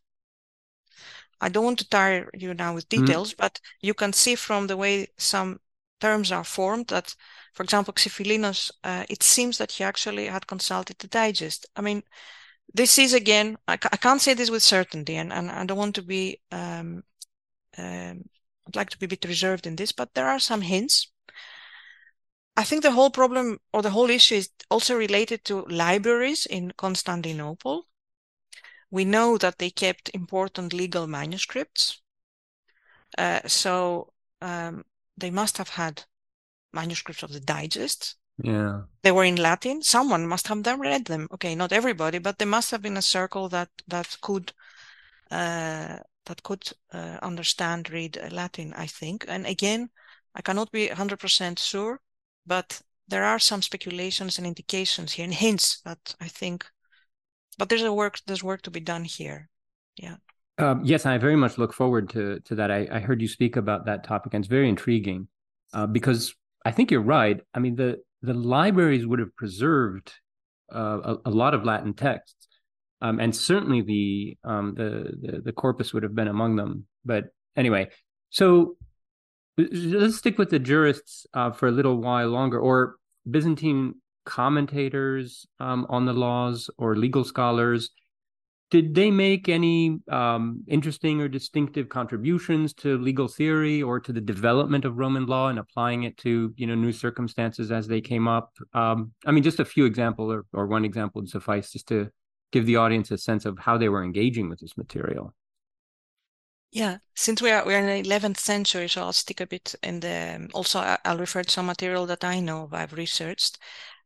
I 1.38 1.50
don't 1.50 1.66
want 1.66 1.78
to 1.80 1.88
tire 1.90 2.30
you 2.32 2.54
now 2.54 2.72
with 2.72 2.88
mm-hmm. 2.88 3.04
details, 3.04 3.34
mm. 3.34 3.36
but 3.36 3.60
you 3.82 3.92
can 3.92 4.14
see 4.14 4.36
from 4.36 4.68
the 4.68 4.76
way 4.78 5.08
some 5.18 5.60
terms 6.00 6.32
are 6.32 6.44
formed 6.44 6.86
that, 6.86 7.14
for 7.52 7.62
example, 7.62 7.92
Xiphilinus, 7.92 8.70
uh, 8.84 9.04
it 9.10 9.22
seems 9.22 9.58
that 9.58 9.72
he 9.72 9.84
actually 9.84 10.24
had 10.24 10.46
consulted 10.46 10.98
the 10.98 11.08
digest. 11.08 11.66
I 11.76 11.82
mean, 11.82 12.02
this 12.72 12.98
is 12.98 13.12
again, 13.12 13.58
I, 13.68 13.74
I 13.74 13.98
can't 13.98 14.22
say 14.22 14.32
this 14.32 14.50
with 14.50 14.62
certainty, 14.62 15.16
and, 15.16 15.30
and 15.30 15.50
I 15.50 15.66
don't 15.66 15.76
want 15.76 15.96
to 15.96 16.02
be, 16.02 16.40
um, 16.50 17.02
um, 17.76 18.24
I'd 18.66 18.76
like 18.76 18.88
to 18.90 18.98
be 18.98 19.04
a 19.04 19.10
bit 19.10 19.26
reserved 19.26 19.66
in 19.66 19.76
this, 19.76 19.92
but 19.92 20.14
there 20.14 20.26
are 20.26 20.38
some 20.38 20.62
hints. 20.62 21.12
I 22.56 22.64
think 22.64 22.82
the 22.82 22.92
whole 22.92 23.10
problem 23.10 23.58
or 23.72 23.82
the 23.82 23.90
whole 23.90 24.10
issue 24.10 24.36
is 24.36 24.50
also 24.70 24.96
related 24.96 25.44
to 25.44 25.66
libraries 25.68 26.46
in 26.46 26.72
Constantinople. 26.76 27.86
We 28.90 29.04
know 29.04 29.36
that 29.38 29.58
they 29.58 29.70
kept 29.70 30.10
important 30.14 30.72
legal 30.72 31.06
manuscripts. 31.06 32.00
Uh, 33.18 33.40
so 33.46 34.12
um, 34.40 34.84
they 35.16 35.30
must 35.30 35.58
have 35.58 35.70
had 35.70 36.04
manuscripts 36.72 37.22
of 37.22 37.32
the 37.32 37.40
digest. 37.40 38.16
Yeah. 38.42 38.82
They 39.02 39.12
were 39.12 39.24
in 39.24 39.36
Latin. 39.36 39.82
Someone 39.82 40.26
must 40.26 40.48
have 40.48 40.62
them 40.62 40.80
read 40.80 41.06
them. 41.06 41.28
Okay, 41.32 41.54
not 41.54 41.72
everybody, 41.72 42.18
but 42.18 42.38
there 42.38 42.46
must 42.48 42.70
have 42.70 42.82
been 42.82 42.96
a 42.96 43.02
circle 43.02 43.48
that 43.48 43.70
that 43.88 44.16
could 44.20 44.52
uh, 45.30 45.96
that 46.26 46.42
could 46.42 46.70
uh, 46.92 47.18
understand 47.22 47.90
read 47.90 48.18
Latin. 48.30 48.74
I 48.74 48.86
think. 48.86 49.24
And 49.28 49.46
again, 49.46 49.88
I 50.34 50.42
cannot 50.42 50.70
be 50.70 50.88
hundred 50.88 51.18
percent 51.18 51.58
sure, 51.58 52.00
but 52.46 52.80
there 53.08 53.24
are 53.24 53.38
some 53.38 53.62
speculations 53.62 54.38
and 54.38 54.46
indications 54.46 55.12
here 55.12 55.24
and 55.24 55.34
hints 55.44 55.80
that 55.84 56.14
I 56.20 56.28
think. 56.28 56.66
But 57.58 57.68
there's 57.68 57.82
a 57.82 57.92
work. 57.92 58.20
There's 58.26 58.44
work 58.44 58.62
to 58.62 58.70
be 58.70 58.80
done 58.80 59.04
here. 59.04 59.48
Yeah. 59.96 60.16
Um, 60.58 60.82
yes, 60.84 61.06
I 61.06 61.18
very 61.18 61.36
much 61.36 61.58
look 61.58 61.72
forward 61.72 62.10
to 62.10 62.40
to 62.40 62.54
that. 62.56 62.70
I, 62.70 62.86
I 62.90 63.00
heard 63.00 63.20
you 63.20 63.28
speak 63.28 63.56
about 63.56 63.86
that 63.86 64.04
topic, 64.04 64.34
and 64.34 64.42
it's 64.42 64.50
very 64.50 64.68
intriguing 64.68 65.28
uh, 65.72 65.86
because 65.86 66.34
I 66.64 66.70
think 66.70 66.90
you're 66.90 67.00
right. 67.00 67.40
I 67.54 67.58
mean, 67.58 67.76
the 67.76 67.98
the 68.22 68.34
libraries 68.34 69.06
would 69.06 69.18
have 69.18 69.34
preserved 69.36 70.12
uh, 70.74 71.14
a, 71.24 71.28
a, 71.28 71.30
lot 71.30 71.54
of 71.54 71.64
Latin 71.64 71.94
texts, 71.94 72.48
um, 73.00 73.20
and 73.20 73.34
certainly 73.34 73.82
the, 73.82 74.36
um, 74.42 74.74
the, 74.74 75.12
the 75.20 75.40
the 75.42 75.52
corpus 75.52 75.94
would 75.94 76.02
have 76.02 76.14
been 76.14 76.28
among 76.28 76.56
them. 76.56 76.86
But 77.04 77.26
anyway, 77.56 77.90
so 78.30 78.76
let's 79.56 80.16
stick 80.16 80.38
with 80.38 80.50
the 80.50 80.58
jurists 80.58 81.26
uh, 81.34 81.50
for 81.50 81.68
a 81.68 81.72
little 81.72 81.96
while 81.96 82.28
longer, 82.28 82.58
or 82.58 82.96
Byzantine 83.30 83.94
commentators 84.24 85.46
um, 85.60 85.86
on 85.88 86.04
the 86.04 86.12
laws, 86.12 86.70
or 86.78 86.96
legal 86.96 87.24
scholars 87.24 87.90
did 88.70 88.94
they 88.94 89.10
make 89.10 89.48
any 89.48 89.98
um, 90.10 90.64
interesting 90.66 91.20
or 91.20 91.28
distinctive 91.28 91.88
contributions 91.88 92.74
to 92.74 92.98
legal 92.98 93.28
theory 93.28 93.80
or 93.80 94.00
to 94.00 94.12
the 94.12 94.20
development 94.20 94.84
of 94.84 94.98
Roman 94.98 95.26
law 95.26 95.48
and 95.48 95.58
applying 95.58 96.02
it 96.02 96.16
to 96.18 96.52
you 96.56 96.66
know 96.66 96.74
new 96.74 96.92
circumstances 96.92 97.70
as 97.70 97.86
they 97.86 98.00
came 98.00 98.26
up? 98.26 98.52
Um, 98.74 99.12
I 99.24 99.30
mean, 99.30 99.44
just 99.44 99.60
a 99.60 99.64
few 99.64 99.84
examples 99.84 100.32
or, 100.32 100.44
or 100.52 100.66
one 100.66 100.84
example 100.84 101.22
would 101.22 101.30
suffice 101.30 101.70
just 101.70 101.86
to 101.88 102.10
give 102.50 102.66
the 102.66 102.76
audience 102.76 103.10
a 103.10 103.18
sense 103.18 103.44
of 103.44 103.58
how 103.58 103.78
they 103.78 103.88
were 103.88 104.02
engaging 104.02 104.48
with 104.48 104.58
this 104.58 104.76
material. 104.76 105.32
Yeah, 106.70 106.98
since 107.14 107.40
we 107.40 107.50
are 107.50 107.64
we 107.64 107.74
are 107.74 107.78
in 107.78 107.86
the 107.86 108.08
eleventh 108.08 108.38
century, 108.38 108.88
so 108.88 109.02
I'll 109.02 109.12
stick 109.12 109.40
a 109.40 109.46
bit 109.46 109.74
in 109.82 110.00
the. 110.00 110.48
Also, 110.52 110.80
I'll 111.04 111.18
refer 111.18 111.42
to 111.42 111.50
some 111.50 111.66
material 111.66 112.06
that 112.06 112.24
I 112.24 112.40
know 112.40 112.68
I've 112.72 112.92
researched. 112.92 113.58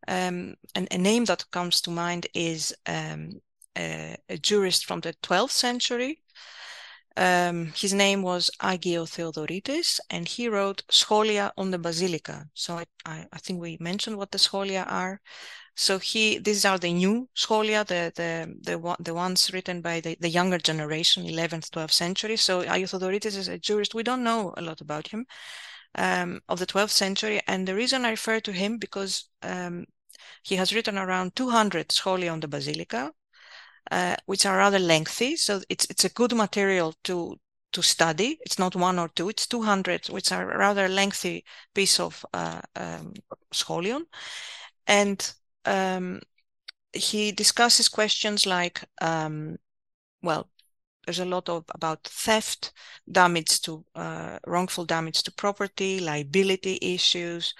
Um, 0.09 0.55
and 0.75 0.89
a 0.91 0.99
name 0.99 1.25
that 1.27 1.51
comes 1.51 1.81
to 1.83 1.91
mind 1.91 2.27
is 2.35 2.75
um, 2.87 3.41
a, 3.77 4.17
a 4.29 4.39
jurist 4.39 4.87
from 4.87 5.01
the 5.01 5.15
12th 5.23 5.51
century. 5.51 6.23
Um, 7.17 7.73
his 7.77 7.93
name 7.93 8.23
was 8.23 8.51
Hagiotheodorites, 8.61 10.01
and 10.11 10.27
he 10.29 10.49
wrote 10.49 10.83
Scholia 10.91 11.53
on 11.59 11.71
the 11.71 11.79
Basilica. 11.79 12.49
So 12.55 12.79
I, 12.79 12.87
I, 13.05 13.27
I, 13.33 13.39
think 13.39 13.61
we 13.61 13.77
mentioned 13.81 14.17
what 14.17 14.31
the 14.31 14.39
scholia 14.39 14.85
are. 14.87 15.21
So 15.77 15.99
he, 15.99 16.39
these 16.39 16.65
are 16.65 16.79
the 16.79 16.93
new 16.93 17.29
scholia, 17.35 17.87
the 17.87 18.13
the 18.15 18.55
the, 18.63 18.97
the 19.01 19.15
ones 19.15 19.53
written 19.53 19.81
by 19.81 20.01
the, 20.01 20.17
the 20.21 20.29
younger 20.29 20.59
generation, 20.59 21.25
11th, 21.25 21.71
12th 21.71 21.93
century. 21.93 22.37
So 22.37 22.63
Theodorites 22.63 23.27
is 23.27 23.49
a 23.49 23.59
jurist. 23.59 23.95
We 23.95 24.03
don't 24.03 24.25
know 24.25 24.53
a 24.57 24.63
lot 24.63 24.81
about 24.81 25.09
him 25.09 25.27
um, 25.95 26.41
of 26.49 26.59
the 26.59 26.67
12th 26.67 26.91
century, 26.93 27.41
and 27.47 27.67
the 27.67 27.75
reason 27.75 28.05
I 28.05 28.11
refer 28.11 28.41
to 28.41 28.53
him 28.53 28.79
because 28.79 29.29
um, 29.43 29.87
he 30.43 30.57
has 30.57 30.75
written 30.75 30.99
around 30.99 31.37
200 31.37 31.89
scholia 31.89 32.33
on 32.33 32.41
the 32.41 32.49
Basilica, 32.49 33.13
uh, 33.91 34.17
which 34.27 34.47
are 34.47 34.57
rather 34.57 34.79
lengthy. 34.79 35.37
So 35.37 35.61
it's 35.69 35.87
it's 35.91 36.05
a 36.05 36.11
good 36.11 36.35
material 36.35 36.95
to 37.05 37.37
to 37.73 37.83
study. 37.83 38.39
It's 38.43 38.59
not 38.59 38.77
one 38.77 38.99
or 38.99 39.09
two; 39.09 39.29
it's 39.29 39.47
two 39.47 39.63
hundred, 39.63 40.09
which 40.09 40.33
are 40.33 40.47
rather 40.47 40.89
lengthy 40.89 41.45
piece 41.75 42.01
of 42.01 42.25
uh, 42.33 42.61
um, 42.77 43.15
scholion, 43.53 44.03
and 44.87 45.33
um, 45.65 46.21
he 46.93 47.33
discusses 47.33 47.89
questions 47.89 48.47
like, 48.47 48.85
um, 49.01 49.57
well, 50.23 50.51
there's 51.05 51.21
a 51.21 51.25
lot 51.25 51.49
of 51.49 51.65
about 51.75 52.05
theft, 52.05 52.73
damage 53.11 53.61
to 53.63 53.85
uh, 53.95 54.39
wrongful 54.47 54.85
damage 54.85 55.23
to 55.25 55.33
property, 55.33 56.01
liability 56.01 56.79
issues. 56.83 57.55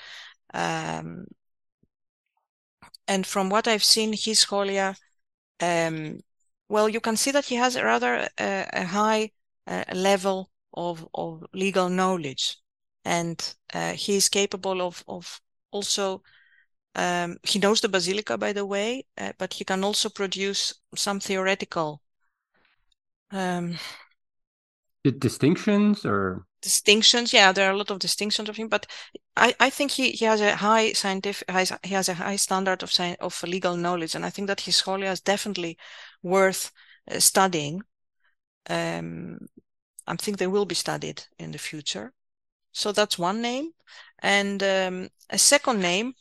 Um, 0.55 1.27
and 3.09 3.27
from 3.27 3.51
what 3.51 3.67
I've 3.69 3.85
seen, 3.85 4.13
his 4.13 4.45
scholia 4.45 4.97
um, 5.61 6.21
well, 6.69 6.89
you 6.89 7.01
can 7.01 7.17
see 7.17 7.33
that 7.33 7.47
he 7.47 7.57
has 7.57 7.77
a 7.77 7.85
rather 7.85 8.29
uh, 8.39 8.65
a 8.73 8.85
high 8.85 9.31
uh, 9.67 9.85
level 9.95 10.51
of, 10.75 11.07
of 11.15 11.45
legal 11.53 11.89
knowledge, 11.89 12.59
and 13.05 13.55
uh, 13.75 13.93
he 13.93 14.17
is 14.17 14.29
capable 14.29 14.81
of 14.83 15.05
of 15.09 15.41
also. 15.71 16.23
Um, 16.95 17.39
he 17.43 17.59
knows 17.59 17.81
the 17.81 17.89
basilica, 17.89 18.37
by 18.37 18.53
the 18.53 18.67
way, 18.67 19.07
uh, 19.17 19.33
but 19.39 19.55
he 19.55 19.65
can 19.65 19.85
also 19.85 20.09
produce 20.09 20.75
some 20.97 21.21
theoretical 21.21 22.03
um, 23.31 23.77
distinctions 25.19 26.05
or? 26.05 26.45
Distinctions 26.63 27.33
yeah 27.33 27.53
there 27.53 27.69
are 27.71 27.73
a 27.73 27.77
lot 27.77 27.91
of 27.91 28.01
distinctions 28.01 28.51
of 28.51 28.57
him 28.57 28.69
but 28.69 28.87
i 29.35 29.55
i 29.61 29.71
think 29.71 29.93
he 29.93 30.11
he 30.11 30.27
has 30.27 30.43
a 30.43 30.57
high 30.57 30.93
scientific 30.93 31.51
he 31.83 31.95
has 31.95 32.09
a 32.11 32.15
high 32.15 32.37
standard 32.37 32.83
of 32.83 32.93
of 33.21 33.43
legal 33.45 33.77
knowledge 33.77 34.15
and 34.15 34.27
i 34.27 34.31
think 34.31 34.47
that 34.47 34.61
his 34.61 34.77
scholia 34.77 35.11
is 35.11 35.23
definitely 35.23 35.79
worth 36.23 36.71
uh, 37.11 37.19
studying. 37.19 37.81
Um 38.69 39.39
i 40.07 40.17
think 40.17 40.37
they 40.37 40.47
will 40.47 40.67
be 40.67 40.75
studied 40.75 41.23
in 41.39 41.53
the 41.53 41.59
future. 41.59 42.13
So 42.73 42.93
that's 42.93 43.19
one 43.19 43.41
name. 43.41 43.73
And 44.19 44.63
um, 44.63 45.09
a 45.31 45.39
second 45.39 45.81
name 45.81 46.15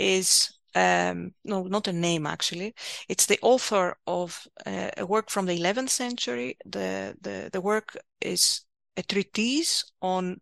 is 0.00 0.50
um, 0.74 1.34
no, 1.44 1.64
not 1.64 1.88
a 1.88 1.92
name 1.92 2.26
actually. 2.26 2.74
It's 3.08 3.26
the 3.26 3.38
author 3.42 3.96
of 4.06 4.46
uh, 4.66 4.90
a 4.96 5.06
work 5.06 5.30
from 5.30 5.46
the 5.46 5.58
11th 5.58 5.90
century. 5.90 6.56
The, 6.64 7.16
the, 7.20 7.50
the 7.52 7.60
work 7.60 7.96
is 8.20 8.62
a 8.96 9.02
treatise 9.02 9.84
on, 10.00 10.40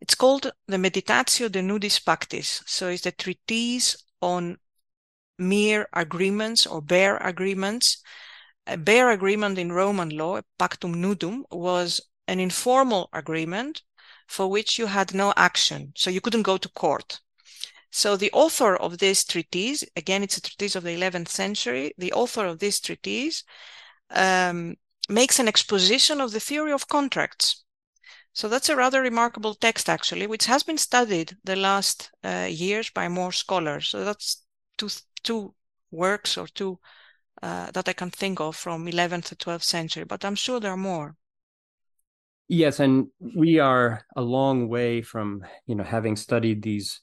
it's 0.00 0.14
called 0.14 0.52
the 0.66 0.76
Meditatio 0.76 1.50
de 1.50 1.62
Nudis 1.62 2.02
Pactis. 2.02 2.62
So 2.66 2.88
it's 2.88 3.06
a 3.06 3.12
treatise 3.12 3.96
on 4.20 4.58
mere 5.38 5.86
agreements 5.92 6.66
or 6.66 6.82
bare 6.82 7.16
agreements. 7.18 8.02
A 8.66 8.76
bare 8.76 9.10
agreement 9.10 9.58
in 9.58 9.70
Roman 9.70 10.10
law, 10.10 10.40
pactum 10.58 10.96
nudum, 10.96 11.44
was 11.52 12.00
an 12.26 12.40
informal 12.40 13.08
agreement 13.12 13.82
for 14.26 14.48
which 14.48 14.76
you 14.76 14.86
had 14.86 15.14
no 15.14 15.32
action. 15.36 15.92
So 15.94 16.10
you 16.10 16.20
couldn't 16.20 16.42
go 16.42 16.56
to 16.56 16.68
court. 16.70 17.20
So 17.96 18.14
the 18.14 18.30
author 18.32 18.76
of 18.76 18.98
this 18.98 19.24
treatise, 19.24 19.82
again, 19.96 20.22
it's 20.22 20.36
a 20.36 20.42
treatise 20.42 20.76
of 20.76 20.82
the 20.82 20.94
11th 20.94 21.30
century, 21.30 21.94
the 21.96 22.12
author 22.12 22.44
of 22.44 22.58
this 22.58 22.78
treatise 22.78 23.42
um, 24.10 24.76
makes 25.08 25.38
an 25.38 25.48
exposition 25.48 26.20
of 26.20 26.32
the 26.32 26.38
theory 26.38 26.72
of 26.72 26.88
contracts. 26.88 27.64
So 28.34 28.50
that's 28.50 28.68
a 28.68 28.76
rather 28.76 29.00
remarkable 29.00 29.54
text, 29.54 29.88
actually, 29.88 30.26
which 30.26 30.44
has 30.44 30.62
been 30.62 30.76
studied 30.76 31.38
the 31.42 31.56
last 31.56 32.10
uh, 32.22 32.48
years 32.50 32.90
by 32.90 33.08
more 33.08 33.32
scholars. 33.32 33.88
So 33.88 34.04
that's 34.04 34.44
two, 34.76 34.90
two 35.22 35.54
works 35.90 36.36
or 36.36 36.48
two 36.48 36.78
uh, 37.40 37.70
that 37.70 37.88
I 37.88 37.94
can 37.94 38.10
think 38.10 38.40
of 38.40 38.56
from 38.56 38.88
11th 38.88 39.28
to 39.28 39.36
12th 39.36 39.64
century, 39.64 40.04
but 40.04 40.22
I'm 40.22 40.34
sure 40.34 40.60
there 40.60 40.72
are 40.72 40.76
more. 40.76 41.16
Yes, 42.46 42.78
and 42.78 43.06
we 43.34 43.58
are 43.58 44.04
a 44.14 44.20
long 44.20 44.68
way 44.68 45.00
from, 45.00 45.46
you 45.66 45.74
know, 45.74 45.82
having 45.82 46.14
studied 46.14 46.62
these 46.62 47.00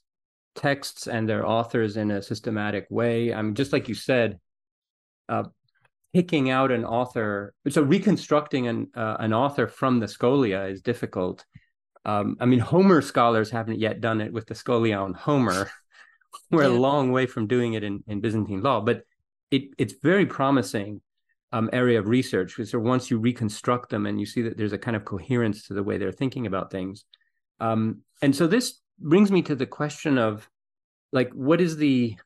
texts 0.54 1.06
and 1.06 1.28
their 1.28 1.46
authors 1.46 1.96
in 1.96 2.10
a 2.10 2.22
systematic 2.22 2.86
way. 2.90 3.32
I 3.32 3.42
mean, 3.42 3.54
just 3.54 3.72
like 3.72 3.88
you 3.88 3.94
said, 3.94 4.38
uh, 5.28 5.44
picking 6.12 6.48
out 6.48 6.70
an 6.70 6.84
author. 6.84 7.52
So 7.68 7.82
reconstructing 7.82 8.68
an 8.68 8.88
uh, 8.94 9.16
an 9.18 9.34
author 9.34 9.66
from 9.66 10.00
the 10.00 10.06
Scholia 10.06 10.70
is 10.70 10.80
difficult. 10.80 11.44
Um, 12.04 12.36
I 12.40 12.46
mean, 12.46 12.60
Homer 12.60 13.02
scholars 13.02 13.50
haven't 13.50 13.80
yet 13.80 14.00
done 14.00 14.20
it 14.20 14.32
with 14.32 14.46
the 14.46 14.54
Scholia 14.54 15.02
on 15.02 15.14
Homer. 15.14 15.70
We're 16.50 16.64
yeah. 16.64 16.68
a 16.68 16.78
long 16.78 17.12
way 17.12 17.26
from 17.26 17.46
doing 17.46 17.74
it 17.74 17.82
in, 17.82 18.02
in 18.06 18.20
Byzantine 18.20 18.62
law, 18.62 18.80
but 18.80 19.02
it, 19.50 19.70
it's 19.78 19.94
very 20.02 20.26
promising 20.26 21.00
um, 21.52 21.70
area 21.72 21.98
of 21.98 22.08
research. 22.08 22.58
So 22.64 22.78
once 22.78 23.10
you 23.10 23.18
reconstruct 23.18 23.88
them 23.90 24.04
and 24.06 24.18
you 24.18 24.26
see 24.26 24.42
that 24.42 24.56
there's 24.56 24.72
a 24.72 24.78
kind 24.78 24.96
of 24.96 25.04
coherence 25.04 25.68
to 25.68 25.74
the 25.74 25.82
way 25.82 25.96
they're 25.96 26.12
thinking 26.12 26.46
about 26.46 26.70
things, 26.70 27.04
um, 27.60 28.00
and 28.20 28.34
so 28.34 28.46
this 28.46 28.80
brings 29.04 29.30
me 29.30 29.42
to 29.42 29.54
the 29.54 29.66
question 29.66 30.18
of 30.18 30.48
like 31.12 31.30
what 31.32 31.60
is 31.60 31.76
the 31.76 32.16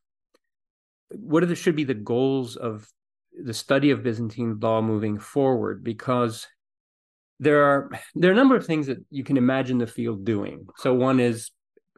what 1.11 1.43
are 1.43 1.47
the 1.47 1.57
should 1.57 1.77
be 1.77 1.85
the 1.85 1.95
goals 1.95 2.57
of 2.57 2.89
the 3.45 3.53
study 3.53 3.91
of 3.91 4.03
Byzantine 4.03 4.59
law 4.61 4.81
moving 4.81 5.19
forward 5.19 5.85
because 5.85 6.47
there 7.41 7.65
are 7.65 7.91
there 8.15 8.31
are 8.31 8.33
a 8.33 8.37
number 8.37 8.57
of 8.57 8.65
things 8.65 8.87
that 8.87 8.99
you 9.11 9.25
can 9.25 9.37
imagine 9.37 9.79
the 9.79 9.87
field 9.87 10.25
doing. 10.25 10.67
So 10.77 10.95
one 10.95 11.21
is 11.21 11.51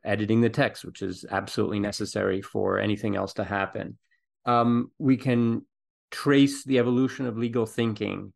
editing 0.04 0.40
the 0.40 0.50
text, 0.50 0.84
which 0.84 1.02
is 1.02 1.24
absolutely 1.30 1.78
necessary 1.78 2.40
for 2.42 2.78
anything 2.78 3.16
else 3.16 3.34
to 3.34 3.44
happen. 3.44 3.98
Um, 4.46 4.90
we 4.98 5.16
can 5.16 5.62
trace 6.10 6.64
the 6.64 6.78
evolution 6.78 7.26
of 7.26 7.36
legal 7.36 7.66
thinking, 7.66 8.32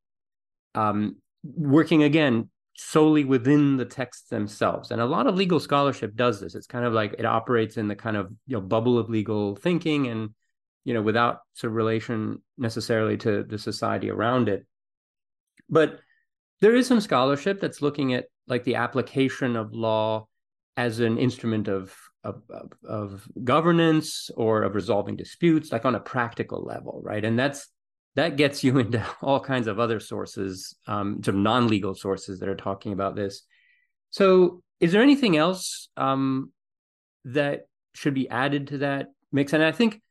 um, 0.74 1.16
working 1.42 2.02
again 2.02 2.50
solely 2.76 3.24
within 3.24 3.76
the 3.76 3.84
texts 3.84 4.28
themselves. 4.28 4.90
And 4.90 5.00
a 5.00 5.06
lot 5.06 5.26
of 5.26 5.36
legal 5.36 5.60
scholarship 5.60 6.14
does 6.14 6.40
this. 6.40 6.54
It's 6.54 6.66
kind 6.66 6.84
of 6.84 6.92
like 6.92 7.14
it 7.18 7.24
operates 7.24 7.76
in 7.76 7.88
the 7.88 7.96
kind 7.96 8.16
of 8.16 8.30
you 8.46 8.56
know 8.56 8.60
bubble 8.60 8.98
of 8.98 9.08
legal 9.08 9.56
thinking 9.56 10.08
and 10.08 10.30
you 10.84 10.94
know 10.94 11.02
without 11.02 11.38
sort 11.54 11.70
of 11.70 11.76
relation 11.76 12.42
necessarily 12.58 13.16
to 13.18 13.44
the 13.44 13.58
society 13.58 14.10
around 14.10 14.48
it. 14.48 14.66
But 15.68 16.00
there 16.60 16.74
is 16.74 16.86
some 16.86 17.00
scholarship 17.00 17.60
that's 17.60 17.82
looking 17.82 18.14
at 18.14 18.26
like 18.46 18.64
the 18.64 18.76
application 18.76 19.56
of 19.56 19.74
law 19.74 20.26
as 20.76 21.00
an 21.00 21.18
instrument 21.18 21.68
of, 21.68 21.94
of, 22.24 22.42
of, 22.50 22.72
of 22.86 23.28
governance 23.44 24.30
or 24.36 24.62
of 24.62 24.74
resolving 24.74 25.16
disputes, 25.16 25.70
like 25.70 25.84
on 25.84 25.94
a 25.94 26.00
practical 26.00 26.62
level, 26.62 27.00
right? 27.04 27.24
And 27.24 27.38
that's 27.38 27.68
that 28.16 28.36
gets 28.36 28.64
you 28.64 28.78
into 28.78 29.04
all 29.20 29.40
kinds 29.40 29.66
of 29.66 29.78
other 29.78 30.00
sources, 30.00 30.74
um, 30.86 31.20
non-legal 31.26 31.94
sources 31.94 32.40
that 32.40 32.48
are 32.48 32.56
talking 32.56 32.92
about 32.92 33.16
this. 33.16 33.42
So, 34.10 34.62
is 34.80 34.92
there 34.92 35.02
anything 35.02 35.36
else 35.36 35.88
um, 35.96 36.52
that 37.24 37.66
should 37.94 38.14
be 38.14 38.28
added 38.28 38.68
to 38.68 38.78
that 38.78 39.08
mix? 39.32 39.52
And 39.52 39.62
I 39.62 39.72
think 39.72 40.02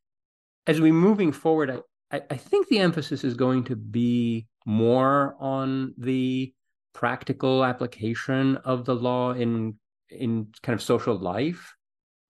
as 0.66 0.82
we're 0.82 0.94
moving 0.94 1.32
forward, 1.32 1.82
I, 2.12 2.22
I 2.30 2.38
think 2.38 2.68
the 2.68 2.80
emphasis 2.80 3.24
is 3.24 3.34
going 3.34 3.66
to 3.66 3.76
be 3.76 4.48
more 4.66 5.36
on 5.40 5.94
the 5.98 6.54
practical 6.94 7.66
application 7.66 8.58
of 8.58 8.86
the 8.86 8.96
law 8.96 9.34
in 9.34 9.76
in 10.10 10.48
kind 10.62 10.76
of 10.76 10.82
social 10.82 11.16
life. 11.16 11.74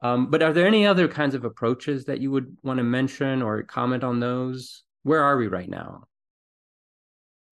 Um, 0.01 0.29
but 0.29 0.41
are 0.41 0.53
there 0.53 0.67
any 0.67 0.85
other 0.85 1.07
kinds 1.07 1.35
of 1.35 1.45
approaches 1.45 2.05
that 2.05 2.19
you 2.19 2.31
would 2.31 2.57
want 2.63 2.77
to 2.77 2.83
mention 2.83 3.41
or 3.41 3.63
comment 3.63 4.03
on 4.03 4.19
those? 4.19 4.83
Where 5.03 5.21
are 5.23 5.37
we 5.37 5.47
right 5.47 5.69
now? 5.69 6.07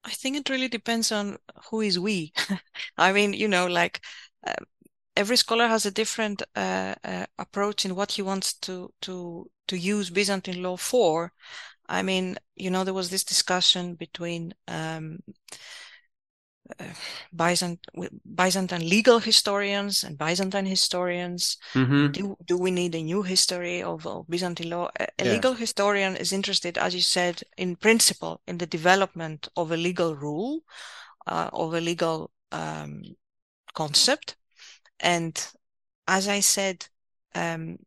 I 0.04 0.12
think 0.12 0.36
it 0.38 0.50
really 0.50 0.68
depends 0.68 1.12
on 1.12 1.38
who 1.70 1.82
is 1.82 2.00
we. 2.00 2.34
I 2.98 3.14
mean, 3.14 3.34
you 3.34 3.48
know, 3.48 3.68
like 3.68 4.02
uh, 4.46 4.54
every 5.16 5.38
scholar 5.38 5.68
has 5.68 5.86
a 5.86 5.92
different 5.92 6.42
uh, 6.56 6.96
uh, 7.04 7.26
approach 7.40 7.86
in 7.86 7.96
what 7.96 8.14
he 8.14 8.22
wants 8.22 8.54
to 8.62 8.94
to 9.02 9.50
to 9.68 9.78
use 9.78 10.10
Byzantine 10.10 10.64
law 10.64 10.78
for. 10.78 11.34
I 11.90 12.04
mean, 12.04 12.38
you 12.56 12.72
know, 12.72 12.84
there 12.84 12.94
was 12.96 13.10
this 13.10 13.24
discussion 13.26 13.96
between 13.96 14.54
um, 14.68 15.20
uh, 16.80 16.94
Byzant 17.36 17.80
Byzantine 18.36 18.88
legal 18.90 19.20
historians 19.20 20.04
and 20.04 20.18
Byzantine 20.18 20.66
historians. 20.66 21.58
Mm-hmm. 21.74 22.12
Do 22.12 22.38
do 22.46 22.58
we 22.58 22.72
need 22.72 22.96
a 22.96 23.04
new 23.04 23.24
history 23.24 23.84
of, 23.84 24.06
of 24.06 24.28
Byzantine 24.28 24.70
law? 24.70 24.90
A, 25.00 25.08
a 25.20 25.26
yeah. 25.26 25.32
legal 25.32 25.54
historian 25.54 26.16
is 26.16 26.32
interested, 26.32 26.78
as 26.78 26.94
you 26.94 27.02
said, 27.02 27.42
in 27.58 27.76
principle, 27.76 28.42
in 28.48 28.58
the 28.58 28.68
development 28.68 29.48
of 29.56 29.72
a 29.72 29.78
legal 29.78 30.16
rule, 30.16 30.62
uh, 31.28 31.50
of 31.54 31.74
a 31.74 31.82
legal 31.82 32.32
um, 32.52 33.04
concept, 33.74 34.36
and 35.00 35.54
as 36.08 36.28
I 36.28 36.42
said, 36.42 36.88
um, 37.36 37.78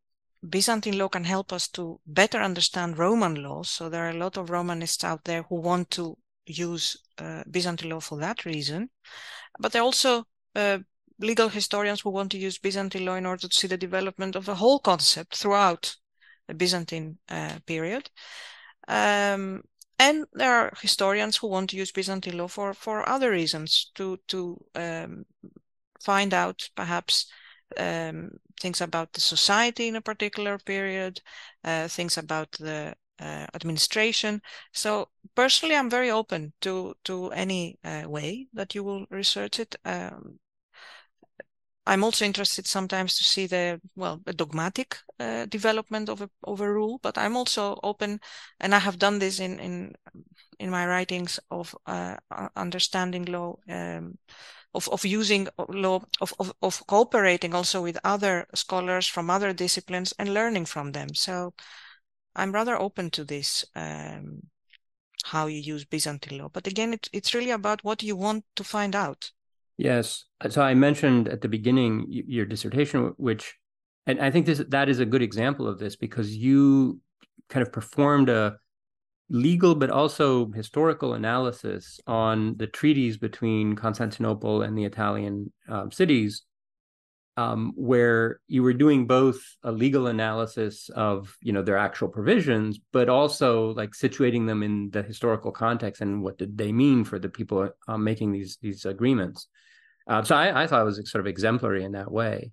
Byzantine 0.48 0.98
law 0.98 1.08
can 1.08 1.24
help 1.24 1.52
us 1.52 1.68
to 1.68 2.00
better 2.06 2.38
understand 2.42 2.98
Roman 2.98 3.42
law. 3.42 3.62
So 3.62 3.88
there 3.88 4.06
are 4.06 4.10
a 4.10 4.18
lot 4.18 4.36
of 4.36 4.50
Romanists 4.50 5.04
out 5.04 5.24
there 5.24 5.42
who 5.42 5.56
want 5.56 5.90
to 5.92 6.16
use 6.46 6.96
uh, 7.18 7.42
Byzantine 7.50 7.90
law 7.90 8.00
for 8.00 8.18
that 8.18 8.44
reason. 8.44 8.90
But 9.58 9.72
there 9.72 9.82
are 9.82 9.84
also 9.84 10.24
uh, 10.54 10.78
legal 11.18 11.48
historians 11.48 12.00
who 12.00 12.10
want 12.10 12.30
to 12.32 12.38
use 12.38 12.58
Byzantine 12.58 13.04
law 13.04 13.14
in 13.14 13.26
order 13.26 13.48
to 13.48 13.54
see 13.54 13.66
the 13.66 13.76
development 13.76 14.36
of 14.36 14.46
the 14.46 14.54
whole 14.54 14.78
concept 14.78 15.36
throughout 15.36 15.96
the 16.48 16.54
Byzantine 16.54 17.18
uh, 17.28 17.58
period. 17.66 18.10
Um, 18.88 19.62
and 19.98 20.26
there 20.32 20.52
are 20.52 20.72
historians 20.80 21.36
who 21.36 21.48
want 21.48 21.70
to 21.70 21.76
use 21.76 21.92
Byzantine 21.92 22.36
law 22.36 22.48
for, 22.48 22.74
for 22.74 23.08
other 23.08 23.30
reasons 23.30 23.90
to, 23.94 24.18
to 24.28 24.62
um, 24.74 25.24
find 26.00 26.34
out 26.34 26.68
perhaps 26.74 27.26
um, 27.78 28.30
things 28.60 28.80
about 28.80 29.12
the 29.12 29.20
society 29.20 29.88
in 29.88 29.96
a 29.96 30.00
particular 30.00 30.58
period, 30.58 31.20
uh, 31.62 31.88
things 31.88 32.18
about 32.18 32.50
the 32.52 32.94
uh, 33.20 33.46
administration. 33.54 34.40
So 34.72 35.08
personally, 35.34 35.76
I'm 35.76 35.90
very 35.90 36.10
open 36.10 36.52
to 36.60 36.94
to 37.04 37.30
any 37.32 37.78
uh, 37.84 38.04
way 38.08 38.48
that 38.54 38.74
you 38.74 38.84
will 38.84 39.06
research 39.10 39.60
it. 39.60 39.76
Um, 39.84 40.38
I'm 41.86 42.02
also 42.02 42.24
interested 42.24 42.66
sometimes 42.66 43.18
to 43.18 43.24
see 43.24 43.46
the 43.46 43.80
well 43.94 44.20
the 44.24 44.32
dogmatic 44.32 44.96
uh, 45.20 45.46
development 45.46 46.08
of 46.08 46.22
a 46.22 46.30
of 46.42 46.60
a 46.60 46.72
rule, 46.72 46.98
but 47.02 47.18
I'm 47.18 47.36
also 47.36 47.78
open, 47.82 48.20
and 48.60 48.74
I 48.74 48.78
have 48.78 48.98
done 48.98 49.18
this 49.18 49.38
in 49.38 49.60
in 49.60 49.94
in 50.58 50.70
my 50.70 50.86
writings 50.86 51.40
of 51.50 51.74
uh, 51.86 52.16
understanding 52.56 53.24
law. 53.26 53.56
Um, 53.68 54.18
of, 54.74 54.88
of 54.88 55.04
using 55.04 55.46
law 55.68 56.00
of, 56.20 56.34
of, 56.40 56.52
of 56.60 56.84
cooperating 56.88 57.54
also 57.54 57.80
with 57.80 57.96
other 58.02 58.46
scholars 58.54 59.06
from 59.06 59.30
other 59.30 59.52
disciplines 59.52 60.12
and 60.18 60.34
learning 60.34 60.66
from 60.66 60.90
them 60.90 61.14
so 61.14 61.54
I'm 62.36 62.52
rather 62.52 62.76
open 62.76 63.10
to 63.10 63.24
this, 63.24 63.64
um, 63.74 64.42
how 65.24 65.46
you 65.46 65.60
use 65.60 65.84
Byzantine 65.84 66.38
law. 66.38 66.48
But 66.52 66.66
again, 66.66 66.92
it, 66.92 67.08
it's 67.12 67.34
really 67.34 67.50
about 67.50 67.84
what 67.84 68.02
you 68.02 68.16
want 68.16 68.44
to 68.56 68.64
find 68.64 68.94
out. 68.94 69.30
Yes. 69.76 70.24
So 70.48 70.62
I 70.62 70.74
mentioned 70.74 71.28
at 71.28 71.40
the 71.40 71.48
beginning 71.48 72.06
your 72.08 72.44
dissertation, 72.44 73.14
which, 73.16 73.54
and 74.06 74.20
I 74.20 74.30
think 74.30 74.46
this 74.46 74.62
that 74.68 74.88
is 74.88 75.00
a 75.00 75.06
good 75.06 75.22
example 75.22 75.66
of 75.66 75.78
this 75.78 75.96
because 75.96 76.36
you 76.36 77.00
kind 77.48 77.66
of 77.66 77.72
performed 77.72 78.28
a 78.28 78.56
legal 79.30 79.74
but 79.74 79.90
also 79.90 80.50
historical 80.52 81.14
analysis 81.14 81.98
on 82.06 82.56
the 82.58 82.66
treaties 82.66 83.16
between 83.16 83.74
Constantinople 83.74 84.62
and 84.62 84.76
the 84.76 84.84
Italian 84.84 85.52
um, 85.68 85.90
cities 85.90 86.42
um, 87.36 87.72
where 87.74 88.40
you 88.46 88.62
were 88.62 88.72
doing 88.72 89.06
both 89.06 89.40
a 89.64 89.72
legal 89.72 90.06
analysis 90.06 90.88
of 90.94 91.36
you 91.42 91.52
know 91.52 91.62
their 91.62 91.76
actual 91.76 92.08
provisions, 92.08 92.78
but 92.92 93.08
also 93.08 93.74
like 93.74 93.90
situating 93.90 94.46
them 94.46 94.62
in 94.62 94.90
the 94.90 95.02
historical 95.02 95.50
context 95.50 96.00
and 96.00 96.22
what 96.22 96.38
did 96.38 96.56
they 96.56 96.70
mean 96.72 97.04
for 97.04 97.18
the 97.18 97.28
people 97.28 97.70
uh, 97.88 97.98
making 97.98 98.32
these 98.32 98.58
these 98.62 98.84
agreements. 98.84 99.48
Uh, 100.06 100.22
so 100.22 100.36
I, 100.36 100.62
I, 100.62 100.66
thought 100.66 100.82
it 100.82 100.84
was 100.84 101.10
sort 101.10 101.20
of 101.20 101.26
exemplary 101.26 101.82
in 101.82 101.92
that 101.92 102.12
way. 102.12 102.52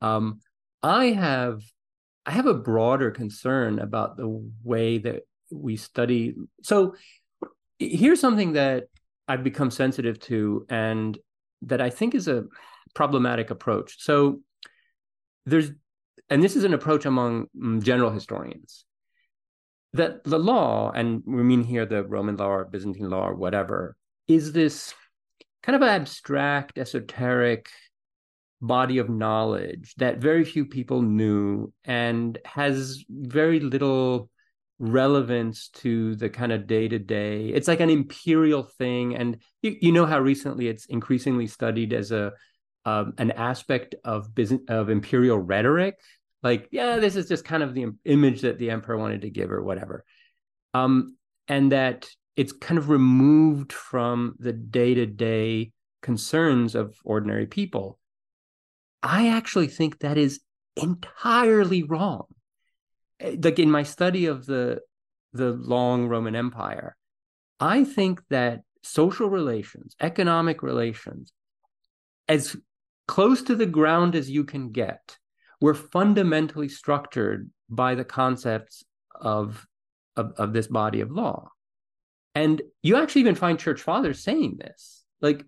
Um, 0.00 0.40
I 0.82 1.06
have 1.06 1.60
I 2.24 2.30
have 2.30 2.46
a 2.46 2.54
broader 2.54 3.10
concern 3.10 3.78
about 3.78 4.16
the 4.16 4.50
way 4.64 4.98
that 4.98 5.22
we 5.50 5.76
study. 5.76 6.34
So 6.62 6.94
here's 7.78 8.20
something 8.20 8.54
that 8.54 8.84
I've 9.28 9.44
become 9.44 9.70
sensitive 9.70 10.18
to, 10.20 10.64
and 10.68 11.18
that 11.62 11.80
I 11.80 11.90
think 11.90 12.14
is 12.14 12.28
a 12.28 12.44
problematic 12.94 13.50
approach. 13.50 14.02
So 14.02 14.40
there's, 15.44 15.70
and 16.28 16.42
this 16.42 16.56
is 16.56 16.64
an 16.64 16.74
approach 16.74 17.04
among 17.04 17.46
mm, 17.56 17.82
general 17.82 18.10
historians, 18.10 18.84
that 19.92 20.24
the 20.24 20.38
law, 20.38 20.92
and 20.92 21.22
we 21.26 21.42
mean 21.42 21.62
here 21.62 21.86
the 21.86 22.04
Roman 22.04 22.36
law 22.36 22.48
or 22.48 22.64
Byzantine 22.64 23.10
law 23.10 23.28
or 23.28 23.34
whatever, 23.34 23.96
is 24.28 24.52
this 24.52 24.92
kind 25.62 25.76
of 25.76 25.82
abstract, 25.82 26.78
esoteric 26.78 27.68
body 28.60 28.98
of 28.98 29.08
knowledge 29.08 29.94
that 29.96 30.18
very 30.18 30.44
few 30.44 30.64
people 30.64 31.02
knew 31.02 31.72
and 31.84 32.38
has 32.44 33.04
very 33.08 33.60
little 33.60 34.30
relevance 34.78 35.68
to 35.68 36.14
the 36.16 36.28
kind 36.28 36.52
of 36.52 36.66
day 36.66 36.88
to 36.88 36.98
day. 36.98 37.48
It's 37.48 37.68
like 37.68 37.80
an 37.80 37.90
imperial 37.90 38.62
thing, 38.62 39.14
and 39.14 39.38
you, 39.62 39.76
you 39.80 39.92
know 39.92 40.06
how 40.06 40.20
recently 40.20 40.68
it's 40.68 40.86
increasingly 40.86 41.46
studied 41.46 41.92
as 41.92 42.12
a 42.12 42.32
um, 42.86 43.12
an 43.18 43.32
aspect 43.32 43.94
of 44.04 44.34
business 44.34 44.62
of 44.68 44.88
imperial 44.88 45.38
rhetoric 45.38 45.96
like 46.42 46.68
yeah 46.70 46.96
this 46.96 47.16
is 47.16 47.28
just 47.28 47.44
kind 47.44 47.62
of 47.62 47.74
the 47.74 47.86
image 48.04 48.40
that 48.42 48.58
the 48.58 48.70
emperor 48.70 48.96
wanted 48.96 49.22
to 49.22 49.30
give 49.30 49.50
or 49.52 49.62
whatever. 49.62 50.04
Um, 50.72 51.16
and 51.48 51.72
that 51.72 52.08
it's 52.36 52.52
kind 52.52 52.78
of 52.78 52.88
removed 52.88 53.72
from 53.72 54.34
the 54.38 54.52
day-to-day 54.52 55.72
concerns 56.02 56.74
of 56.74 56.96
ordinary 57.04 57.46
people. 57.46 57.98
I 59.02 59.28
actually 59.28 59.68
think 59.68 60.00
that 60.00 60.18
is 60.18 60.40
entirely 60.76 61.82
wrong. 61.82 62.26
Eh, 63.20 63.36
like 63.42 63.58
in 63.58 63.70
my 63.70 63.82
study 63.82 64.26
of 64.26 64.46
the 64.46 64.80
the 65.32 65.52
long 65.52 66.08
roman 66.08 66.34
empire 66.34 66.96
i 67.60 67.84
think 67.84 68.22
that 68.30 68.60
social 68.82 69.28
relations 69.28 69.94
economic 70.00 70.62
relations 70.62 71.32
as 72.28 72.56
close 73.08 73.42
to 73.42 73.54
the 73.54 73.66
ground 73.66 74.14
as 74.14 74.30
you 74.30 74.44
can 74.44 74.70
get 74.70 75.18
were 75.60 75.74
fundamentally 75.74 76.68
structured 76.68 77.50
by 77.68 77.94
the 77.94 78.04
concepts 78.04 78.84
of, 79.14 79.66
of, 80.16 80.32
of 80.36 80.52
this 80.52 80.66
body 80.66 81.00
of 81.00 81.10
law. 81.10 81.50
And 82.34 82.60
you 82.82 82.96
actually 82.96 83.22
even 83.22 83.34
find 83.34 83.58
church 83.58 83.80
fathers 83.80 84.22
saying 84.22 84.58
this. 84.58 85.04
Like 85.20 85.44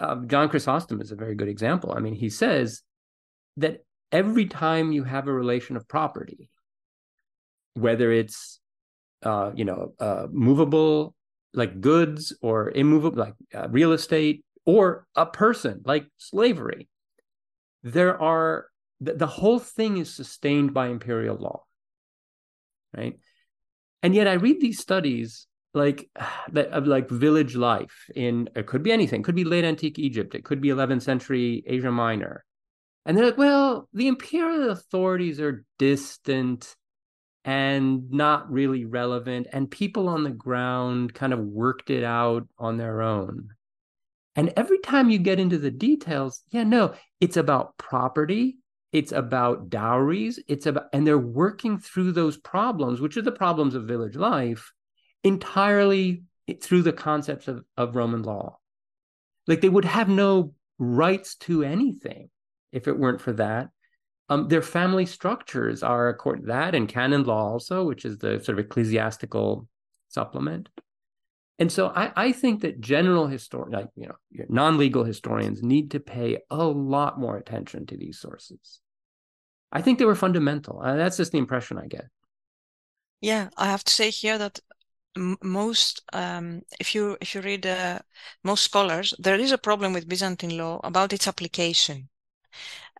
uh, 0.00 0.16
John 0.26 0.48
Chrysostom 0.48 1.00
is 1.00 1.12
a 1.12 1.16
very 1.16 1.34
good 1.34 1.48
example. 1.48 1.92
I 1.94 2.00
mean, 2.00 2.14
he 2.14 2.30
says 2.30 2.82
that 3.58 3.84
every 4.10 4.46
time 4.46 4.92
you 4.92 5.04
have 5.04 5.28
a 5.28 5.32
relation 5.32 5.76
of 5.76 5.86
property, 5.86 6.50
whether 7.74 8.10
it's 8.10 8.60
uh, 9.22 9.50
you 9.54 9.64
know 9.64 9.94
uh, 9.98 10.26
movable 10.30 11.14
like 11.54 11.80
goods 11.80 12.36
or 12.40 12.70
immovable 12.70 13.18
like 13.18 13.34
uh, 13.54 13.68
real 13.68 13.92
estate 13.92 14.44
or 14.68 15.06
a 15.16 15.24
person 15.24 15.80
like 15.86 16.06
slavery, 16.18 16.88
there 17.82 18.20
are 18.20 18.66
the, 19.00 19.14
the 19.14 19.26
whole 19.26 19.58
thing 19.58 19.96
is 19.96 20.14
sustained 20.14 20.74
by 20.74 20.88
imperial 20.88 21.36
law 21.36 21.62
right? 22.96 23.18
And 24.02 24.14
yet 24.14 24.28
i 24.28 24.34
read 24.34 24.60
these 24.60 24.78
studies 24.78 25.46
like 25.74 26.08
of 26.54 26.86
like 26.86 27.08
village 27.08 27.56
life 27.56 28.10
in 28.14 28.50
it 28.54 28.66
could 28.66 28.82
be 28.82 28.92
anything. 28.92 29.20
It 29.20 29.24
could 29.24 29.34
be 29.34 29.44
late 29.44 29.64
antique 29.64 29.98
egypt. 29.98 30.34
It 30.34 30.44
could 30.44 30.60
be 30.60 30.68
11th 30.68 31.02
century 31.02 31.62
asia 31.66 31.90
minor. 31.90 32.44
And 33.06 33.16
they're 33.16 33.26
like 33.26 33.38
well 33.38 33.88
the 33.92 34.08
imperial 34.08 34.70
authorities 34.70 35.40
are 35.40 35.64
distant 35.78 36.74
and 37.44 38.10
not 38.10 38.50
really 38.50 38.84
relevant 38.84 39.46
and 39.52 39.70
people 39.70 40.08
on 40.08 40.24
the 40.24 40.30
ground 40.30 41.14
kind 41.14 41.32
of 41.32 41.38
worked 41.38 41.88
it 41.88 42.04
out 42.04 42.46
on 42.58 42.76
their 42.76 43.00
own 43.00 43.48
and 44.36 44.52
every 44.56 44.78
time 44.78 45.10
you 45.10 45.18
get 45.18 45.40
into 45.40 45.58
the 45.58 45.70
details 45.70 46.42
yeah 46.50 46.64
no 46.64 46.94
it's 47.20 47.36
about 47.36 47.76
property 47.78 48.58
it's 48.92 49.12
about 49.12 49.68
dowries 49.68 50.38
it's 50.48 50.66
about 50.66 50.86
and 50.92 51.06
they're 51.06 51.18
working 51.18 51.78
through 51.78 52.12
those 52.12 52.36
problems 52.36 53.00
which 53.00 53.16
are 53.16 53.22
the 53.22 53.32
problems 53.32 53.74
of 53.74 53.84
village 53.84 54.16
life 54.16 54.72
entirely 55.24 56.22
through 56.62 56.82
the 56.82 56.92
concepts 56.92 57.48
of, 57.48 57.64
of 57.76 57.96
roman 57.96 58.22
law. 58.22 58.58
Like 59.46 59.60
they 59.60 59.68
would 59.68 59.84
have 59.84 60.08
no 60.08 60.54
rights 60.78 61.34
to 61.36 61.62
anything 61.62 62.30
if 62.72 62.86
it 62.88 62.98
weren't 62.98 63.20
for 63.20 63.32
that. 63.34 63.68
Um, 64.30 64.48
their 64.48 64.62
family 64.62 65.06
structures 65.06 65.82
are 65.82 66.08
according 66.08 66.42
to 66.42 66.48
that 66.48 66.74
and 66.74 66.86
canon 66.86 67.24
law 67.24 67.52
also 67.52 67.84
which 67.84 68.04
is 68.04 68.18
the 68.18 68.38
sort 68.44 68.58
of 68.58 68.64
ecclesiastical 68.66 69.66
supplement 70.08 70.68
and 71.58 71.72
so 71.72 71.88
I, 71.88 72.12
I 72.14 72.32
think 72.32 72.62
that 72.62 72.80
general 72.80 73.26
historians, 73.26 73.74
like 73.74 73.88
you 73.96 74.06
know, 74.06 74.44
non-legal 74.48 75.04
historians 75.04 75.62
need 75.62 75.90
to 75.90 76.00
pay 76.00 76.38
a 76.50 76.64
lot 76.64 77.18
more 77.18 77.36
attention 77.36 77.86
to 77.86 77.96
these 77.96 78.18
sources. 78.18 78.80
I 79.72 79.82
think 79.82 79.98
they 79.98 80.04
were 80.04 80.14
fundamental. 80.14 80.80
Uh, 80.80 80.96
that's 80.96 81.16
just 81.16 81.32
the 81.32 81.38
impression 81.38 81.78
I 81.78 81.86
get. 81.86 82.06
Yeah, 83.20 83.48
I 83.56 83.66
have 83.66 83.84
to 83.84 83.92
say 83.92 84.10
here 84.10 84.38
that 84.38 84.60
most, 85.42 86.02
um, 86.12 86.62
if 86.78 86.94
you 86.94 87.16
if 87.20 87.34
you 87.34 87.40
read 87.40 87.66
uh, 87.66 87.98
most 88.44 88.62
scholars, 88.62 89.12
there 89.18 89.40
is 89.40 89.50
a 89.50 89.58
problem 89.58 89.92
with 89.92 90.08
Byzantine 90.08 90.56
law 90.56 90.80
about 90.84 91.12
its 91.12 91.26
application. 91.26 92.08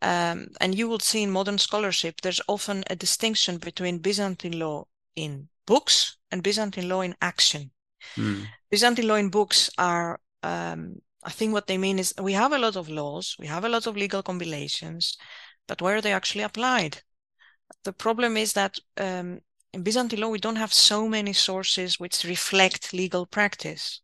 Um, 0.03 0.49
and 0.61 0.77
you 0.77 0.89
will 0.89 1.01
see 1.01 1.23
in 1.23 1.31
modern 1.31 1.59
scholarship, 1.59 2.21
there's 2.21 2.41
often 2.49 2.85
a 2.91 2.97
distinction 2.97 3.59
between 3.59 3.99
Byzantine 3.99 4.59
law 4.59 4.87
in 5.17 5.49
books 5.67 6.17
and 6.31 6.43
Byzantine 6.43 6.89
law 6.89 7.01
in 7.01 7.17
action. 7.21 7.71
Mm. 8.17 8.47
Byzantine 8.71 9.09
law 9.09 9.15
in 9.17 9.31
books 9.31 9.71
are, 9.79 10.21
um, 10.43 10.97
I 11.25 11.31
think 11.31 11.53
what 11.53 11.67
they 11.67 11.79
mean 11.79 11.99
is 11.99 12.15
we 12.21 12.33
have 12.33 12.53
a 12.53 12.59
lot 12.59 12.77
of 12.77 12.89
laws, 12.89 13.37
we 13.39 13.47
have 13.47 13.65
a 13.65 13.69
lot 13.69 13.87
of 13.87 13.97
legal 13.97 14.23
compilations, 14.23 15.17
but 15.67 15.83
where 15.83 15.97
are 15.97 16.01
they 16.01 16.13
actually 16.13 16.45
applied? 16.45 17.03
The 17.85 17.93
problem 17.93 18.37
is 18.37 18.53
that 18.55 18.79
um, 18.97 19.41
in 19.73 19.83
Byzantine 19.83 20.21
law, 20.21 20.29
we 20.29 20.39
don't 20.39 20.57
have 20.57 20.73
so 20.73 21.09
many 21.09 21.33
sources 21.33 22.01
which 22.01 22.25
reflect 22.25 22.93
legal 22.93 23.27
practice. 23.27 24.01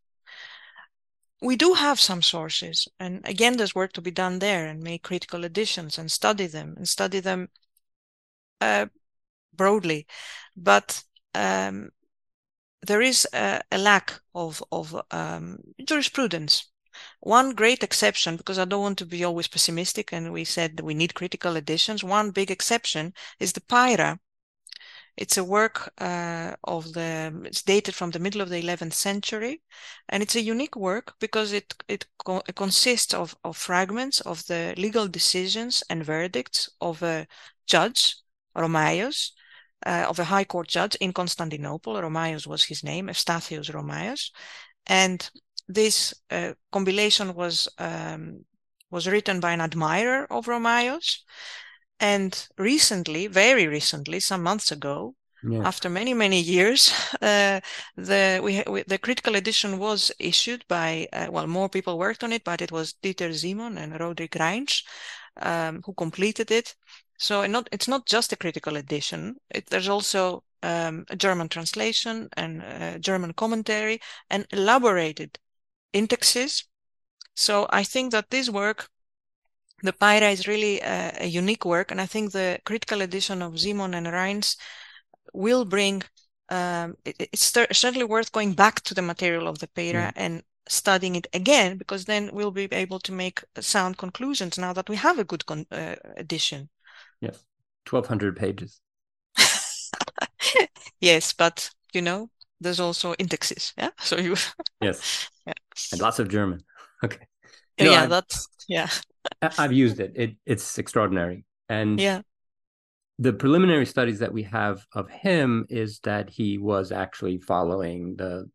We 1.41 1.55
do 1.55 1.73
have 1.73 1.99
some 1.99 2.21
sources, 2.21 2.87
and 2.99 3.21
again, 3.25 3.57
there's 3.57 3.75
work 3.75 3.91
to 3.93 4.01
be 4.01 4.11
done 4.11 4.39
there 4.39 4.67
and 4.67 4.81
make 4.81 5.03
critical 5.03 5.43
additions 5.43 5.97
and 5.97 6.11
study 6.11 6.47
them 6.47 6.75
and 6.77 6.87
study 6.87 7.19
them 7.19 7.49
uh, 8.61 8.87
broadly. 9.53 10.07
But 10.55 11.03
um, 11.33 11.89
there 12.85 13.01
is 13.01 13.27
a, 13.33 13.61
a 13.71 13.77
lack 13.77 14.19
of, 14.33 14.63
of 14.71 14.95
um, 15.11 15.59
jurisprudence. 15.83 16.65
One 17.19 17.55
great 17.55 17.83
exception, 17.83 18.37
because 18.37 18.59
I 18.59 18.65
don't 18.65 18.81
want 18.81 18.97
to 18.99 19.05
be 19.05 19.23
always 19.23 19.47
pessimistic, 19.47 20.13
and 20.13 20.31
we 20.33 20.45
said 20.45 20.79
we 20.81 20.93
need 20.93 21.15
critical 21.15 21.55
editions. 21.57 22.03
One 22.03 22.31
big 22.31 22.51
exception 22.51 23.13
is 23.39 23.53
the 23.53 23.61
Peira. 23.61 24.19
It's 25.17 25.37
a 25.37 25.43
work 25.43 25.93
uh, 25.97 26.55
of 26.63 26.93
the. 26.93 27.41
It's 27.45 27.61
dated 27.61 27.95
from 27.95 28.11
the 28.11 28.19
middle 28.19 28.41
of 28.41 28.49
the 28.49 28.59
11th 28.59 28.93
century, 28.93 29.61
and 30.09 30.23
it's 30.23 30.35
a 30.35 30.41
unique 30.41 30.75
work 30.75 31.15
because 31.19 31.51
it 31.53 31.73
it, 31.87 32.05
co- 32.17 32.43
it 32.47 32.55
consists 32.55 33.13
of 33.13 33.35
of 33.43 33.57
fragments 33.57 34.21
of 34.21 34.45
the 34.47 34.73
legal 34.77 35.07
decisions 35.07 35.83
and 35.89 36.05
verdicts 36.05 36.69
of 36.81 37.01
a 37.03 37.27
judge, 37.67 38.17
Romaios, 38.55 39.31
uh, 39.85 40.05
of 40.07 40.19
a 40.19 40.23
high 40.23 40.43
court 40.43 40.67
judge 40.67 40.95
in 40.95 41.13
Constantinople. 41.13 41.93
Romaios 41.95 42.47
was 42.47 42.65
his 42.65 42.83
name, 42.83 43.07
Eustathios 43.07 43.71
Romaios. 43.71 44.31
And 44.87 45.29
this 45.67 46.13
uh, 46.29 46.53
compilation 46.71 47.33
was 47.33 47.67
um, 47.77 48.45
was 48.91 49.07
written 49.07 49.39
by 49.39 49.51
an 49.51 49.61
admirer 49.61 50.27
of 50.29 50.45
Romaios. 50.45 51.19
And 51.99 52.47
recently, 52.57 53.27
very 53.27 53.67
recently, 53.67 54.19
some 54.19 54.43
months 54.43 54.71
ago, 54.71 55.15
after 55.63 55.89
many 55.89 56.13
many 56.13 56.41
years, 56.41 56.91
uh, 57.21 57.59
the 57.95 58.39
we, 58.43 58.63
we, 58.67 58.83
the 58.83 58.97
critical 58.97 59.35
edition 59.35 59.77
was 59.77 60.11
issued 60.19 60.65
by 60.67 61.07
uh, 61.13 61.27
well 61.29 61.47
more 61.47 61.69
people 61.69 61.97
worked 61.97 62.23
on 62.23 62.33
it, 62.33 62.43
but 62.43 62.61
it 62.61 62.71
was 62.71 62.95
Dieter 63.03 63.33
Simon 63.33 63.77
and 63.77 63.93
Roderich 63.93 64.35
Reinsch 64.39 64.83
um, 65.41 65.81
who 65.85 65.93
completed 65.93 66.51
it. 66.51 66.75
So 67.17 67.45
not, 67.47 67.69
it's 67.71 67.87
not 67.87 68.05
just 68.05 68.33
a 68.33 68.35
critical 68.35 68.75
edition. 68.75 69.37
It, 69.49 69.67
there's 69.67 69.89
also 69.89 70.43
um, 70.63 71.05
a 71.09 71.15
German 71.15 71.47
translation 71.49 72.29
and 72.35 72.61
a 72.61 72.99
German 72.99 73.33
commentary 73.33 74.01
and 74.29 74.45
elaborated 74.51 75.39
indexes. 75.93 76.65
So 77.35 77.67
I 77.69 77.83
think 77.83 78.11
that 78.11 78.29
this 78.29 78.49
work, 78.49 78.89
the 79.81 79.93
Peira 79.93 80.29
is 80.29 80.47
really 80.47 80.81
a, 80.81 81.13
a 81.21 81.27
unique 81.27 81.65
work. 81.65 81.91
And 81.91 82.01
I 82.01 82.05
think 82.05 82.31
the 82.31 82.59
critical 82.65 83.01
edition 83.01 83.41
of 83.41 83.59
Simon 83.59 83.93
and 83.93 84.07
Reinsch 84.07 84.55
will 85.33 85.65
bring, 85.65 86.03
um, 86.49 86.95
it, 87.05 87.15
it's 87.31 87.53
certainly 87.71 88.05
worth 88.05 88.31
going 88.31 88.53
back 88.53 88.81
to 88.81 88.93
the 88.93 89.01
material 89.01 89.47
of 89.47 89.59
the 89.59 89.67
Peira 89.67 90.07
mm. 90.07 90.13
and 90.15 90.43
studying 90.67 91.15
it 91.15 91.27
again, 91.33 91.77
because 91.77 92.05
then 92.05 92.29
we'll 92.33 92.51
be 92.51 92.67
able 92.71 92.99
to 92.99 93.11
make 93.11 93.43
sound 93.59 93.97
conclusions 93.97 94.57
now 94.57 94.73
that 94.73 94.89
we 94.89 94.95
have 94.95 95.19
a 95.19 95.23
good 95.23 95.45
con- 95.45 95.67
uh, 95.71 95.95
edition. 96.17 96.69
Yes, 97.21 97.43
1200 97.89 98.35
pages. 98.35 98.79
yes, 100.99 101.33
but 101.33 101.69
you 101.93 102.01
know, 102.01 102.29
there's 102.59 102.79
also 102.79 103.13
indexes. 103.15 103.73
Yeah. 103.77 103.89
So 103.99 104.17
you. 104.17 104.35
yes. 104.81 105.29
Yeah. 105.45 105.53
And 105.91 106.01
lots 106.01 106.19
of 106.19 106.29
German. 106.29 106.63
Okay. 107.03 107.27
You 107.77 107.85
know, 107.85 107.91
yeah, 107.91 108.03
I've, 108.03 108.09
that's 108.09 108.47
yeah. 108.67 108.89
I've 109.57 109.73
used 109.73 109.99
it. 109.99 110.13
It 110.15 110.35
it's 110.45 110.77
extraordinary. 110.77 111.45
And 111.69 111.99
yeah. 111.99 112.21
The 113.17 113.31
preliminary 113.31 113.85
studies 113.85 114.19
that 114.19 114.33
we 114.33 114.43
have 114.43 114.85
of 114.91 115.09
him 115.09 115.65
is 115.69 115.99
that 116.03 116.29
he 116.29 116.57
was 116.57 116.91
actually 116.91 117.37
following 117.37 118.17
the 118.17 118.49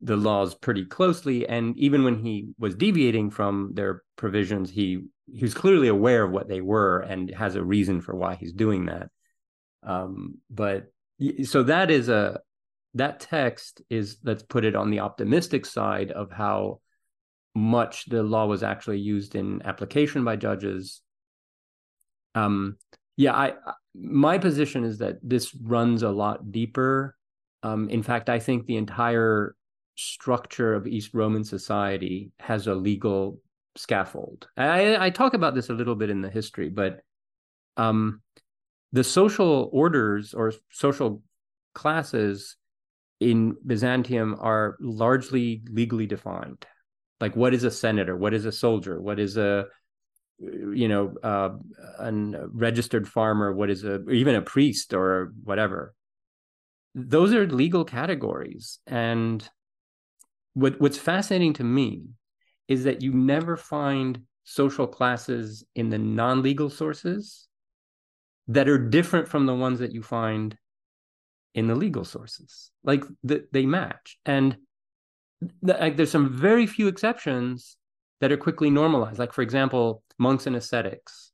the 0.00 0.16
laws 0.16 0.54
pretty 0.54 0.84
closely 0.84 1.48
and 1.48 1.78
even 1.78 2.04
when 2.04 2.18
he 2.18 2.48
was 2.58 2.74
deviating 2.74 3.30
from 3.30 3.70
their 3.72 4.02
provisions 4.16 4.68
he 4.68 5.04
was 5.40 5.54
clearly 5.54 5.88
aware 5.88 6.24
of 6.24 6.30
what 6.30 6.48
they 6.48 6.60
were 6.60 7.00
and 7.00 7.30
has 7.30 7.56
a 7.56 7.64
reason 7.64 8.00
for 8.00 8.14
why 8.14 8.34
he's 8.34 8.52
doing 8.52 8.86
that. 8.86 9.08
Um, 9.82 10.38
but 10.50 10.86
so 11.44 11.62
that 11.64 11.90
is 11.90 12.08
a 12.08 12.40
that 12.94 13.20
text 13.20 13.82
is 13.90 14.18
let's 14.22 14.42
put 14.42 14.64
it 14.64 14.76
on 14.76 14.90
the 14.90 15.00
optimistic 15.00 15.66
side 15.66 16.10
of 16.12 16.30
how 16.30 16.80
much 17.54 18.06
the 18.06 18.22
law 18.22 18.46
was 18.46 18.62
actually 18.62 18.98
used 18.98 19.34
in 19.34 19.62
application 19.64 20.24
by 20.24 20.36
judges. 20.36 21.02
Um 22.34 22.76
yeah 23.16 23.32
i 23.34 23.52
my 23.94 24.38
position 24.38 24.82
is 24.84 24.98
that 24.98 25.18
this 25.22 25.54
runs 25.54 26.02
a 26.02 26.10
lot 26.10 26.50
deeper. 26.50 27.16
Um 27.62 27.88
in 27.88 28.02
fact 28.02 28.28
i 28.28 28.38
think 28.38 28.66
the 28.66 28.76
entire 28.76 29.54
structure 29.96 30.74
of 30.74 30.86
East 30.86 31.14
Roman 31.14 31.44
society 31.44 32.32
has 32.40 32.66
a 32.66 32.74
legal 32.74 33.38
scaffold. 33.76 34.48
I, 34.56 35.06
I 35.06 35.10
talk 35.10 35.34
about 35.34 35.54
this 35.54 35.70
a 35.70 35.74
little 35.74 35.94
bit 35.94 36.10
in 36.10 36.20
the 36.20 36.30
history, 36.30 36.68
but 36.68 37.00
um, 37.76 38.22
the 38.92 39.04
social 39.04 39.68
orders 39.72 40.34
or 40.34 40.52
social 40.70 41.22
classes 41.74 42.56
in 43.20 43.56
Byzantium 43.66 44.36
are 44.40 44.76
largely 44.80 45.62
legally 45.70 46.06
defined. 46.06 46.64
Like, 47.20 47.36
what 47.36 47.54
is 47.54 47.64
a 47.64 47.70
senator? 47.70 48.16
What 48.16 48.34
is 48.34 48.44
a 48.44 48.52
soldier? 48.52 49.00
What 49.00 49.18
is 49.18 49.36
a 49.36 49.66
you 50.38 50.88
know 50.88 51.14
uh, 51.22 51.50
a 51.98 52.12
registered 52.52 53.08
farmer? 53.08 53.54
What 53.54 53.70
is 53.70 53.84
a 53.84 54.08
even 54.10 54.34
a 54.34 54.42
priest 54.42 54.92
or 54.92 55.32
whatever? 55.42 55.94
Those 56.94 57.32
are 57.32 57.46
legal 57.46 57.84
categories, 57.84 58.78
and 58.86 59.48
what 60.54 60.80
what's 60.80 60.98
fascinating 60.98 61.54
to 61.54 61.64
me 61.64 62.02
is 62.68 62.84
that 62.84 63.02
you 63.02 63.12
never 63.12 63.56
find 63.56 64.20
social 64.44 64.86
classes 64.86 65.64
in 65.74 65.88
the 65.88 65.98
non-legal 65.98 66.70
sources 66.70 67.48
that 68.48 68.68
are 68.68 68.78
different 68.78 69.28
from 69.28 69.46
the 69.46 69.54
ones 69.54 69.78
that 69.78 69.92
you 69.92 70.02
find 70.02 70.56
in 71.54 71.66
the 71.66 71.74
legal 71.74 72.04
sources. 72.04 72.70
Like 72.82 73.04
the, 73.22 73.46
they 73.52 73.64
match. 73.64 74.18
And 74.26 74.56
like, 75.62 75.96
there's 75.96 76.10
some 76.10 76.36
very 76.36 76.66
few 76.66 76.88
exceptions 76.88 77.76
that 78.20 78.32
are 78.32 78.36
quickly 78.36 78.70
normalized. 78.70 79.18
Like 79.18 79.32
for 79.32 79.42
example 79.42 80.02
monks 80.18 80.46
and 80.46 80.56
ascetics 80.56 81.32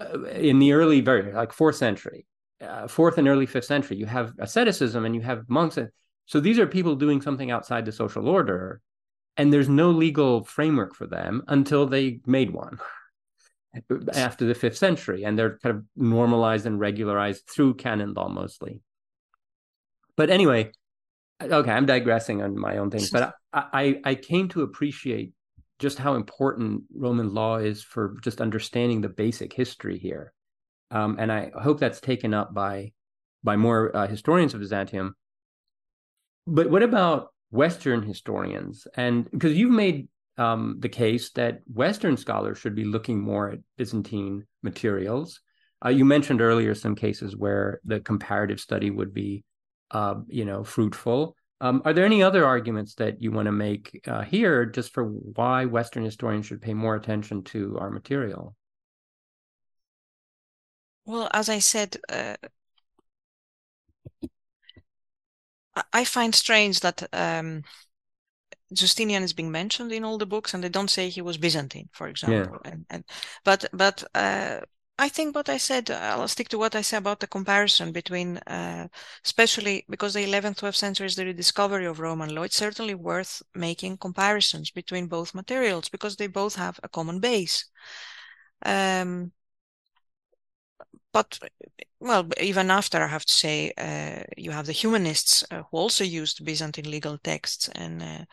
uh, 0.00 0.22
in 0.24 0.58
the 0.58 0.72
early 0.72 1.00
very 1.00 1.32
like 1.32 1.52
fourth 1.54 1.76
century 1.76 2.26
uh, 2.60 2.86
fourth 2.86 3.16
and 3.16 3.26
early 3.26 3.46
fifth 3.46 3.64
century 3.64 3.96
you 3.96 4.04
have 4.04 4.32
asceticism 4.38 5.06
and 5.06 5.14
you 5.14 5.22
have 5.22 5.48
monks 5.48 5.78
and 5.78 5.88
so 6.28 6.40
these 6.40 6.58
are 6.58 6.66
people 6.66 6.94
doing 6.94 7.22
something 7.22 7.50
outside 7.50 7.86
the 7.86 7.92
social 7.92 8.28
order, 8.28 8.82
and 9.38 9.52
there's 9.52 9.68
no 9.68 9.90
legal 9.90 10.44
framework 10.44 10.94
for 10.94 11.06
them 11.06 11.42
until 11.48 11.86
they 11.86 12.20
made 12.26 12.50
one 12.50 12.78
after 14.14 14.44
the 14.44 14.54
fifth 14.54 14.76
century, 14.76 15.24
and 15.24 15.38
they're 15.38 15.58
kind 15.58 15.76
of 15.76 15.84
normalized 15.96 16.66
and 16.66 16.78
regularized 16.78 17.48
through 17.48 17.74
canon 17.74 18.12
law 18.12 18.28
mostly. 18.28 18.80
But 20.16 20.30
anyway, 20.30 20.72
okay, 21.40 21.70
I'm 21.70 21.86
digressing 21.86 22.42
on 22.42 22.58
my 22.58 22.78
own 22.78 22.90
things, 22.90 23.10
but 23.10 23.34
I, 23.52 23.64
I, 23.72 24.00
I 24.10 24.14
came 24.16 24.48
to 24.48 24.62
appreciate 24.62 25.32
just 25.78 25.98
how 25.98 26.14
important 26.14 26.82
Roman 26.94 27.32
law 27.32 27.56
is 27.56 27.82
for 27.82 28.16
just 28.22 28.40
understanding 28.40 29.00
the 29.00 29.08
basic 29.08 29.52
history 29.52 29.98
here. 29.98 30.32
Um, 30.90 31.16
and 31.18 31.30
I 31.30 31.52
hope 31.54 31.78
that's 31.78 32.00
taken 32.00 32.34
up 32.34 32.52
by 32.52 32.92
by 33.44 33.54
more 33.56 33.96
uh, 33.96 34.08
historians 34.08 34.52
of 34.52 34.60
Byzantium 34.60 35.14
but 36.48 36.70
what 36.70 36.82
about 36.82 37.28
Western 37.50 38.02
historians? 38.02 38.86
And 38.94 39.30
because 39.30 39.56
you've 39.56 39.70
made 39.70 40.08
um, 40.38 40.76
the 40.78 40.88
case 40.88 41.30
that 41.30 41.60
Western 41.72 42.16
scholars 42.16 42.58
should 42.58 42.74
be 42.74 42.84
looking 42.84 43.20
more 43.20 43.50
at 43.50 43.58
Byzantine 43.76 44.46
materials. 44.62 45.40
Uh, 45.84 45.90
you 45.90 46.04
mentioned 46.04 46.40
earlier 46.40 46.74
some 46.74 46.94
cases 46.94 47.36
where 47.36 47.80
the 47.84 48.00
comparative 48.00 48.60
study 48.60 48.90
would 48.90 49.12
be, 49.12 49.44
uh, 49.90 50.14
you 50.28 50.44
know, 50.44 50.64
fruitful. 50.64 51.36
Um, 51.60 51.82
are 51.84 51.92
there 51.92 52.04
any 52.04 52.22
other 52.22 52.46
arguments 52.46 52.94
that 52.94 53.20
you 53.20 53.32
want 53.32 53.46
to 53.46 53.52
make 53.52 54.00
uh, 54.06 54.22
here, 54.22 54.64
just 54.64 54.92
for 54.94 55.04
why 55.04 55.64
Western 55.64 56.04
historians 56.04 56.46
should 56.46 56.62
pay 56.62 56.72
more 56.72 56.94
attention 56.94 57.42
to 57.44 57.76
our 57.80 57.90
material? 57.90 58.54
Well, 61.04 61.28
as 61.32 61.48
I 61.48 61.58
said, 61.58 61.96
uh, 62.08 62.36
I 65.92 66.04
find 66.04 66.34
strange 66.34 66.80
that 66.80 67.02
um, 67.12 67.62
Justinian 68.72 69.22
is 69.22 69.32
being 69.32 69.50
mentioned 69.50 69.92
in 69.92 70.04
all 70.04 70.18
the 70.18 70.26
books, 70.26 70.54
and 70.54 70.62
they 70.62 70.68
don't 70.68 70.90
say 70.90 71.08
he 71.08 71.22
was 71.22 71.38
Byzantine, 71.38 71.88
for 71.92 72.08
example. 72.08 72.60
Yeah. 72.64 72.70
And, 72.70 72.86
and 72.90 73.04
but 73.44 73.64
but 73.72 74.04
uh, 74.14 74.60
I 75.00 75.08
think 75.08 75.36
what 75.36 75.48
I 75.48 75.58
said, 75.58 75.90
I'll 75.90 76.26
stick 76.26 76.48
to 76.48 76.58
what 76.58 76.74
I 76.74 76.82
said 76.82 76.98
about 76.98 77.20
the 77.20 77.28
comparison 77.28 77.92
between, 77.92 78.38
uh, 78.38 78.88
especially 79.24 79.84
because 79.88 80.14
the 80.14 80.24
11th, 80.24 80.58
12th 80.58 80.74
century 80.74 81.06
is 81.06 81.14
the 81.14 81.24
rediscovery 81.24 81.86
of 81.86 82.00
Roman 82.00 82.34
law. 82.34 82.42
It's 82.42 82.56
certainly 82.56 82.94
worth 82.94 83.40
making 83.54 83.98
comparisons 83.98 84.72
between 84.72 85.06
both 85.06 85.34
materials 85.34 85.88
because 85.88 86.16
they 86.16 86.26
both 86.26 86.56
have 86.56 86.80
a 86.82 86.88
common 86.88 87.20
base. 87.20 87.64
Um, 88.66 89.30
but 91.12 91.38
well, 92.00 92.28
even 92.40 92.70
after 92.70 93.02
I 93.02 93.08
have 93.08 93.24
to 93.24 93.32
say, 93.32 93.72
uh, 93.76 94.22
you 94.36 94.50
have 94.50 94.66
the 94.66 94.72
humanists 94.72 95.44
uh, 95.50 95.62
who 95.70 95.76
also 95.78 96.04
used 96.04 96.44
Byzantine 96.44 96.90
legal 96.90 97.18
texts, 97.18 97.68
and 97.74 98.02
uh, 98.02 98.24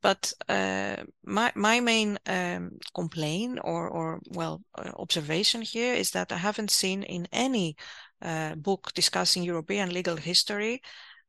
but 0.00 0.32
uh, 0.48 0.96
my 1.24 1.52
my 1.54 1.80
main 1.80 2.18
um, 2.26 2.78
complaint 2.94 3.58
or 3.62 3.88
or 3.88 4.20
well 4.30 4.62
uh, 4.74 4.90
observation 4.96 5.62
here 5.62 5.94
is 5.94 6.10
that 6.12 6.32
I 6.32 6.38
haven't 6.38 6.70
seen 6.70 7.02
in 7.02 7.28
any 7.32 7.76
uh, 8.22 8.54
book 8.54 8.92
discussing 8.94 9.42
European 9.42 9.92
legal 9.92 10.16
history 10.16 10.82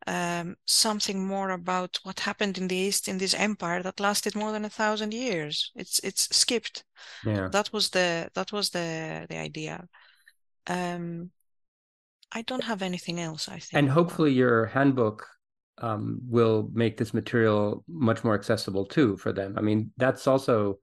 um, 0.07 0.55
something 0.65 1.25
more 1.25 1.51
about 1.51 1.99
what 2.03 2.19
happened 2.19 2.57
in 2.57 2.67
the 2.67 2.75
East 2.75 3.07
in 3.07 3.17
this 3.17 3.33
empire 3.33 3.81
that 3.83 3.99
lasted 3.99 4.35
more 4.35 4.51
than 4.51 4.65
a 4.65 4.69
thousand 4.69 5.13
years. 5.13 5.71
It's 5.75 5.99
it's 5.99 6.35
skipped. 6.35 6.83
Yeah. 7.25 7.47
That 7.49 7.71
was 7.71 7.89
the 7.89 8.29
that 8.33 8.51
was 8.51 8.69
the 8.69 9.25
the 9.29 9.37
idea. 9.37 9.87
Um, 10.67 11.31
I 12.31 12.41
don't 12.41 12.63
have 12.63 12.81
anything 12.81 13.19
else. 13.19 13.47
I 13.47 13.59
think, 13.59 13.73
and 13.73 13.89
hopefully 13.89 14.31
your 14.31 14.65
handbook 14.65 15.27
um, 15.79 16.19
will 16.27 16.69
make 16.73 16.97
this 16.97 17.13
material 17.13 17.83
much 17.87 18.23
more 18.23 18.35
accessible 18.35 18.85
too 18.85 19.17
for 19.17 19.31
them. 19.31 19.55
I 19.57 19.61
mean, 19.61 19.91
that's 19.97 20.27
also 20.27 20.79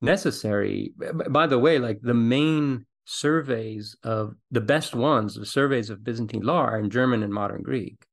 necessary. 0.00 0.92
By 1.30 1.46
the 1.46 1.58
way, 1.58 1.78
like 1.78 2.00
the 2.02 2.14
main 2.14 2.86
surveys 3.04 3.96
of 4.02 4.34
the 4.50 4.60
best 4.60 4.94
ones, 4.94 5.34
the 5.34 5.46
surveys 5.46 5.90
of 5.90 6.04
Byzantine 6.04 6.42
law 6.42 6.62
are 6.62 6.78
in 6.78 6.90
German 6.90 7.22
and 7.22 7.32
modern 7.32 7.62
Greek. 7.62 8.04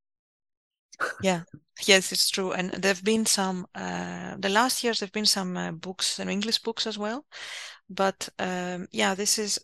yeah, 1.21 1.41
yes, 1.85 2.11
it's 2.11 2.29
true. 2.29 2.51
And 2.51 2.71
there've 2.71 3.03
been 3.03 3.25
some, 3.25 3.67
uh, 3.75 4.35
the 4.39 4.49
last 4.49 4.83
years, 4.83 4.99
there've 4.99 5.11
been 5.11 5.25
some 5.25 5.55
uh, 5.55 5.71
books 5.71 6.19
and 6.19 6.29
English 6.29 6.59
books 6.59 6.87
as 6.87 6.97
well. 6.97 7.25
But 7.89 8.27
um, 8.39 8.87
yeah, 8.91 9.15
this 9.15 9.37
is 9.37 9.59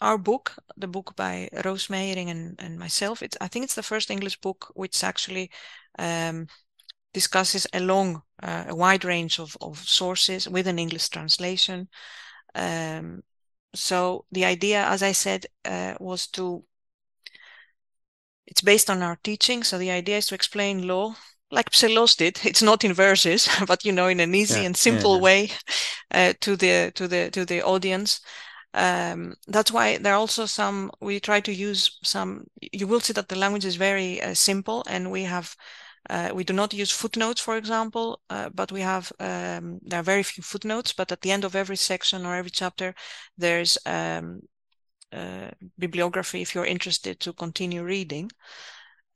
our 0.00 0.18
book, 0.18 0.56
the 0.76 0.88
book 0.88 1.14
by 1.16 1.48
Roos 1.64 1.88
Meijering 1.88 2.30
and, 2.30 2.56
and 2.58 2.78
myself, 2.78 3.22
it's 3.22 3.36
I 3.40 3.48
think 3.48 3.64
it's 3.64 3.74
the 3.74 3.82
first 3.82 4.10
English 4.10 4.40
book 4.40 4.72
which 4.74 5.04
actually 5.04 5.50
um, 5.98 6.46
discusses 7.12 7.66
a 7.72 7.80
long, 7.80 8.22
uh, 8.42 8.64
a 8.68 8.74
wide 8.74 9.04
range 9.04 9.38
of, 9.38 9.56
of 9.60 9.78
sources 9.78 10.48
with 10.48 10.66
an 10.66 10.78
English 10.78 11.08
translation. 11.08 11.88
Um, 12.54 13.22
so 13.74 14.24
the 14.32 14.44
idea, 14.44 14.84
as 14.86 15.02
I 15.02 15.12
said, 15.12 15.46
uh, 15.64 15.94
was 16.00 16.26
to 16.28 16.64
it's 18.46 18.62
based 18.62 18.90
on 18.90 19.02
our 19.02 19.16
teaching. 19.22 19.62
So 19.62 19.78
the 19.78 19.92
idea 19.92 20.18
is 20.18 20.26
to 20.26 20.34
explain 20.34 20.88
law 20.88 21.14
like 21.50 21.70
Psellos 21.70 22.16
did. 22.16 22.40
It's 22.44 22.62
not 22.62 22.84
in 22.84 22.94
verses, 22.94 23.48
but 23.66 23.84
you 23.84 23.92
know, 23.92 24.08
in 24.08 24.20
an 24.20 24.34
easy 24.34 24.60
yeah, 24.60 24.66
and 24.66 24.76
simple 24.76 25.16
yeah. 25.16 25.22
way 25.22 25.50
uh, 26.10 26.32
to 26.40 26.56
the 26.56 26.92
to 26.94 27.08
the 27.08 27.30
to 27.30 27.44
the 27.44 27.62
audience 27.62 28.20
um, 28.74 29.34
that's 29.48 29.72
why 29.72 29.98
there 29.98 30.12
are 30.12 30.16
also 30.16 30.46
some 30.46 30.90
we 31.00 31.18
try 31.18 31.40
to 31.40 31.52
use 31.52 31.98
some 32.02 32.44
you 32.60 32.86
will 32.86 33.00
see 33.00 33.12
that 33.12 33.28
the 33.28 33.36
language 33.36 33.64
is 33.64 33.76
very 33.76 34.20
uh, 34.22 34.34
simple 34.34 34.84
and 34.88 35.10
we 35.10 35.24
have 35.24 35.56
uh, 36.08 36.30
we 36.32 36.44
do 36.44 36.52
not 36.52 36.72
use 36.72 36.90
footnotes 36.90 37.40
for 37.40 37.56
example 37.56 38.20
uh, 38.30 38.48
but 38.54 38.70
we 38.72 38.80
have 38.80 39.12
um, 39.20 39.80
there 39.82 40.00
are 40.00 40.04
very 40.04 40.22
few 40.22 40.42
footnotes 40.42 40.92
but 40.92 41.10
at 41.10 41.20
the 41.22 41.30
end 41.30 41.44
of 41.44 41.56
every 41.56 41.76
section 41.76 42.24
or 42.24 42.36
every 42.36 42.50
chapter 42.50 42.94
there's 43.36 43.76
um, 43.86 44.40
uh, 45.12 45.50
bibliography 45.78 46.40
if 46.40 46.54
you're 46.54 46.64
interested 46.64 47.18
to 47.18 47.32
continue 47.32 47.82
reading 47.82 48.30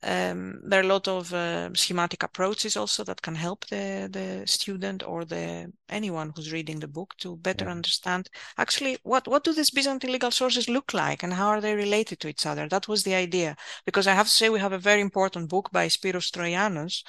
um, 0.05 0.61
there 0.63 0.81
are 0.81 0.83
a 0.83 0.87
lot 0.87 1.07
of 1.07 1.33
uh, 1.33 1.73
schematic 1.73 2.21
approaches 2.21 2.77
also 2.77 3.03
that 3.03 3.23
can 3.23 3.33
help 3.33 3.65
the, 3.67 4.07
the 4.11 4.45
student 4.45 5.01
or 5.03 5.25
the 5.25 5.71
anyone 5.89 6.31
who's 6.35 6.51
reading 6.51 6.79
the 6.79 6.87
book 6.87 7.15
to 7.17 7.37
better 7.37 7.65
yeah. 7.65 7.71
understand 7.71 8.29
actually 8.57 8.97
what, 9.01 9.27
what 9.27 9.43
do 9.43 9.51
these 9.51 9.71
Byzantine 9.71 10.11
legal 10.11 10.29
sources 10.29 10.69
look 10.69 10.93
like 10.93 11.23
and 11.23 11.33
how 11.33 11.47
are 11.47 11.59
they 11.59 11.73
related 11.73 12.19
to 12.19 12.27
each 12.27 12.45
other. 12.45 12.69
That 12.69 12.87
was 12.87 13.03
the 13.03 13.15
idea. 13.15 13.55
Because 13.85 14.05
I 14.05 14.13
have 14.13 14.27
to 14.27 14.31
say 14.31 14.49
we 14.49 14.59
have 14.59 14.73
a 14.73 14.77
very 14.77 15.01
important 15.01 15.49
book 15.49 15.71
by 15.71 15.87
Spyros 15.87 16.29
Troianos, 16.31 17.03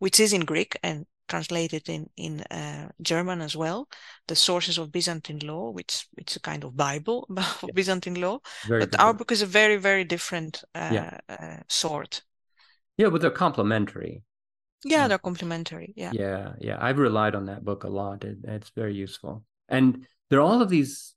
which 0.00 0.18
is 0.18 0.32
in 0.32 0.44
Greek 0.44 0.76
and 0.82 1.06
translated 1.28 1.88
in 1.88 2.10
in 2.16 2.40
uh, 2.50 2.88
German 3.00 3.40
as 3.40 3.56
well. 3.56 3.88
The 4.26 4.34
sources 4.34 4.78
of 4.78 4.90
Byzantine 4.90 5.46
law, 5.46 5.70
which 5.70 6.06
it's 6.16 6.36
a 6.36 6.40
kind 6.40 6.64
of 6.64 6.76
Bible 6.76 7.26
of 7.36 7.62
yeah. 7.62 7.72
Byzantine 7.72 8.20
law. 8.20 8.40
Very 8.66 8.80
but 8.80 9.00
our 9.00 9.14
book 9.14 9.30
is 9.30 9.42
a 9.42 9.46
very 9.46 9.76
very 9.76 10.04
different 10.04 10.64
uh, 10.74 10.90
yeah. 10.92 11.18
uh, 11.28 11.62
sort. 11.68 12.22
Yeah, 12.96 13.08
but 13.08 13.20
they're 13.20 13.30
complementary. 13.30 14.22
Yeah, 14.84 15.08
they're 15.08 15.18
complementary. 15.18 15.94
Yeah. 15.96 16.10
Yeah, 16.12 16.52
yeah. 16.60 16.78
I've 16.80 16.98
relied 16.98 17.34
on 17.34 17.46
that 17.46 17.64
book 17.64 17.84
a 17.84 17.88
lot. 17.88 18.24
It, 18.24 18.38
it's 18.44 18.70
very 18.70 18.94
useful. 18.94 19.44
And 19.68 20.06
there 20.28 20.40
are 20.40 20.42
all 20.42 20.60
of 20.60 20.68
these 20.68 21.14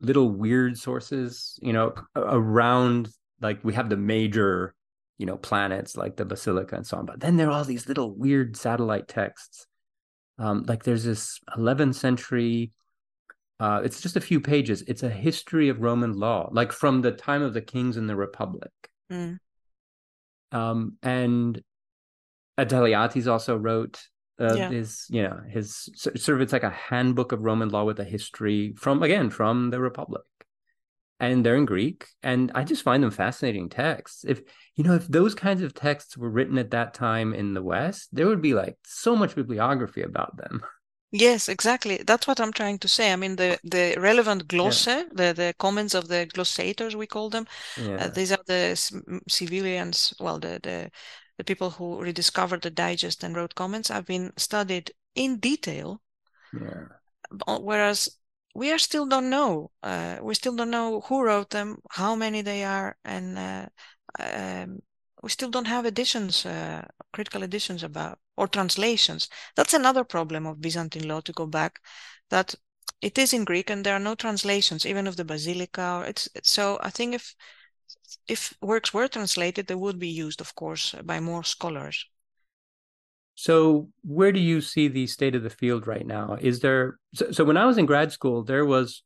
little 0.00 0.28
weird 0.28 0.76
sources, 0.76 1.58
you 1.62 1.72
know, 1.72 1.94
around 2.16 3.08
like 3.40 3.60
we 3.62 3.74
have 3.74 3.88
the 3.88 3.96
major, 3.96 4.74
you 5.22 5.26
know 5.26 5.36
planets 5.36 5.96
like 5.96 6.16
the 6.16 6.24
basilica 6.24 6.74
and 6.74 6.84
so 6.84 6.96
on 6.96 7.06
but 7.06 7.20
then 7.20 7.36
there 7.36 7.46
are 7.46 7.52
all 7.52 7.64
these 7.64 7.86
little 7.86 8.12
weird 8.12 8.56
satellite 8.56 9.06
texts 9.06 9.68
um, 10.40 10.64
like 10.66 10.82
there's 10.82 11.04
this 11.04 11.38
11th 11.56 11.94
century 11.94 12.72
uh, 13.60 13.80
it's 13.84 14.00
just 14.00 14.16
a 14.16 14.20
few 14.20 14.40
pages 14.40 14.82
it's 14.88 15.04
a 15.04 15.08
history 15.08 15.68
of 15.68 15.80
roman 15.80 16.14
law 16.14 16.48
like 16.50 16.72
from 16.72 17.02
the 17.02 17.12
time 17.12 17.40
of 17.40 17.54
the 17.54 17.60
kings 17.60 17.96
and 17.96 18.08
the 18.08 18.16
republic 18.16 18.72
mm. 19.12 19.38
Um, 20.52 20.96
and 21.02 21.60
Attaleiates 22.58 23.26
also 23.26 23.56
wrote 23.56 24.00
uh, 24.40 24.54
yeah. 24.54 24.70
his 24.70 25.06
you 25.10 25.22
know 25.22 25.40
his 25.48 25.88
sort 25.94 26.28
of 26.28 26.40
it's 26.40 26.52
like 26.52 26.62
a 26.62 26.70
handbook 26.70 27.32
of 27.32 27.42
roman 27.42 27.68
law 27.68 27.84
with 27.84 28.00
a 28.00 28.04
history 28.04 28.72
from 28.76 29.02
again 29.02 29.30
from 29.30 29.70
the 29.70 29.78
republic 29.78 30.22
and 31.22 31.46
they're 31.46 31.56
in 31.56 31.64
Greek. 31.64 32.08
And 32.22 32.50
I 32.52 32.64
just 32.64 32.82
find 32.82 33.02
them 33.02 33.12
fascinating 33.12 33.68
texts. 33.68 34.24
If 34.26 34.42
you 34.74 34.82
know, 34.82 34.94
if 34.94 35.06
those 35.06 35.34
kinds 35.36 35.62
of 35.62 35.72
texts 35.72 36.16
were 36.16 36.28
written 36.28 36.58
at 36.58 36.72
that 36.72 36.94
time 36.94 37.32
in 37.32 37.54
the 37.54 37.62
West, 37.62 38.08
there 38.12 38.26
would 38.26 38.42
be 38.42 38.54
like 38.54 38.76
so 38.84 39.14
much 39.14 39.36
bibliography 39.36 40.02
about 40.02 40.36
them. 40.36 40.62
Yes, 41.12 41.48
exactly. 41.48 41.98
That's 42.06 42.26
what 42.26 42.40
I'm 42.40 42.52
trying 42.52 42.78
to 42.78 42.88
say. 42.88 43.12
I 43.12 43.16
mean, 43.16 43.36
the 43.36 43.58
the 43.64 43.94
relevant 43.98 44.48
glosse, 44.48 44.86
yeah. 44.86 45.04
the 45.12 45.34
the 45.34 45.54
comments 45.58 45.94
of 45.94 46.08
the 46.08 46.26
glossators, 46.26 46.96
we 46.96 47.06
call 47.06 47.28
them. 47.28 47.46
Uh, 47.78 47.82
yeah. 47.82 48.04
Uh, 48.04 48.08
these 48.08 48.32
are 48.32 48.42
the 48.46 49.20
civilians. 49.28 50.14
Well, 50.18 50.38
the 50.38 50.58
the 50.62 50.90
the 51.36 51.44
people 51.44 51.70
who 51.70 52.00
rediscovered 52.00 52.62
the 52.62 52.70
digest 52.70 53.24
and 53.24 53.36
wrote 53.36 53.54
comments 53.54 53.90
have 53.90 54.06
been 54.06 54.32
studied 54.38 54.90
in 55.14 55.38
detail. 55.38 56.00
Yeah. 56.54 56.84
Whereas 57.46 58.08
we 58.54 58.72
are 58.72 58.78
still 58.78 59.06
don't 59.06 59.28
know. 59.28 59.70
Uh, 59.82 60.16
we 60.22 60.34
still 60.34 60.56
don't 60.56 60.70
know 60.70 61.00
who 61.02 61.22
wrote 61.22 61.50
them, 61.50 61.76
how 61.90 62.14
many 62.14 62.42
they 62.42 62.64
are, 62.64 62.96
and 63.04 63.38
uh, 63.38 63.66
um, 64.18 64.80
we 65.22 65.30
still 65.30 65.50
don't 65.50 65.66
have 65.66 65.86
editions, 65.86 66.44
uh, 66.44 66.86
critical 67.12 67.42
editions 67.42 67.82
about 67.82 68.18
or 68.36 68.48
translations. 68.48 69.28
That's 69.56 69.74
another 69.74 70.04
problem 70.04 70.46
of 70.46 70.60
Byzantine 70.60 71.06
law. 71.08 71.20
To 71.20 71.32
go 71.32 71.46
back, 71.46 71.80
that 72.30 72.54
it 73.00 73.18
is 73.18 73.32
in 73.32 73.44
Greek 73.44 73.70
and 73.70 73.84
there 73.84 73.94
are 73.94 74.00
no 74.00 74.14
translations, 74.14 74.84
even 74.84 75.06
of 75.06 75.16
the 75.16 75.24
Basilica. 75.24 76.04
It's, 76.06 76.28
it's 76.34 76.50
so. 76.50 76.78
I 76.82 76.90
think 76.90 77.14
if 77.14 77.34
if 78.28 78.54
works 78.60 78.92
were 78.92 79.08
translated, 79.08 79.66
they 79.66 79.74
would 79.74 79.98
be 79.98 80.08
used, 80.08 80.40
of 80.40 80.54
course, 80.54 80.94
by 81.04 81.20
more 81.20 81.44
scholars. 81.44 82.06
So, 83.34 83.88
where 84.02 84.32
do 84.32 84.40
you 84.40 84.60
see 84.60 84.88
the 84.88 85.06
state 85.06 85.34
of 85.34 85.42
the 85.42 85.50
field 85.50 85.86
right 85.86 86.06
now? 86.06 86.36
Is 86.40 86.60
there 86.60 86.98
so, 87.14 87.30
so, 87.30 87.44
when 87.44 87.56
I 87.56 87.64
was 87.64 87.78
in 87.78 87.86
grad 87.86 88.12
school, 88.12 88.44
there 88.44 88.64
was 88.64 89.02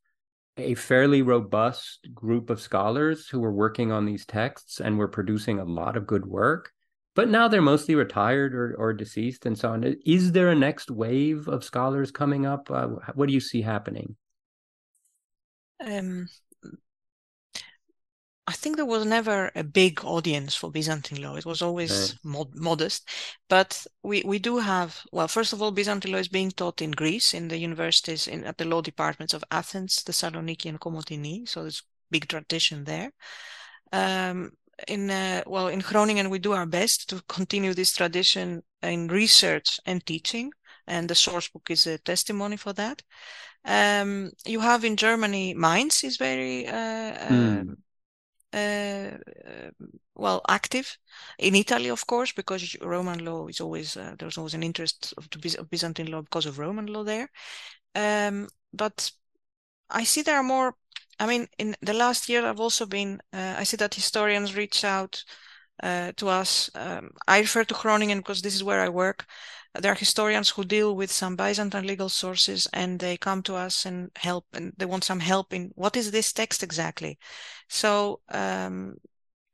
a 0.57 0.75
fairly 0.75 1.23
robust 1.23 2.09
group 2.15 2.51
of 2.51 2.61
scholars 2.61 3.29
who 3.29 3.41
were 3.41 3.53
working 3.53 3.93
on 3.93 4.07
these 4.07 4.25
texts 4.25 4.81
and 4.81 4.99
were 4.99 5.09
producing 5.09 5.59
a 5.59 5.65
lot 5.65 5.97
of 5.97 6.07
good 6.07 6.27
work. 6.27 6.73
But 7.15 7.29
now 7.29 7.49
they're 7.49 7.63
mostly 7.63 7.95
retired 7.95 8.55
or, 8.55 8.75
or 8.79 8.93
deceased 8.93 9.47
and 9.47 9.59
so 9.59 9.71
on. 9.71 9.97
Is 10.05 10.33
there 10.33 10.51
a 10.51 10.55
next 10.55 10.91
wave 10.91 11.49
of 11.49 11.65
scholars 11.65 12.11
coming 12.11 12.45
up? 12.45 12.71
Uh, 12.71 12.89
what 13.15 13.27
do 13.27 13.33
you 13.33 13.41
see 13.41 13.63
happening? 13.63 14.17
Um, 15.85 16.29
I 18.49 18.53
think 18.53 18.77
there 18.77 18.87
was 18.87 19.05
never 19.05 19.51
a 19.57 19.65
big 19.65 20.05
audience 20.05 20.55
for 20.55 20.71
Byzantine 20.71 21.21
law. 21.21 21.35
It 21.35 21.45
was 21.45 21.63
always 21.63 22.15
mod- 22.23 22.55
modest. 22.55 23.09
But 23.49 23.85
we, 24.05 24.23
we 24.25 24.39
do 24.39 24.59
have, 24.59 25.01
well, 25.11 25.27
first 25.27 25.53
of 25.53 25.61
all, 25.61 25.73
Byzantine 25.73 26.13
law 26.13 26.19
is 26.19 26.29
being 26.29 26.53
taught 26.53 26.81
in 26.81 26.93
Greece, 26.93 27.35
in 27.35 27.49
the 27.49 27.59
universities, 27.59 28.29
in 28.29 28.45
at 28.45 28.57
the 28.57 28.65
law 28.65 28.83
departments 28.83 29.35
of 29.35 29.43
Athens, 29.51 30.05
the 30.05 30.13
Thessaloniki, 30.13 30.67
and 30.67 30.81
Komotini. 30.81 31.49
So 31.49 31.63
there's 31.63 31.83
big 32.11 32.29
tradition 32.29 32.85
there. 32.85 33.11
Um, 33.93 34.53
in 34.87 35.11
uh, 35.11 35.43
well, 35.47 35.67
in 35.69 35.81
Groningen, 35.81 36.31
we 36.31 36.39
do 36.39 36.53
our 36.53 36.67
best 36.67 37.09
to 37.09 37.23
continue 37.29 37.75
this 37.75 37.97
tradition 37.97 38.63
in 38.83 39.09
research 39.09 39.81
and 39.87 40.05
teaching, 40.05 40.53
and 40.87 41.09
the 41.09 41.15
source 41.15 41.49
book 41.49 41.69
is 41.71 41.87
a 41.87 41.99
testimony 41.99 42.57
for 42.57 42.73
that. 42.75 43.03
Um, 43.65 44.31
you 44.45 44.61
have 44.61 44.85
in 44.85 44.97
Germany, 44.97 45.55
Mainz 45.55 46.05
is 46.05 46.17
very 46.17 46.69
uh, 46.69 46.73
mm. 46.73 47.71
Uh, 47.71 47.75
well 50.15 50.43
active 50.49 50.99
in 51.39 51.55
Italy, 51.55 51.89
of 51.91 52.07
course, 52.07 52.33
because 52.33 52.77
Roman 52.81 53.25
law 53.25 53.47
is 53.49 53.61
always 53.61 53.97
uh, 53.97 54.15
there's 54.19 54.39
always 54.39 54.55
an 54.55 54.63
interest 54.63 55.15
of, 55.19 55.29
of 55.59 55.71
Byzantine 55.71 56.11
law 56.11 56.23
because 56.23 56.47
of 56.47 56.59
Roman 56.59 56.87
law 56.87 57.05
there. 57.05 57.31
Um, 57.95 58.49
but 58.73 59.11
I 59.91 60.05
see 60.05 60.23
there 60.23 60.37
are 60.37 60.43
more. 60.43 60.75
I 61.21 61.27
mean, 61.27 61.49
in 61.59 61.77
the 61.83 61.95
last 61.95 62.29
year, 62.29 62.47
I've 62.47 62.61
also 62.61 62.87
been. 62.87 63.21
Uh, 63.33 63.57
I 63.59 63.65
see 63.65 63.77
that 63.79 63.95
historians 63.95 64.57
reach 64.57 64.85
out 64.85 65.25
uh, 65.83 66.13
to 66.17 66.29
us. 66.29 66.71
Um, 66.75 67.11
I 67.29 67.41
refer 67.41 67.65
to 67.65 67.75
Groningen 67.75 68.19
because 68.19 68.43
this 68.43 68.55
is 68.55 68.65
where 68.65 68.81
I 68.81 68.89
work 68.89 69.27
there 69.81 69.93
are 69.93 69.97
historians 69.97 70.51
who 70.51 70.65
deal 70.65 70.95
with 70.97 71.11
some 71.11 71.37
Byzantine 71.37 71.87
legal 71.87 72.09
sources 72.09 72.69
and 72.73 73.01
they 73.01 73.17
come 73.17 73.43
to 73.43 73.55
us 73.55 73.87
and 73.87 74.11
help 74.17 74.47
and 74.53 74.73
they 74.77 74.87
want 74.87 75.05
some 75.05 75.21
help 75.21 75.53
in 75.53 75.73
what 75.75 75.97
is 75.97 76.11
this 76.11 76.33
text 76.33 76.63
exactly. 76.63 77.19
So 77.69 78.21
um, 78.29 78.97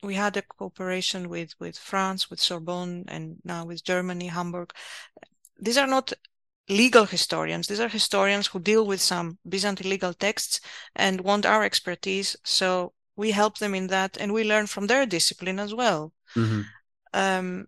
we 0.03 0.15
had 0.15 0.37
a 0.37 0.43
cooperation 0.43 1.29
with 1.29 1.55
with 1.61 1.79
France, 1.79 2.31
with 2.31 2.41
Sorbonne, 2.41 3.05
and 3.09 3.37
now 3.45 3.65
with 3.65 3.85
Germany, 3.85 4.27
Hamburg. 4.27 4.73
These 5.61 5.79
are 5.79 5.87
not 5.87 6.13
legal 6.69 7.05
historians. 7.05 7.67
These 7.67 7.81
are 7.81 7.89
historians 7.89 8.49
who 8.49 8.61
deal 8.61 8.87
with 8.87 9.01
some 9.01 9.39
Byzantine 9.49 9.91
legal 9.91 10.15
texts 10.15 10.61
and 10.97 11.21
want 11.21 11.47
our 11.47 11.63
expertise. 11.63 12.37
So 12.45 12.93
we 13.17 13.31
help 13.31 13.59
them 13.59 13.75
in 13.75 13.89
that, 13.89 14.17
and 14.19 14.33
we 14.33 14.45
learn 14.45 14.67
from 14.67 14.87
their 14.87 15.07
discipline 15.07 15.61
as 15.61 15.75
well. 15.75 16.13
Mm-hmm. 16.35 16.63
Um, 17.15 17.67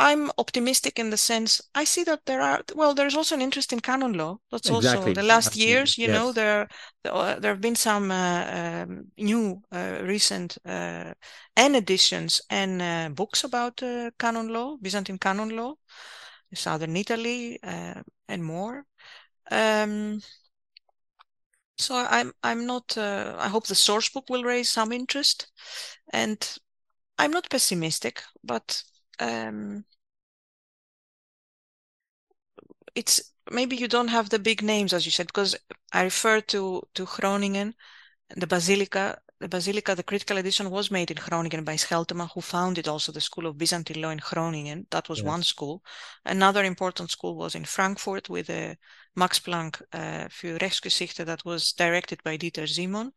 I'm 0.00 0.30
optimistic 0.38 0.98
in 0.98 1.10
the 1.10 1.16
sense 1.16 1.60
I 1.74 1.82
see 1.82 2.04
that 2.04 2.24
there 2.24 2.40
are 2.40 2.62
well, 2.74 2.94
there's 2.94 3.16
also 3.16 3.34
an 3.34 3.42
interest 3.42 3.72
in 3.72 3.80
canon 3.80 4.12
law. 4.12 4.38
That's 4.50 4.68
exactly. 4.70 5.10
also 5.10 5.14
the 5.14 5.26
last 5.26 5.48
Absolutely. 5.48 5.72
years. 5.72 5.98
You 5.98 6.06
yes. 6.06 6.14
know, 6.14 6.32
there 6.32 6.68
uh, 7.04 7.40
there 7.40 7.52
have 7.52 7.60
been 7.60 7.74
some 7.74 8.12
uh, 8.12 8.44
um, 8.46 9.06
new 9.18 9.60
uh, 9.72 9.98
recent 10.02 10.56
uh, 10.64 11.14
N 11.56 11.74
editions 11.74 12.40
and 12.48 12.80
uh, 12.80 13.08
books 13.12 13.42
about 13.42 13.82
uh, 13.82 14.10
canon 14.18 14.48
law, 14.48 14.76
Byzantine 14.80 15.18
canon 15.18 15.56
law, 15.56 15.74
southern 16.54 16.96
Italy, 16.96 17.58
and 17.62 18.44
more. 18.44 18.84
Um, 19.50 20.20
so 21.76 21.96
I'm 21.96 22.32
I'm 22.44 22.66
not. 22.66 22.96
I 22.96 23.48
hope 23.48 23.66
the 23.66 23.74
source 23.74 24.10
book 24.10 24.30
will 24.30 24.44
raise 24.44 24.70
some 24.70 24.92
interest, 24.92 25.50
and 26.12 26.38
I'm 27.18 27.32
not 27.32 27.50
pessimistic, 27.50 28.22
but 28.44 28.80
um, 29.20 29.84
it's 32.94 33.32
maybe 33.50 33.76
you 33.76 33.88
don't 33.88 34.08
have 34.08 34.28
the 34.28 34.38
big 34.38 34.62
names 34.62 34.92
as 34.92 35.04
you 35.06 35.12
said 35.12 35.26
because 35.26 35.56
I 35.92 36.02
refer 36.02 36.40
to 36.40 36.82
to 36.94 37.04
Groningen, 37.06 37.74
the 38.36 38.46
Basilica. 38.46 39.18
The 39.40 39.48
Basilica, 39.48 39.94
the 39.94 40.02
critical 40.02 40.36
edition 40.38 40.68
was 40.68 40.90
made 40.90 41.12
in 41.12 41.16
Groningen 41.16 41.62
by 41.62 41.76
Scheltema, 41.76 42.28
who 42.34 42.40
founded 42.40 42.88
also 42.88 43.12
the 43.12 43.20
School 43.20 43.46
of 43.46 43.56
Byzantine 43.56 44.02
Law 44.02 44.10
in 44.10 44.18
Groningen. 44.18 44.88
That 44.90 45.08
was 45.08 45.18
yes. 45.20 45.26
one 45.26 45.44
school. 45.44 45.80
Another 46.24 46.64
important 46.64 47.12
school 47.12 47.36
was 47.36 47.54
in 47.54 47.64
Frankfurt 47.64 48.28
with 48.28 48.50
a 48.50 48.76
Max 49.14 49.38
Planck 49.38 49.80
uh, 49.92 50.28
für 50.28 50.60
Rechtsgeschichte 50.60 51.24
that 51.24 51.44
was 51.44 51.72
directed 51.72 52.22
by 52.24 52.36
Dieter 52.36 52.66
Simon 52.66 53.12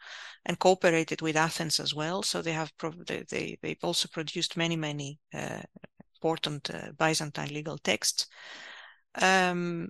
and 0.45 0.59
cooperated 0.59 1.21
with 1.21 1.35
Athens 1.35 1.79
as 1.79 1.95
well. 1.95 2.21
So 2.21 2.43
they 2.43 2.53
have 2.53 2.71
they, 3.07 3.23
they 3.27 3.57
they've 3.61 3.83
also 3.83 4.07
produced 4.07 4.57
many 4.57 4.75
many 4.75 5.19
uh, 5.33 5.63
important 6.21 6.69
uh, 6.69 6.91
Byzantine 6.97 7.53
legal 7.53 7.77
texts. 7.77 8.27
Um, 9.21 9.89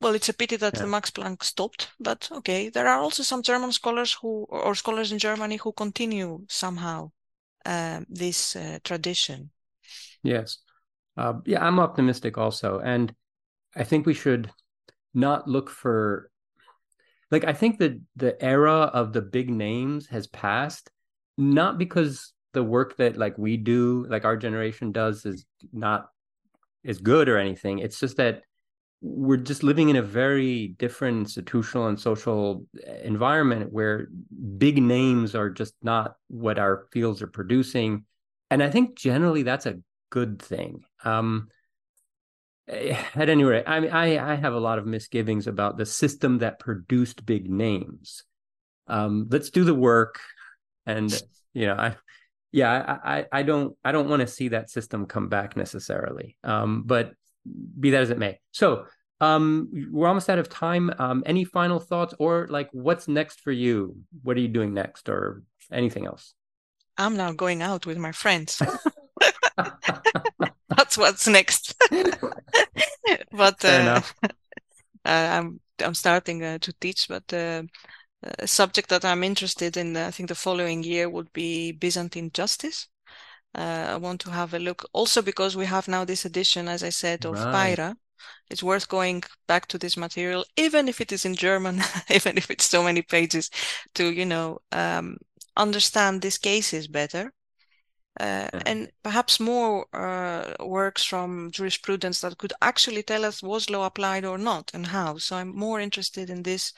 well, 0.00 0.14
it's 0.14 0.28
a 0.28 0.32
pity 0.32 0.56
that 0.56 0.78
yeah. 0.78 0.86
Max 0.86 1.10
Planck 1.10 1.42
stopped, 1.42 1.90
but 2.00 2.30
okay. 2.32 2.70
There 2.70 2.88
are 2.88 3.00
also 3.00 3.22
some 3.22 3.42
German 3.42 3.72
scholars 3.72 4.14
who, 4.14 4.46
or 4.48 4.74
scholars 4.74 5.12
in 5.12 5.18
Germany, 5.18 5.56
who 5.56 5.72
continue 5.72 6.44
somehow 6.48 7.10
uh, 7.66 8.00
this 8.08 8.56
uh, 8.56 8.78
tradition. 8.82 9.50
Yes, 10.22 10.58
uh, 11.16 11.34
yeah, 11.44 11.66
I'm 11.66 11.78
optimistic 11.78 12.38
also, 12.38 12.78
and 12.78 13.14
I 13.76 13.84
think 13.84 14.06
we 14.06 14.14
should 14.14 14.50
not 15.12 15.46
look 15.48 15.68
for, 15.68 16.30
like, 17.30 17.44
I 17.44 17.52
think 17.52 17.78
that 17.78 18.00
the 18.16 18.42
era 18.42 18.90
of 18.94 19.12
the 19.12 19.22
big 19.22 19.50
names 19.50 20.06
has 20.08 20.26
passed, 20.26 20.90
not 21.36 21.76
because 21.76 22.32
the 22.58 22.64
work 22.64 22.96
that 22.96 23.16
like 23.16 23.38
we 23.38 23.56
do, 23.56 24.04
like 24.10 24.24
our 24.24 24.36
generation 24.36 24.90
does, 24.90 25.24
is 25.24 25.46
not 25.72 26.08
is 26.82 26.98
good 26.98 27.28
or 27.28 27.38
anything. 27.38 27.78
It's 27.78 28.00
just 28.00 28.16
that 28.16 28.42
we're 29.00 29.36
just 29.36 29.62
living 29.62 29.90
in 29.90 29.94
a 29.94 30.02
very 30.02 30.74
different 30.76 31.18
institutional 31.18 31.86
and 31.86 32.00
social 32.00 32.66
eh, 32.84 33.02
environment 33.04 33.72
where 33.72 34.08
big 34.56 34.82
names 34.82 35.36
are 35.36 35.50
just 35.50 35.74
not 35.82 36.16
what 36.26 36.58
our 36.58 36.88
fields 36.90 37.22
are 37.22 37.28
producing. 37.28 38.04
And 38.50 38.60
I 38.60 38.70
think 38.70 38.98
generally 38.98 39.44
that's 39.44 39.66
a 39.66 39.78
good 40.10 40.42
thing. 40.42 40.82
Um, 41.04 41.50
eh, 42.66 43.00
at 43.14 43.28
any 43.28 43.44
rate, 43.44 43.68
I 43.68 43.78
mean, 43.78 43.92
I, 43.92 44.32
I 44.32 44.34
have 44.34 44.54
a 44.54 44.58
lot 44.58 44.80
of 44.80 44.84
misgivings 44.84 45.46
about 45.46 45.78
the 45.78 45.86
system 45.86 46.38
that 46.38 46.58
produced 46.58 47.24
big 47.24 47.48
names. 47.48 48.24
Um, 48.88 49.28
let's 49.30 49.50
do 49.50 49.62
the 49.62 49.76
work 49.76 50.18
and 50.88 51.22
you 51.52 51.66
know 51.66 51.74
i 51.74 51.94
yeah 52.52 52.98
i 53.04 53.18
i, 53.18 53.26
I 53.32 53.42
don't 53.42 53.76
i 53.84 53.92
don't 53.92 54.08
want 54.08 54.20
to 54.20 54.26
see 54.26 54.48
that 54.48 54.70
system 54.70 55.06
come 55.06 55.28
back 55.28 55.56
necessarily 55.56 56.36
um 56.44 56.82
but 56.86 57.12
be 57.78 57.90
that 57.90 58.02
as 58.02 58.10
it 58.10 58.18
may. 58.18 58.40
So 58.52 58.84
um 59.20 59.68
we're 59.90 60.08
almost 60.08 60.30
out 60.30 60.38
of 60.38 60.48
time. 60.48 60.92
Um 60.98 61.22
any 61.26 61.44
final 61.44 61.80
thoughts 61.80 62.14
or 62.18 62.46
like 62.48 62.68
what's 62.72 63.08
next 63.08 63.40
for 63.40 63.52
you? 63.52 63.96
What 64.22 64.36
are 64.36 64.40
you 64.40 64.48
doing 64.48 64.74
next 64.74 65.08
or 65.08 65.42
anything 65.72 66.06
else? 66.06 66.34
I'm 66.96 67.16
now 67.16 67.32
going 67.32 67.62
out 67.62 67.86
with 67.86 67.98
my 67.98 68.12
friends. 68.12 68.60
That's 70.76 70.98
what's 70.98 71.26
next. 71.26 71.74
But 73.32 73.64
uh, 73.64 74.02
uh, 74.22 74.28
i'm 75.06 75.60
i'm 75.82 75.94
starting 75.94 76.44
uh, 76.44 76.58
to 76.58 76.72
teach 76.74 77.08
but 77.08 77.32
uh, 77.32 77.62
a 78.22 78.46
subject 78.46 78.88
that 78.88 79.04
i'm 79.04 79.22
interested 79.22 79.76
in 79.76 79.96
i 79.96 80.10
think 80.10 80.28
the 80.28 80.34
following 80.34 80.82
year 80.82 81.08
would 81.08 81.32
be 81.32 81.72
byzantine 81.72 82.30
justice 82.32 82.88
uh, 83.54 83.86
I 83.90 83.96
want 83.96 84.20
to 84.20 84.30
have 84.30 84.54
a 84.54 84.58
look 84.58 84.84
also 84.92 85.22
because 85.22 85.56
we 85.56 85.66
have 85.66 85.88
now 85.88 86.04
this 86.04 86.24
edition, 86.24 86.68
as 86.68 86.82
I 86.82 86.90
said, 86.90 87.24
of 87.24 87.34
right. 87.34 87.76
Peira, 87.76 87.96
it's 88.50 88.62
worth 88.62 88.88
going 88.88 89.22
back 89.46 89.66
to 89.68 89.78
this 89.78 89.96
material, 89.96 90.44
even 90.56 90.88
if 90.88 91.00
it 91.00 91.12
is 91.12 91.24
in 91.24 91.34
German, 91.34 91.80
even 92.10 92.36
if 92.36 92.50
it's 92.50 92.66
so 92.66 92.82
many 92.82 93.02
pages, 93.02 93.50
to 93.94 94.12
you 94.12 94.26
know 94.26 94.58
um, 94.72 95.16
understand 95.56 96.22
these 96.22 96.38
cases 96.38 96.88
better. 96.88 97.32
Uh, 98.20 98.48
yeah. 98.52 98.62
and 98.66 98.90
perhaps 99.04 99.38
more 99.38 99.86
uh, 99.94 100.52
works 100.66 101.04
from 101.04 101.52
jurisprudence 101.52 102.20
that 102.20 102.36
could 102.36 102.52
actually 102.60 103.02
tell 103.02 103.24
us 103.24 103.44
was 103.44 103.70
law 103.70 103.86
applied 103.86 104.24
or 104.24 104.36
not 104.36 104.70
and 104.74 104.88
how. 104.88 105.16
So 105.18 105.36
I'm 105.36 105.56
more 105.56 105.78
interested 105.78 106.28
in 106.28 106.42
this, 106.42 106.72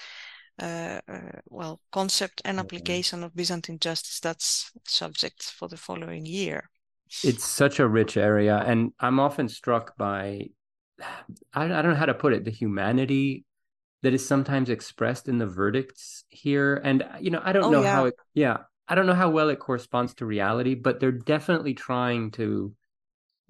uh, 0.61 1.01
uh 1.09 1.41
well, 1.49 1.81
concept 1.93 2.43
and 2.45 2.59
application 2.59 3.25
of 3.25 3.35
Byzantine 3.35 3.79
justice. 3.79 4.21
That's 4.21 4.71
subject 4.87 5.43
for 5.43 5.69
the 5.69 5.77
following 5.77 6.27
year. 6.27 6.71
It's 7.25 7.45
such 7.45 7.81
a 7.81 7.89
rich 7.89 8.17
area, 8.17 8.63
and 8.67 8.93
I'm 9.01 9.19
often 9.19 9.49
struck 9.49 9.97
by 9.97 10.51
I, 11.55 11.65
I 11.65 11.69
don't 11.83 11.93
know 11.93 11.95
how 11.95 12.07
to 12.07 12.15
put 12.15 12.33
it 12.33 12.45
the 12.45 12.51
humanity 12.51 13.45
that 14.03 14.15
is 14.15 14.27
sometimes 14.27 14.71
expressed 14.71 15.29
in 15.29 15.39
the 15.39 15.47
verdicts 15.47 16.25
here 16.29 16.81
and 16.85 17.05
you 17.21 17.31
know 17.31 17.41
i 17.45 17.53
don't 17.53 17.65
oh, 17.65 17.71
know 17.71 17.83
yeah. 17.83 17.93
how 17.93 18.05
it 18.07 18.15
yeah 18.35 18.59
i 18.89 18.95
don't 18.95 19.07
know 19.07 19.15
how 19.15 19.31
well 19.31 19.49
it 19.49 19.59
corresponds 19.59 20.15
to 20.15 20.27
reality 20.27 20.75
but 20.75 21.01
they're 21.01 21.13
definitely 21.13 21.75
trying 21.75 22.31
to 22.31 22.75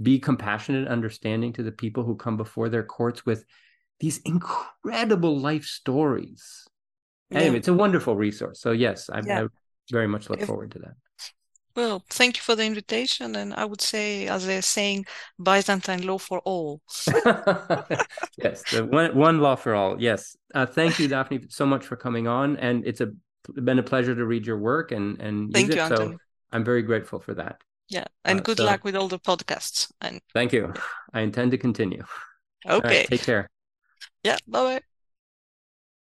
be 0.00 0.18
compassionate 0.18 0.82
and 0.82 0.90
understanding 0.90 1.52
to 1.52 1.62
the 1.62 1.72
people 1.72 2.04
who 2.04 2.16
come 2.16 2.36
before 2.36 2.68
their 2.68 2.82
courts 2.82 3.26
with 3.26 3.44
these 4.00 4.18
incredible 4.24 5.38
life 5.38 5.64
stories 5.64 6.66
yeah. 7.30 7.38
anyway 7.38 7.58
it's 7.58 7.68
a 7.68 7.74
wonderful 7.74 8.16
resource 8.16 8.60
so 8.60 8.72
yes 8.72 9.08
I, 9.10 9.20
yeah. 9.24 9.42
I 9.42 9.46
very 9.90 10.06
much 10.06 10.30
look 10.30 10.40
if, 10.40 10.46
forward 10.46 10.72
to 10.72 10.78
that 10.80 10.94
well, 11.76 12.04
thank 12.10 12.36
you 12.36 12.42
for 12.42 12.56
the 12.56 12.64
invitation. 12.64 13.36
And 13.36 13.54
I 13.54 13.64
would 13.64 13.80
say, 13.80 14.26
as 14.26 14.46
they're 14.46 14.62
saying, 14.62 15.06
Byzantine 15.42 16.06
law 16.06 16.18
for 16.18 16.40
all. 16.40 16.82
yes, 17.06 18.62
the 18.70 18.86
one, 18.90 19.14
one 19.14 19.40
law 19.40 19.54
for 19.54 19.74
all. 19.74 20.00
Yes. 20.00 20.36
Uh, 20.54 20.66
thank 20.66 20.98
you, 20.98 21.08
Daphne, 21.08 21.46
so 21.48 21.64
much 21.64 21.86
for 21.86 21.96
coming 21.96 22.26
on. 22.26 22.56
And 22.56 22.84
it's 22.86 23.00
a, 23.00 23.12
been 23.54 23.78
a 23.78 23.82
pleasure 23.82 24.14
to 24.14 24.26
read 24.26 24.46
your 24.46 24.58
work 24.58 24.90
and, 24.90 25.20
and 25.20 25.52
thank 25.52 25.68
use 25.68 25.76
you, 25.76 25.80
it. 25.80 25.84
Anthony. 25.84 26.12
So 26.12 26.18
I'm 26.52 26.64
very 26.64 26.82
grateful 26.82 27.20
for 27.20 27.34
that. 27.34 27.60
Yeah. 27.88 28.04
And 28.24 28.40
uh, 28.40 28.42
good 28.42 28.58
so, 28.58 28.64
luck 28.64 28.84
with 28.84 28.96
all 28.96 29.08
the 29.08 29.18
podcasts. 29.18 29.90
And 30.00 30.20
thank 30.34 30.52
you. 30.52 30.72
I 31.12 31.20
intend 31.20 31.52
to 31.52 31.58
continue. 31.58 32.04
Okay. 32.68 32.98
Right, 32.98 33.08
take 33.08 33.22
care. 33.22 33.48
Yeah. 34.22 34.36
Bye 34.46 34.64
bye. 34.64 34.80